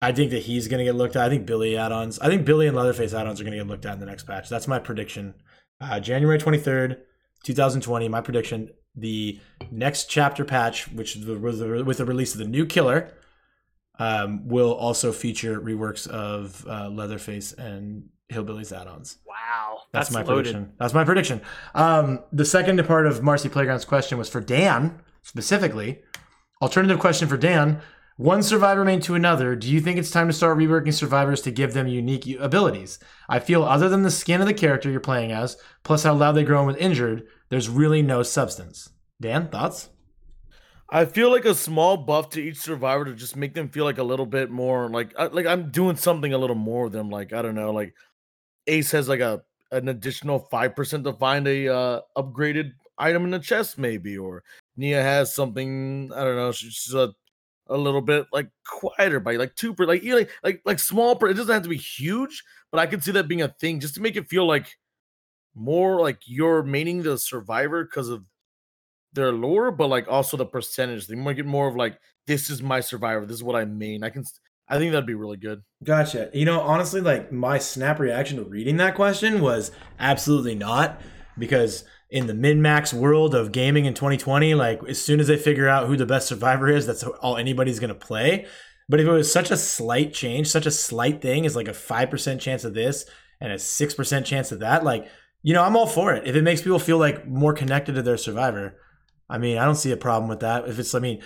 [0.02, 1.26] I think that he's gonna get looked at.
[1.26, 2.18] I think Billy add-ons.
[2.20, 4.50] I think Billy and Leatherface add-ons are gonna get looked at in the next patch.
[4.50, 5.36] That's my prediction.
[5.80, 7.02] Uh, January twenty third,
[7.44, 8.08] two thousand twenty.
[8.08, 9.40] My prediction: the
[9.72, 13.14] next chapter patch, which the, with the with the release of the new killer,
[14.00, 19.18] um, will also feature reworks of uh, Leatherface and Hillbillies add-ons.
[19.28, 20.54] Wow, That's, that's, my loaded.
[20.54, 20.74] prediction.
[20.80, 21.42] That's my prediction.
[21.76, 26.02] Um, the second part of Marcy Playground's question was for Dan specifically.
[26.62, 27.82] Alternative question for Dan:
[28.22, 29.56] One survivor main to another.
[29.56, 33.00] Do you think it's time to start reworking survivors to give them unique abilities?
[33.28, 36.34] I feel other than the skin of the character you're playing as, plus how loud
[36.34, 38.90] they grow when injured, there's really no substance.
[39.20, 39.90] Dan, thoughts?
[40.88, 43.98] I feel like a small buff to each survivor to just make them feel like
[43.98, 47.34] a little bit more like I- like I'm doing something a little more than like
[47.34, 47.96] I don't know like
[48.68, 49.42] Ace has like a
[49.72, 54.44] an additional five percent to find a uh, upgraded item in the chest maybe or
[54.78, 57.16] Nea has something I don't know she's a
[57.72, 61.16] a little bit like quieter by like two per like you like like like small
[61.16, 63.80] per it doesn't have to be huge but I could see that being a thing
[63.80, 64.78] just to make it feel like
[65.56, 68.24] more like you're maining the survivor because of
[69.14, 71.08] their lore, but like also the percentage.
[71.08, 73.26] They might get more of like, this is my survivor.
[73.26, 74.24] This is what I mean I can.
[74.70, 75.62] i think that'd be really good.
[75.84, 76.30] Gotcha.
[76.34, 81.02] You know, honestly, like my snap reaction to reading that question was absolutely not,
[81.38, 85.38] because in the min max world of gaming in 2020, like as soon as they
[85.38, 88.46] figure out who the best survivor is, that's all anybody's gonna play.
[88.90, 91.74] But if it was such a slight change, such a slight thing, is like a
[91.74, 93.06] five percent chance of this
[93.40, 95.08] and a six percent chance of that, like
[95.44, 96.28] you know, I'm all for it.
[96.28, 98.76] If it makes people feel like more connected to their survivor,
[99.30, 100.68] I mean, I don't see a problem with that.
[100.68, 101.22] If it's, I mean,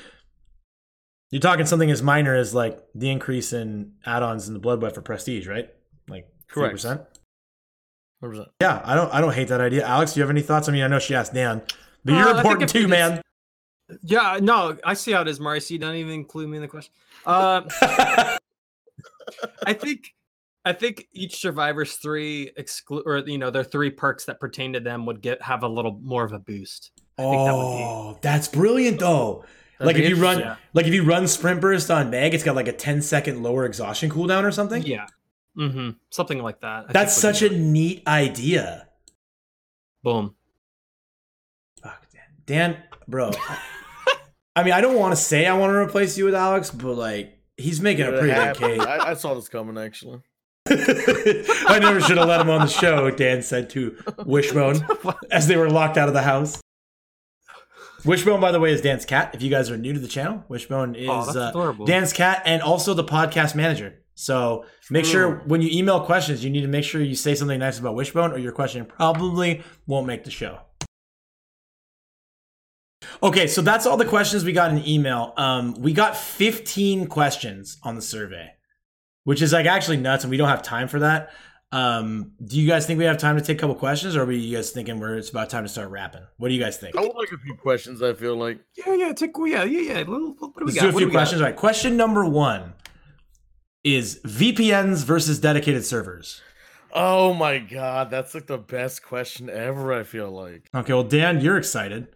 [1.32, 4.94] you're talking something as minor as like the increase in add-ons in the blood web
[4.94, 5.70] for prestige, right?
[6.08, 6.74] Like Correct.
[6.74, 7.02] percent.
[8.24, 8.46] 100%.
[8.62, 9.86] Yeah, I don't I don't hate that idea.
[9.86, 10.68] Alex, do you have any thoughts?
[10.70, 11.62] I mean, I know she asked Dan,
[12.04, 13.22] but Uh, you're important too, man.
[14.02, 15.78] Yeah, no, I see how it is, Marcy.
[15.78, 16.92] Don't even include me in the question.
[17.26, 17.62] Uh,
[19.66, 20.14] I think
[20.64, 24.80] I think each survivor's three exclude or you know their three perks that pertain to
[24.80, 26.92] them would get have a little more of a boost.
[27.18, 29.44] I think that would be- oh, that's brilliant though.
[29.80, 30.64] That'd like if you run, interesting.
[30.74, 33.66] like if you run sprint burst on Meg, it's got like a 10 second lower
[33.66, 34.82] exhaustion cooldown or something.
[34.84, 35.06] Yeah,
[35.58, 35.90] mm-hmm.
[36.10, 36.86] something like that.
[36.90, 37.60] I that's such a good.
[37.60, 38.88] neat idea.
[40.04, 40.36] boom.
[41.82, 43.32] Fuck, Dan, Dan bro.
[44.56, 46.96] I mean, I don't want to say I want to replace you with Alex, but
[46.96, 48.80] like he's making a pretty good case.
[48.82, 50.22] I, I saw this coming actually.
[50.68, 54.84] I never should have let him on the show, Dan said to Wishbone
[55.32, 56.60] as they were locked out of the house.
[58.04, 59.34] Wishbone, by the way, is Dan's cat.
[59.34, 61.86] If you guys are new to the channel, Wishbone is Oh, uh.
[61.86, 63.96] Dan's cat and also the podcast manager.
[64.16, 67.60] So make sure when you email questions, you need to make sure you say something
[67.60, 70.60] nice about Wishbone, or your question probably won't make the show.
[73.22, 75.34] Okay, so that's all the questions we got in email.
[75.38, 78.52] Um, we got 15 questions on the survey,
[79.26, 81.32] which is like actually nuts, and we don't have time for that.
[81.72, 84.26] Um, do you guys think we have time to take a couple questions, or are
[84.26, 86.22] we you guys thinking we're it's about time to start rapping?
[86.38, 86.96] What do you guys think?
[86.96, 88.02] I would like a few questions.
[88.02, 90.04] I feel like Yeah, yeah, take, yeah, yeah, yeah.
[90.04, 90.08] What
[90.40, 90.82] do we Let's got?
[90.84, 91.20] do a What few we got?
[91.20, 91.42] questions.
[91.42, 92.75] All right, question number one
[93.86, 96.42] is VPNs versus dedicated servers.
[96.92, 99.94] Oh my god, that's like the best question ever.
[99.94, 102.08] I feel like Okay, well, Dan, you're excited.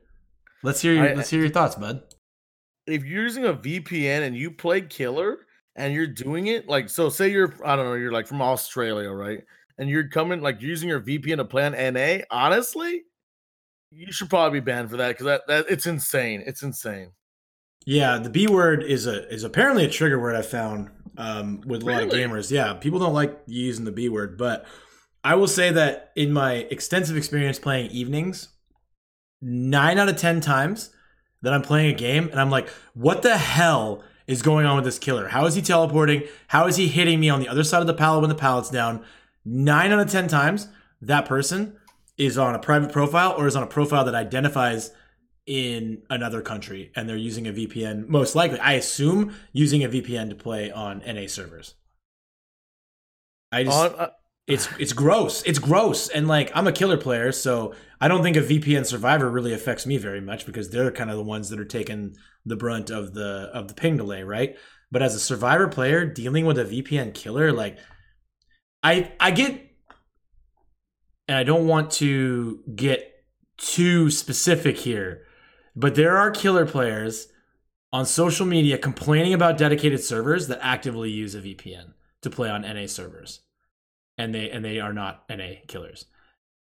[0.64, 2.02] Let's hear your I- let's hear your thoughts, bud.
[2.88, 5.38] if you're using a VPN and you play killer,
[5.76, 9.12] and you're doing it like so say you're I don't know, you're like from Australia,
[9.12, 9.44] right?
[9.78, 13.04] And you're coming like using your VPN to play on NA, honestly,
[13.92, 16.44] you should probably be banned for that because that, that it's insane.
[16.46, 17.12] It's insane.
[17.86, 21.84] Yeah, the B word is a is apparently a trigger word I found um, with
[21.84, 22.52] a lot of gamers.
[22.52, 24.66] Yeah, people don't like using the B word, but
[25.24, 28.50] I will say that in my extensive experience playing evenings,
[29.42, 30.92] nine out of ten times
[31.42, 34.86] that I'm playing a game and I'm like, what the hell is going on with
[34.86, 35.30] this killer?
[35.30, 36.24] How is he teleporting?
[36.48, 38.70] How is he hitting me on the other side of the pallet when the pallet's
[38.70, 39.04] down?
[39.46, 40.68] Nine out of ten times,
[41.02, 41.76] that person
[42.18, 44.92] is on a private profile or is on a profile that identifies
[45.50, 50.30] in another country and they're using a VPN, most likely, I assume, using a VPN
[50.30, 51.74] to play on NA servers.
[53.52, 54.10] I just On, uh,
[54.46, 55.42] it's it's gross.
[55.44, 56.08] It's gross.
[56.08, 59.88] And like I'm a killer player, so I don't think a VPN survivor really affects
[59.88, 62.16] me very much because they're kind of the ones that are taking
[62.46, 64.56] the brunt of the of the ping delay, right?
[64.92, 67.80] But as a survivor player dealing with a VPN killer, like
[68.84, 69.68] I I get
[71.28, 73.12] and I don't want to get
[73.58, 75.26] too specific here,
[75.80, 77.30] but there are killer players
[77.94, 82.64] on social media complaining about dedicated servers that actively use a VPN to play on
[82.64, 83.40] NA servers.
[84.18, 86.06] And they and they are not NA killers.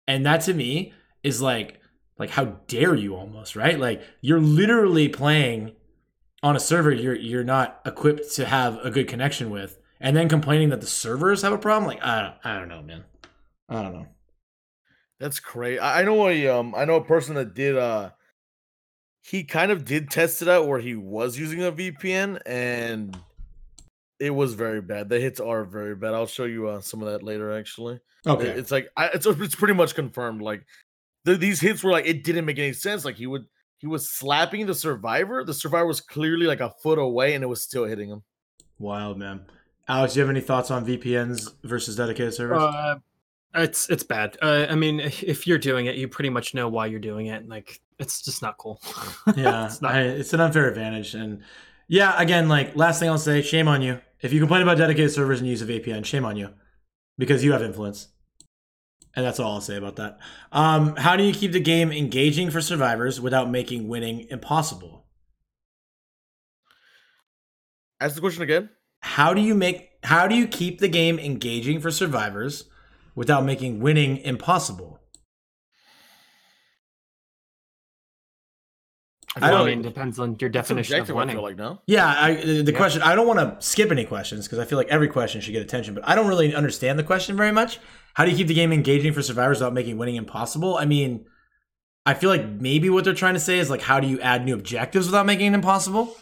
[0.09, 1.79] And that to me is like
[2.19, 3.79] like how dare you almost, right?
[3.79, 5.73] Like you're literally playing
[6.43, 10.29] on a server you're you're not equipped to have a good connection with and then
[10.29, 13.05] complaining that the servers have a problem like I don't, I don't know, man.
[13.69, 14.07] I don't know.
[15.21, 15.79] That's crazy.
[15.79, 18.13] I know a um I know a person that did uh
[19.23, 23.17] he kind of did test it out where he was using a VPN and
[24.21, 25.09] it was very bad.
[25.09, 26.15] The hits are very bad.
[26.15, 27.95] I'll show you uh, some of that later actually.
[27.97, 28.51] It- Okay.
[28.51, 30.65] It's like I, it's it's pretty much confirmed like
[31.25, 33.47] the, these hits were like it didn't make any sense like he would
[33.79, 35.43] he was slapping the survivor.
[35.45, 38.23] The survivor was clearly like a foot away and it was still hitting him.
[38.79, 39.41] Wild, man.
[39.89, 42.63] Alex, do you have any thoughts on VPNs versus dedicated servers?
[42.63, 42.95] Uh,
[43.55, 44.39] it's it's bad.
[44.41, 47.27] Uh, I mean, if if you're doing it, you pretty much know why you're doing
[47.27, 47.49] it.
[47.49, 48.81] Like, it's just not cool.
[49.37, 49.95] yeah, it's not.
[49.95, 51.15] I, it's an unfair advantage.
[51.15, 51.43] And
[51.89, 54.01] yeah, again, like last thing I'll say, shame on you.
[54.21, 56.51] If you complain about dedicated servers and use a VPN, shame on you
[57.19, 58.09] because you have influence.
[59.15, 60.19] And that's all I'll say about that.
[60.53, 65.05] Um, how do you keep the game engaging for survivors without making winning impossible?
[68.01, 68.71] Ask the question again.
[69.01, 72.65] How do you make how do you keep the game engaging for survivors
[73.15, 74.99] without making winning impossible?
[79.35, 81.37] I, I don't- mean, depends on your definition of subjective, I winning.
[81.37, 81.81] feel like no.
[81.87, 82.77] Yeah, I, the the Yeah.
[82.79, 83.01] question.
[83.03, 85.63] I don't want to skip any questions because I feel like every question should get
[85.63, 87.79] attention, but I don't really understand the question very much.
[88.15, 90.77] How do you keep the game engaging for survivors without making winning impossible?
[90.77, 91.25] I mean,
[92.05, 94.45] I feel like maybe what they're trying to say is like, how do you add
[94.45, 96.15] new objectives without making it impossible?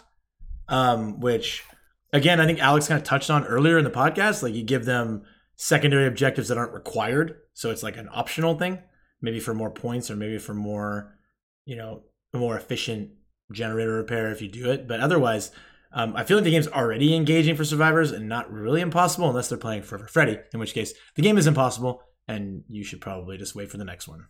[0.68, 1.64] Um, which,
[2.12, 4.40] again, I think Alex kind of touched on earlier in the podcast.
[4.44, 5.24] Like, you give them
[5.60, 8.78] secondary objectives that aren't required, so it's like an optional thing,
[9.20, 11.18] maybe for more points or maybe for more,
[11.66, 13.10] you know, a more efficient
[13.52, 14.88] generator repair if you do it.
[14.88, 15.50] But otherwise,
[15.92, 19.50] um, I feel like the game's already engaging for survivors and not really impossible unless
[19.50, 23.36] they're playing Forever Freddy, in which case the game is impossible and you should probably
[23.36, 24.28] just wait for the next one.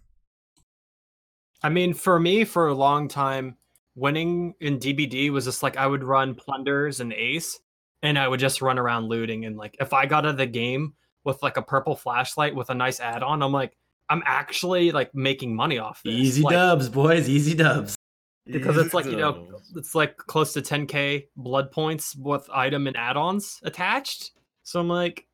[1.62, 3.56] I mean, for me, for a long time,
[3.94, 7.60] winning in DBD was just like I would run plunders and ace,
[8.02, 9.44] and I would just run around looting.
[9.44, 10.94] And like, if I got out of the game
[11.24, 13.76] with like a purple flashlight with a nice add-on, I'm like,
[14.08, 16.14] I'm actually like making money off this.
[16.14, 17.28] Easy like, dubs, boys.
[17.28, 17.96] Easy dubs.
[18.46, 22.96] because it's like you know, it's like close to 10k blood points with item and
[22.96, 24.32] add-ons attached.
[24.64, 25.26] So I'm like,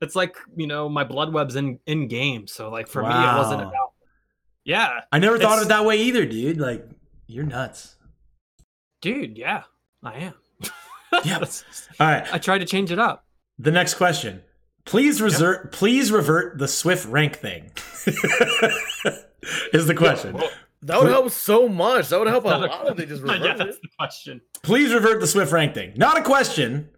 [0.00, 2.46] it's like you know, my blood web's in in game.
[2.46, 3.92] So like for me, it wasn't about.
[4.64, 6.58] Yeah, I never thought of it that way either, dude.
[6.58, 6.86] Like,
[7.26, 7.96] you're nuts.
[9.00, 9.38] dude.
[9.38, 9.62] Yeah,
[10.02, 10.34] I am.
[11.24, 11.38] Yeah.
[12.00, 12.26] All right.
[12.32, 13.24] I tried to change it up.
[13.58, 14.42] The next question.
[14.88, 15.72] Please revert.
[15.72, 17.70] Please revert the Swift rank thing.
[19.72, 20.34] is the question.
[20.34, 20.50] Well,
[20.82, 22.08] that would help so much.
[22.08, 23.82] That would help a Another- lot if they just yeah, that's it.
[23.82, 24.40] the question.
[24.62, 25.92] Please revert the Swift rank thing.
[25.96, 26.88] Not a question.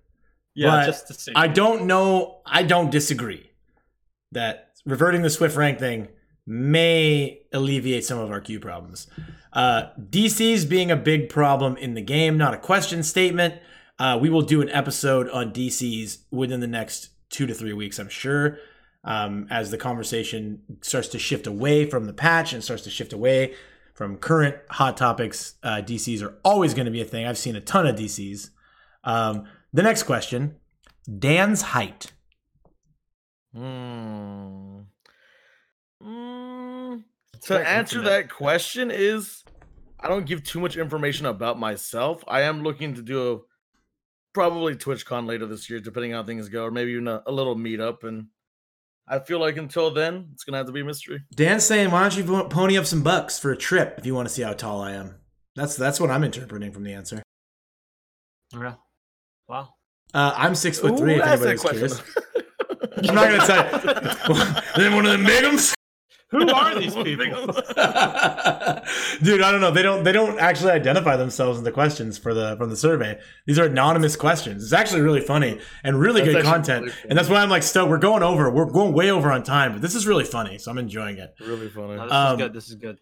[0.54, 1.32] Yeah, But just to see.
[1.34, 2.40] I don't know.
[2.46, 3.50] I don't disagree
[4.32, 6.08] that reverting the Swift rank thing
[6.46, 9.06] may alleviate some of our queue problems.
[9.52, 13.54] Uh, DCs being a big problem in the game, not a question statement.
[13.98, 17.98] Uh, we will do an episode on DCs within the next two to three weeks,
[17.98, 18.58] I'm sure.
[19.02, 23.12] Um, as the conversation starts to shift away from the patch and starts to shift
[23.12, 23.54] away
[23.94, 27.26] from current hot topics, uh, DCs are always going to be a thing.
[27.26, 28.50] I've seen a ton of DCs.
[29.04, 30.56] Um, the next question
[31.18, 32.12] Dan's height.
[33.54, 34.80] Hmm.
[36.02, 37.04] Mm,
[37.42, 39.44] to answer that question is
[39.98, 42.24] I don't give too much information about myself.
[42.26, 43.44] I am looking to do
[44.32, 47.32] probably TwitchCon later this year, depending on how things go, or maybe even a, a
[47.32, 48.04] little meetup.
[48.04, 48.26] And
[49.08, 51.22] I feel like until then, it's gonna have to be a mystery.
[51.34, 54.28] Dan's saying, why don't you pony up some bucks for a trip if you want
[54.28, 55.16] to see how tall I am?
[55.56, 57.22] That's that's what I'm interpreting from the answer.
[58.52, 58.74] Yeah.
[59.48, 59.74] Wow.
[60.12, 61.14] Uh, I'm six foot Who three.
[61.16, 62.02] If anybody's curious,
[63.08, 64.62] I'm not gonna tell you.
[64.76, 65.74] then one of the bigums.
[66.30, 67.46] Who are these people?
[69.22, 69.70] Dude, I don't know.
[69.70, 70.04] They don't.
[70.04, 73.18] They don't actually identify themselves in the questions for the from the survey.
[73.46, 74.62] These are anonymous questions.
[74.62, 76.84] It's actually really funny and really That's good content.
[76.86, 77.90] really and that's why I'm like stoked.
[77.90, 78.50] We're going over.
[78.50, 80.58] We're going way over on time, but this is really funny.
[80.58, 81.34] So I'm enjoying it.
[81.40, 81.96] really funny.
[81.96, 82.52] No, this Um, is good.
[82.54, 82.98] This is good.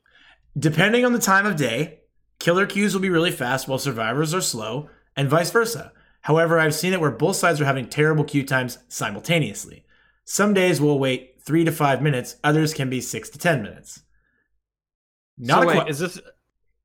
[0.58, 2.00] Depending on the time of day,
[2.38, 5.92] killer queues will be really fast while survivors are slow, and vice versa.
[6.22, 9.84] However, I've seen it where both sides are having terrible queue times simultaneously.
[10.24, 14.02] Some days we'll wait three to five minutes, others can be six to ten minutes.
[15.38, 16.20] Not so a wait, que- is this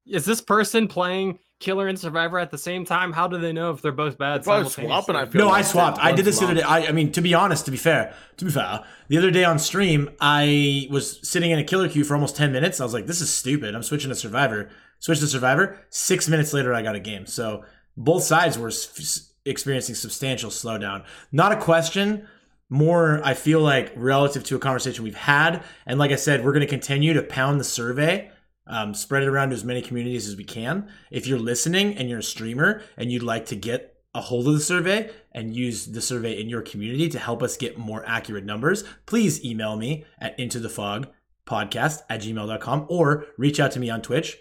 [0.07, 3.11] is this person playing Killer and Survivor at the same time?
[3.14, 4.44] How do they know if they're both bad?
[4.44, 4.85] Probably simultaneously?
[4.88, 5.98] swapping, I feel No, I swapped.
[6.02, 6.61] I did this the other day.
[6.61, 9.44] I, I mean, to be honest, to be fair, to be fair, the other day
[9.45, 12.80] on stream, I was sitting in a killer queue for almost 10 minutes.
[12.81, 13.76] I was like, this is stupid.
[13.76, 14.69] I'm switching to Survivor.
[14.99, 15.80] Switch to Survivor.
[15.90, 17.26] Six minutes later, I got a game.
[17.26, 17.64] So
[17.95, 21.06] both sides were s- s- experiencing substantial slowdown.
[21.31, 22.27] Not a question.
[22.74, 25.64] More, I feel like, relative to a conversation we've had.
[25.86, 28.32] And like I said, we're going to continue to pound the survey
[28.68, 30.90] um, spread it around to as many communities as we can.
[31.12, 34.54] If you're listening and you're a streamer and you'd like to get a hold of
[34.54, 38.45] the survey and use the survey in your community to help us get more accurate
[38.45, 41.08] numbers, please email me at into the fog
[41.45, 44.38] podcast at gmail.com or reach out to me on Twitch,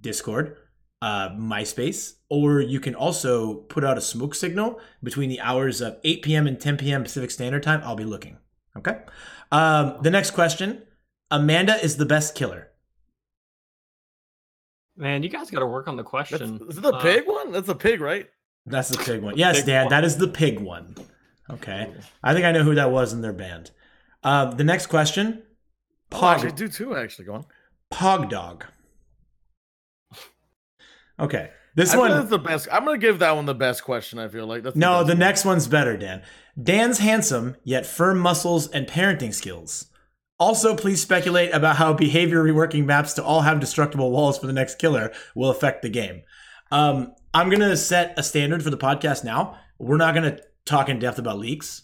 [0.00, 0.56] Discord,
[1.00, 5.98] uh, MySpace, or you can also put out a smoke signal between the hours of
[6.02, 6.46] 8 p.m.
[6.46, 7.02] and 10 p.m.
[7.02, 7.82] Pacific Standard Time.
[7.84, 8.38] I'll be looking.
[8.74, 9.00] Okay.
[9.50, 10.82] Um, the next question
[11.30, 12.68] Amanda is the best killer.
[14.96, 16.58] Man, you guys got to work on the That's, question.
[16.70, 17.52] is it the Uh, pig one?
[17.52, 18.30] That's a pig, right?
[18.64, 19.36] That's the pig one.
[19.36, 19.90] Yes, Pig Dan, one.
[19.90, 20.94] that is the pig one.
[21.50, 21.92] Okay.
[22.22, 23.72] I think I know who that was in their band.
[24.22, 25.42] Uh, the next question
[26.12, 26.96] Oh, I do too.
[26.96, 27.44] Actually, go on.
[27.92, 28.64] Pog Dog.
[31.20, 31.50] Okay.
[31.74, 32.10] This I one.
[32.12, 32.68] is the best.
[32.70, 34.18] I'm gonna give that one the best question.
[34.18, 36.22] I feel like that's No, best the next one's better, Dan.
[36.60, 39.86] Dan's handsome, yet firm muscles and parenting skills.
[40.38, 44.52] Also, please speculate about how behavior reworking maps to all have destructible walls for the
[44.52, 46.22] next killer will affect the game.
[46.72, 49.56] Um, I'm going to set a standard for the podcast now.
[49.78, 51.82] We're not going to talk in depth about leaks.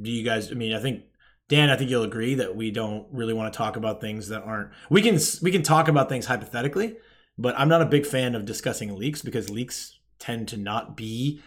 [0.00, 1.02] Do you guys, I mean, I think,
[1.48, 4.42] Dan, I think you'll agree that we don't really want to talk about things that
[4.44, 6.96] aren't, we can, we can talk about things hypothetically,
[7.36, 11.40] but I'm not a big fan of discussing leaks because leaks tend to not be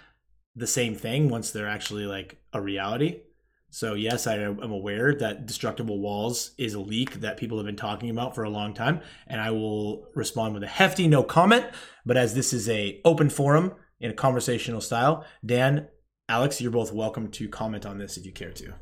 [0.56, 3.22] the same thing once they're actually like a reality.
[3.70, 7.76] So yes, I am aware that destructible walls is a leak that people have been
[7.76, 11.66] talking about for a long time, and I will respond with a hefty no comment.
[12.06, 15.88] But as this is a open forum in a conversational style, Dan,
[16.30, 18.74] Alex, you're both welcome to comment on this if you care to.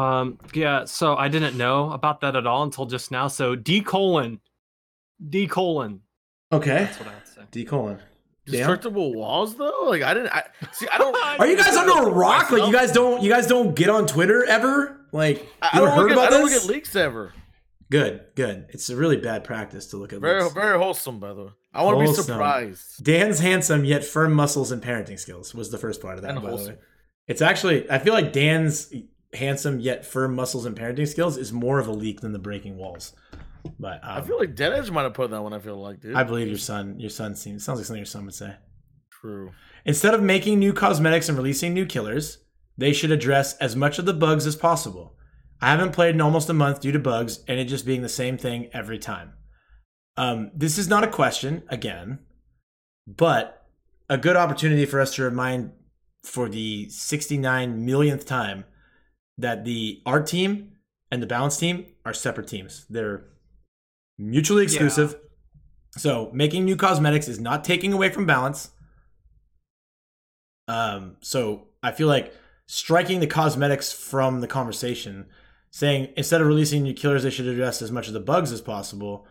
[0.00, 3.28] Um, yeah, so I didn't know about that at all until just now.
[3.28, 4.40] So D colon,
[5.26, 6.00] D colon.
[6.52, 7.42] Okay, That's what I would say.
[7.50, 7.96] D colon.
[8.44, 8.56] Dan?
[8.56, 9.84] destructible walls though.
[9.86, 10.32] Like I didn't.
[10.34, 10.42] I
[10.72, 10.86] see.
[10.92, 11.16] I don't.
[11.40, 12.50] Are you guys under a rock?
[12.50, 15.06] Like you guys don't you guys don't get on Twitter ever?
[15.12, 16.54] Like I, I don't heard look at, about I don't this?
[16.64, 17.32] look at leaks ever.
[17.90, 18.66] Good, good.
[18.70, 20.54] It's a really bad practice to look at Very, leaks.
[20.54, 21.50] very wholesome, by the way.
[21.74, 23.04] I want to be surprised.
[23.04, 26.30] Dan's handsome yet firm muscles and parenting skills was the first part of that.
[26.30, 26.78] And by the way.
[27.28, 28.92] It's actually I feel like Dan's
[29.34, 32.76] handsome yet firm muscles and parenting skills is more of a leak than the breaking
[32.76, 33.12] walls.
[33.78, 35.52] But um, I feel like Dead Edge might have put that one.
[35.52, 36.14] I feel like, dude.
[36.14, 36.98] I believe your son.
[36.98, 38.54] Your son seems sounds like something your son would say.
[39.10, 39.52] True.
[39.84, 42.38] Instead of making new cosmetics and releasing new killers,
[42.76, 45.16] they should address as much of the bugs as possible.
[45.60, 48.08] I haven't played in almost a month due to bugs and it just being the
[48.08, 49.34] same thing every time.
[50.16, 52.18] Um, this is not a question, again,
[53.06, 53.66] but
[54.08, 55.72] a good opportunity for us to remind
[56.24, 58.64] for the 69 millionth time
[59.38, 60.72] that the art team
[61.10, 62.86] and the balance team are separate teams.
[62.90, 63.24] They're
[64.18, 65.16] mutually exclusive.
[65.96, 68.70] So making new cosmetics is not taking away from balance.
[70.68, 72.34] Um, so I feel like
[72.66, 75.26] striking the cosmetics from the conversation,
[75.70, 78.60] saying instead of releasing new killers, they should address as much of the bugs as
[78.60, 79.26] possible.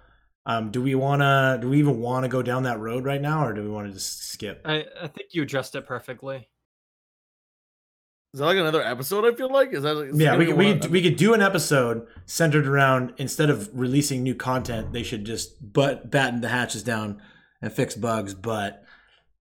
[0.46, 1.58] Um, do we wanna?
[1.62, 3.88] Do we even want to go down that road right now, or do we want
[3.88, 4.62] to just skip?
[4.66, 6.48] I, I think you addressed it perfectly.
[8.34, 9.26] Is that like another episode?
[9.26, 9.98] I feel like is that?
[9.98, 13.50] Is Yeah, that we could, we could, we could do an episode centered around instead
[13.50, 17.22] of releasing new content, they should just but batten the hatches down
[17.62, 18.34] and fix bugs.
[18.34, 18.86] But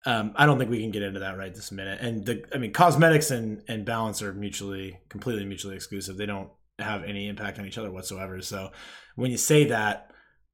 [0.06, 2.00] um, I don't think we can get into that right this minute.
[2.00, 6.16] And the I mean, cosmetics and and balance are mutually completely mutually exclusive.
[6.16, 6.50] They don't
[6.80, 8.42] have any impact on each other whatsoever.
[8.42, 8.72] So
[9.16, 10.12] when you say that,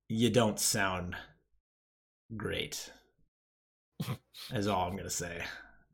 [0.08, 1.16] you don't sound
[2.36, 2.92] great.
[4.52, 5.44] is all I'm gonna say.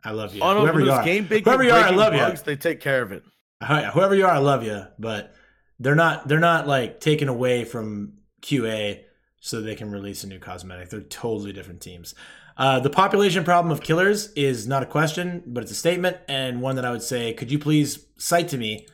[0.04, 0.42] I love you.
[0.42, 2.44] Whoever you are, game big Whoever you are, I love you.
[2.44, 3.24] They take care of it.
[3.62, 4.86] Whoever you are, I love you.
[4.98, 5.36] But
[5.80, 6.28] they're not.
[6.28, 9.04] They're not like taken away from QA
[9.40, 10.90] so they can release a new cosmetic.
[10.90, 12.16] They're totally different teams.
[12.58, 16.62] Uh, the population problem of killers is not a question, but it's a statement and
[16.62, 17.34] one that I would say.
[17.34, 18.86] Could you please cite to me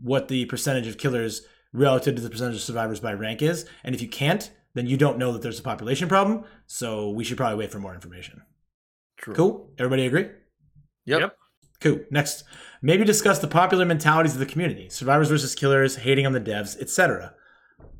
[0.00, 3.64] what the percentage of killers relative to the percentage of survivors by rank is?
[3.84, 6.44] And if you can't, then you don't know that there's a population problem.
[6.66, 8.42] So we should probably wait for more information.
[9.18, 9.34] True.
[9.34, 9.70] Cool.
[9.78, 10.28] Everybody agree?
[11.06, 11.20] Yep.
[11.20, 11.36] Yep.
[11.80, 12.00] Cool.
[12.10, 12.44] Next,
[12.80, 16.80] maybe discuss the popular mentalities of the community: survivors versus killers, hating on the devs,
[16.80, 17.34] etc.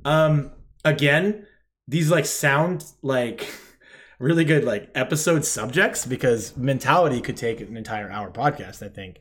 [0.04, 0.52] Um,
[0.84, 1.46] again,
[1.88, 3.46] these like sound like
[4.20, 8.84] really good like episode subjects because mentality could take an entire hour podcast.
[8.84, 9.18] I think.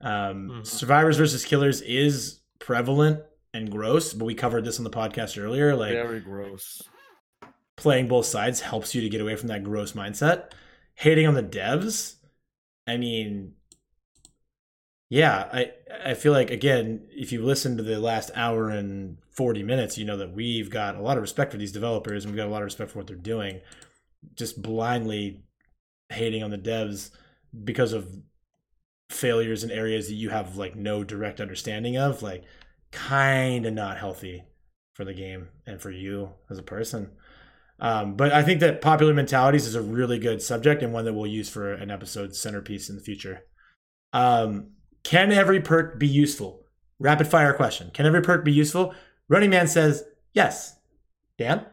[0.00, 0.66] Um, Mhm.
[0.66, 3.20] Survivors versus killers is prevalent
[3.54, 5.76] and gross, but we covered this on the podcast earlier.
[5.76, 6.82] Like Very gross.
[7.76, 10.50] playing both sides helps you to get away from that gross mindset.
[10.94, 12.14] Hating on the devs,
[12.92, 13.54] I mean,
[15.08, 15.72] yeah, I
[16.04, 20.04] I feel like again, if you listen to the last hour and forty minutes, you
[20.04, 22.50] know that we've got a lot of respect for these developers and we've got a
[22.50, 23.60] lot of respect for what they're doing.
[24.34, 25.42] Just blindly
[26.10, 27.10] hating on the devs
[27.64, 28.08] because of
[29.10, 32.44] failures in areas that you have like no direct understanding of, like
[32.90, 34.44] kind of not healthy
[34.94, 37.10] for the game and for you as a person.
[37.80, 41.12] Um, but I think that popular mentalities is a really good subject and one that
[41.14, 43.44] we'll use for an episode centerpiece in the future.
[44.12, 44.72] Um,
[45.02, 46.66] can every perk be useful?
[47.00, 47.90] Rapid fire question.
[47.92, 48.94] Can every perk be useful?
[49.28, 50.76] Running Man says yes.
[51.38, 51.66] Dan?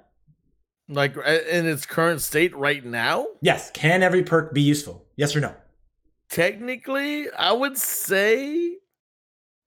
[0.87, 3.69] Like in its current state right now, Yes.
[3.71, 5.05] Can every perk be useful?
[5.15, 5.53] Yes or no?
[6.31, 8.77] technically, I would say.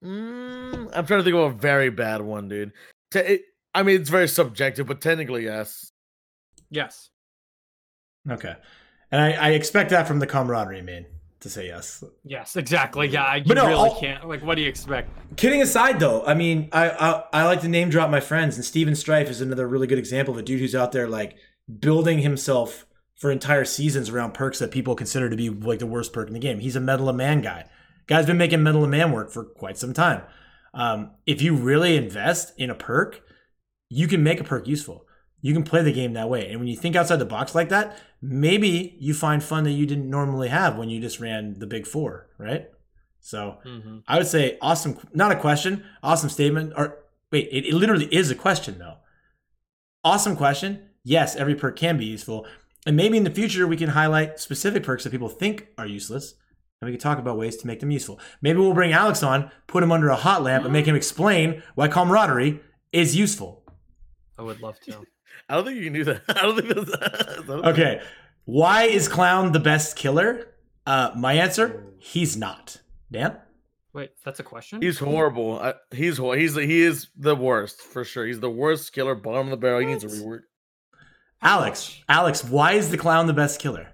[0.05, 2.73] Mm, I'm trying to think of a very bad one, dude.
[3.11, 3.43] Te- it-
[3.75, 5.92] I mean, it's very subjective, but technically, yes.
[6.73, 7.11] Yes.
[8.29, 8.55] Okay.
[9.11, 11.07] And I, I expect that from the camaraderie man
[11.41, 12.03] to say yes.
[12.25, 13.09] Yes, exactly.
[13.09, 14.27] Yeah, you But no, really I'll- can't.
[14.29, 15.11] Like, what do you expect?
[15.37, 18.65] Kidding aside, though, I mean, I, I I like to name drop my friends, and
[18.65, 21.37] Steven Strife is another really good example of a dude who's out there like
[21.81, 22.87] building himself
[23.17, 26.35] for entire seasons around perks that people consider to be like the worst perk in
[26.35, 26.61] the game.
[26.61, 27.67] He's a Mettle of Man guy.
[28.07, 30.23] Guy's been making Mettle of Man work for quite some time.
[30.75, 33.21] Um, if you really invest in a perk,
[33.91, 35.05] you can make a perk useful.
[35.43, 36.49] You can play the game that way.
[36.49, 39.87] And when you think outside the box like that, maybe you find fun that you
[39.87, 42.71] didn't normally have when you just ran the big four, right?
[43.21, 46.73] So hmm I would say awesome, not a question, awesome statement.
[46.77, 46.99] Or
[47.31, 48.97] wait, it, it literally is a question though.
[50.05, 50.89] Awesome question.
[51.05, 52.47] Yes, every perk can be useful.
[52.87, 56.35] And maybe in the future we can highlight specific perks that people think are useless.
[56.81, 58.19] And we can talk about ways to make them useful.
[58.41, 61.63] Maybe we'll bring Alex on, put him under a hot lamp, and make him explain
[61.77, 62.61] why camaraderie
[62.91, 63.63] is useful.
[64.37, 65.07] I would love to.
[65.49, 66.23] I don't think you can do that.
[66.29, 67.49] I don't think that's.
[67.49, 68.01] Okay.
[68.45, 70.49] Why is Clown the best killer?
[70.87, 72.79] Uh, my answer, he's not.
[73.11, 73.37] Dan?
[73.93, 74.81] Wait, that's a question.
[74.83, 75.61] He's horrible.
[75.61, 78.27] I, he's he's he is the worst for sure.
[78.27, 79.81] He's the worst killer, bottom of the barrel.
[79.81, 80.17] He needs a What?
[80.17, 80.41] rework.
[81.43, 82.01] Alex.
[82.09, 83.89] Alex, why is the clown the best killer?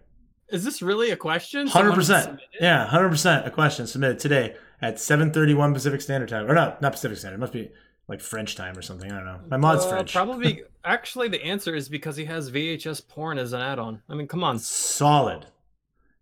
[0.51, 1.67] Is this really a question?
[1.67, 2.41] Hundred percent.
[2.61, 3.47] Yeah, hundred percent.
[3.47, 6.81] A question submitted today at seven thirty one Pacific Standard Time, or not?
[6.81, 7.37] Not Pacific Standard.
[7.37, 7.71] It must be
[8.09, 9.11] like French time or something.
[9.13, 9.41] I don't know.
[9.49, 10.13] My mod's Uh, French.
[10.15, 10.63] Probably.
[10.85, 14.01] Actually, the answer is because he has VHS porn as an add-on.
[14.09, 14.59] I mean, come on.
[14.59, 15.47] Solid,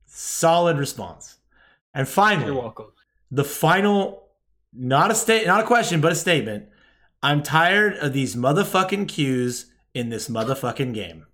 [0.07, 1.37] solid response.
[1.95, 2.87] And finally, You're welcome.
[3.31, 4.29] the final,
[4.73, 6.67] not a state, not a question, but a statement.
[7.23, 11.27] I'm tired of these motherfucking cues in this motherfucking game.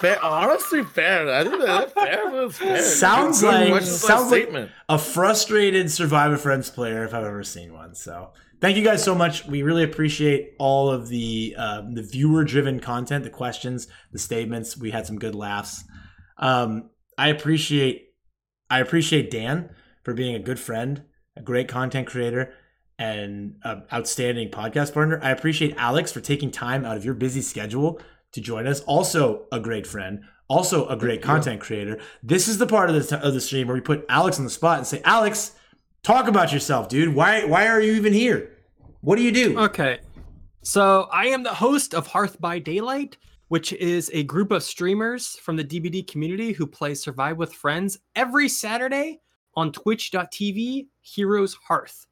[0.00, 1.32] Fair, honestly, fair.
[1.32, 2.50] I think that's fair.
[2.50, 2.82] fair.
[2.82, 7.94] Sounds like- question, sounds like- a frustrated Survivor Friends player if I've ever seen one.
[7.96, 8.30] So
[8.60, 9.46] thank you guys so much.
[9.46, 14.76] We really appreciate all of the um, the viewer driven content, the questions, the statements.
[14.76, 15.84] We had some good laughs.
[16.38, 18.14] Um, I appreciate
[18.70, 19.70] I appreciate Dan
[20.04, 21.02] for being a good friend,
[21.36, 22.52] a great content creator,
[22.98, 25.20] and an outstanding podcast partner.
[25.22, 28.00] I appreciate Alex for taking time out of your busy schedule
[28.32, 28.80] to join us.
[28.80, 31.98] Also a great friend, also a great content creator.
[32.22, 34.50] This is the part of the, of the stream where we put Alex on the
[34.50, 35.52] spot and say, Alex,
[36.02, 37.14] talk about yourself, dude.
[37.14, 38.56] Why why are you even here?
[39.00, 39.58] What do you do?
[39.58, 40.00] Okay.
[40.62, 43.16] So I am the host of Hearth by Daylight,
[43.48, 47.98] which is a group of streamers from the DBD community who play Survive with Friends
[48.16, 49.20] every Saturday
[49.54, 52.06] on twitch.tv Heroes Hearth.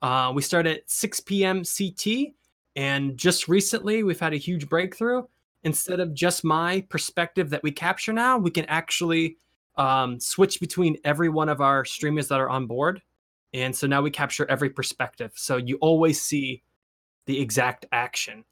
[0.00, 1.62] Uh, we start at 6 p.m.
[1.64, 2.32] CT,
[2.76, 5.24] and just recently we've had a huge breakthrough.
[5.64, 9.36] Instead of just my perspective that we capture now, we can actually
[9.76, 13.02] um, switch between every one of our streamers that are on board.
[13.54, 15.32] And so now we capture every perspective.
[15.34, 16.62] So you always see
[17.26, 18.44] the exact action.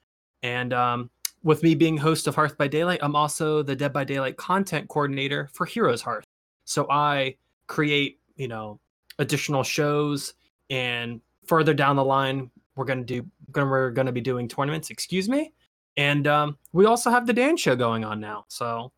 [0.42, 1.10] And um,
[1.42, 4.88] with me being host of Hearth by Daylight, I'm also the Dead by Daylight content
[4.88, 6.24] coordinator for Heroes Hearth.
[6.64, 7.36] So I
[7.66, 8.80] create, you know,
[9.18, 10.34] additional shows
[10.70, 14.46] and further down the line we're going to do gonna, we're going to be doing
[14.46, 15.52] tournaments, excuse me.
[15.96, 18.44] And um, we also have the Dan show going on now.
[18.48, 18.92] So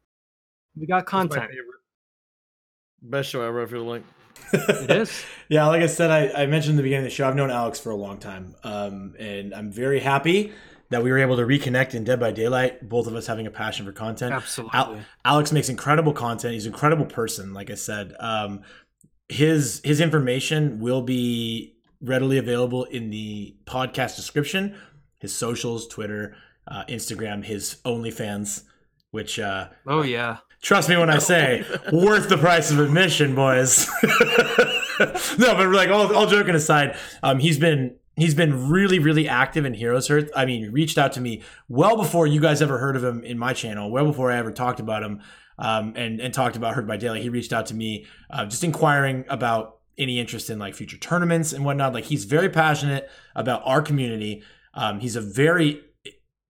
[0.77, 1.51] we got content.
[3.01, 3.63] Best show ever.
[3.63, 4.03] I feel like.
[4.53, 5.25] It is.
[5.49, 7.51] yeah, like I said, I, I mentioned in the beginning of the show, I've known
[7.51, 8.55] Alex for a long time.
[8.65, 10.53] Um, and I'm very happy
[10.91, 13.51] that we were able to reconnect in Dead by Daylight, both of us having a
[13.51, 14.33] passion for content.
[14.33, 15.01] Absolutely.
[15.25, 16.55] Alex makes incredible content.
[16.55, 18.15] He's an incredible person, like I said.
[18.19, 18.63] Um,
[19.29, 24.77] his his information will be readily available in the podcast description.
[25.19, 28.63] His socials, Twitter, uh, Instagram, his OnlyFans,
[29.11, 30.39] which uh, Oh yeah.
[30.61, 33.89] Trust me when I say worth the price of admission, boys.
[35.39, 39.65] no, but like all, all joking aside, um, he's been he's been really really active
[39.65, 40.31] in Heroes Hearth.
[40.35, 43.23] I mean, he reached out to me well before you guys ever heard of him
[43.23, 45.21] in my channel, well before I ever talked about him,
[45.59, 47.23] um, and and talked about Hurt by Daily.
[47.23, 51.53] He reached out to me, uh, just inquiring about any interest in like future tournaments
[51.53, 51.93] and whatnot.
[51.93, 54.43] Like he's very passionate about our community.
[54.75, 55.83] Um, he's a very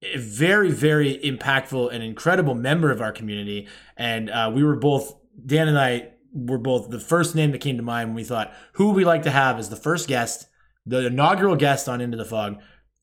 [0.03, 3.69] a very very impactful and incredible member of our community.
[3.97, 5.15] And uh, we were both
[5.45, 8.53] dan and i were both the first name that came to mind when we thought
[8.73, 10.47] who we like to have as the first guest
[10.89, 12.61] the inaugural guest on into the fog?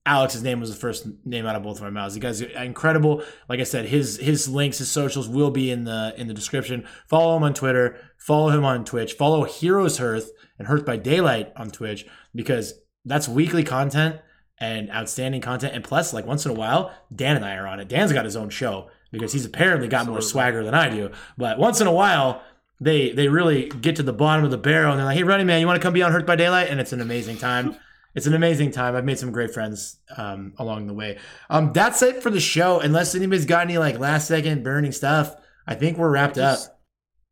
[0.08, 2.14] Alex's name was the first name out of both of our mouths.
[2.14, 3.24] The guy's incredible.
[3.50, 6.88] Like i said his his links his socials will be in the in the description.
[7.08, 7.98] Follow him on twitter.
[8.18, 9.14] Follow him on twitch.
[9.14, 12.06] Follow heroes hearth and hearth by daylight on twitch
[12.36, 14.18] because that's weekly content
[14.60, 15.74] and outstanding content.
[15.76, 17.88] And plus, like once in a while, Dan and I are on it.
[17.88, 21.12] Dan's got his own show because he's apparently got more swagger than I do.
[21.38, 22.42] But once in a while,
[22.80, 25.48] they they really get to the bottom of the barrel and they're like, "Hey, Running
[25.48, 27.76] Man, you want to come be on Hearth by Daylight?" And it's an amazing time.
[28.16, 28.96] It's an amazing time.
[28.96, 31.18] I've made some great friends um, along the way.
[31.50, 32.80] Um, that's it for the show.
[32.80, 35.36] Unless anybody's got any like last second burning stuff,
[35.68, 36.56] I think we're wrapped up.
[36.56, 36.72] Just-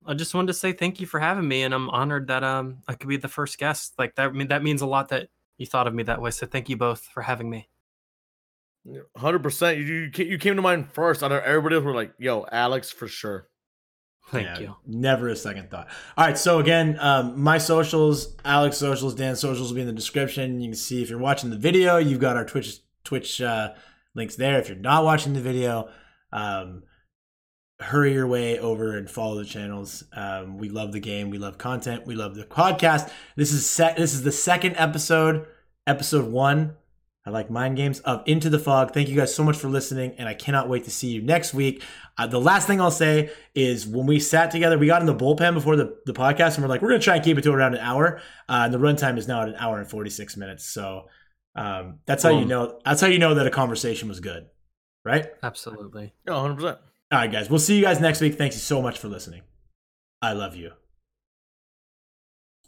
[0.05, 2.79] I just wanted to say thank you for having me, and I'm honored that um
[2.85, 3.93] I could be the first guest.
[3.97, 6.31] Like that, I mean, that means a lot that you thought of me that way.
[6.31, 7.69] So thank you both for having me.
[9.15, 9.77] Hundred percent.
[9.79, 11.23] You you came to mind first.
[11.23, 13.47] I know everybody else were like, "Yo, Alex for sure."
[14.29, 14.75] Thank Yeah, you.
[14.85, 15.87] Never a second thought.
[16.17, 16.37] All right.
[16.37, 20.59] So again, um, my socials, Alex socials, Dan socials will be in the description.
[20.61, 23.73] You can see if you're watching the video, you've got our Twitch Twitch uh,
[24.15, 24.59] links there.
[24.59, 25.89] If you're not watching the video,
[26.31, 26.83] um,
[27.79, 30.03] hurry your way over and follow the channels.
[30.13, 31.29] Um, we love the game.
[31.29, 32.05] We love content.
[32.05, 33.11] We love the podcast.
[33.35, 33.97] This is set.
[33.97, 35.47] This is the second episode,
[35.87, 36.75] episode one.
[37.25, 38.93] I like mind games of Into the Fog.
[38.93, 41.53] Thank you guys so much for listening, and I cannot wait to see you next
[41.53, 41.81] week.
[42.17, 45.15] Uh, the last thing I'll say is when we sat together, we got in the
[45.15, 47.43] bullpen before the, the podcast, and we're like, we're going to try and keep it
[47.43, 48.17] to around an hour.
[48.49, 50.65] Uh, and the runtime is now at an hour and 46 minutes.
[50.65, 51.03] So
[51.55, 52.79] um, that's how you know.
[52.83, 54.47] That's how you know that a conversation was good,
[55.05, 55.27] right?
[55.41, 56.13] Absolutely.
[56.27, 56.79] Yeah, hundred percent.
[57.13, 57.47] All right, guys.
[57.47, 58.39] We'll see you guys next week.
[58.39, 59.43] Thank you so much for listening.
[60.19, 60.71] I love you.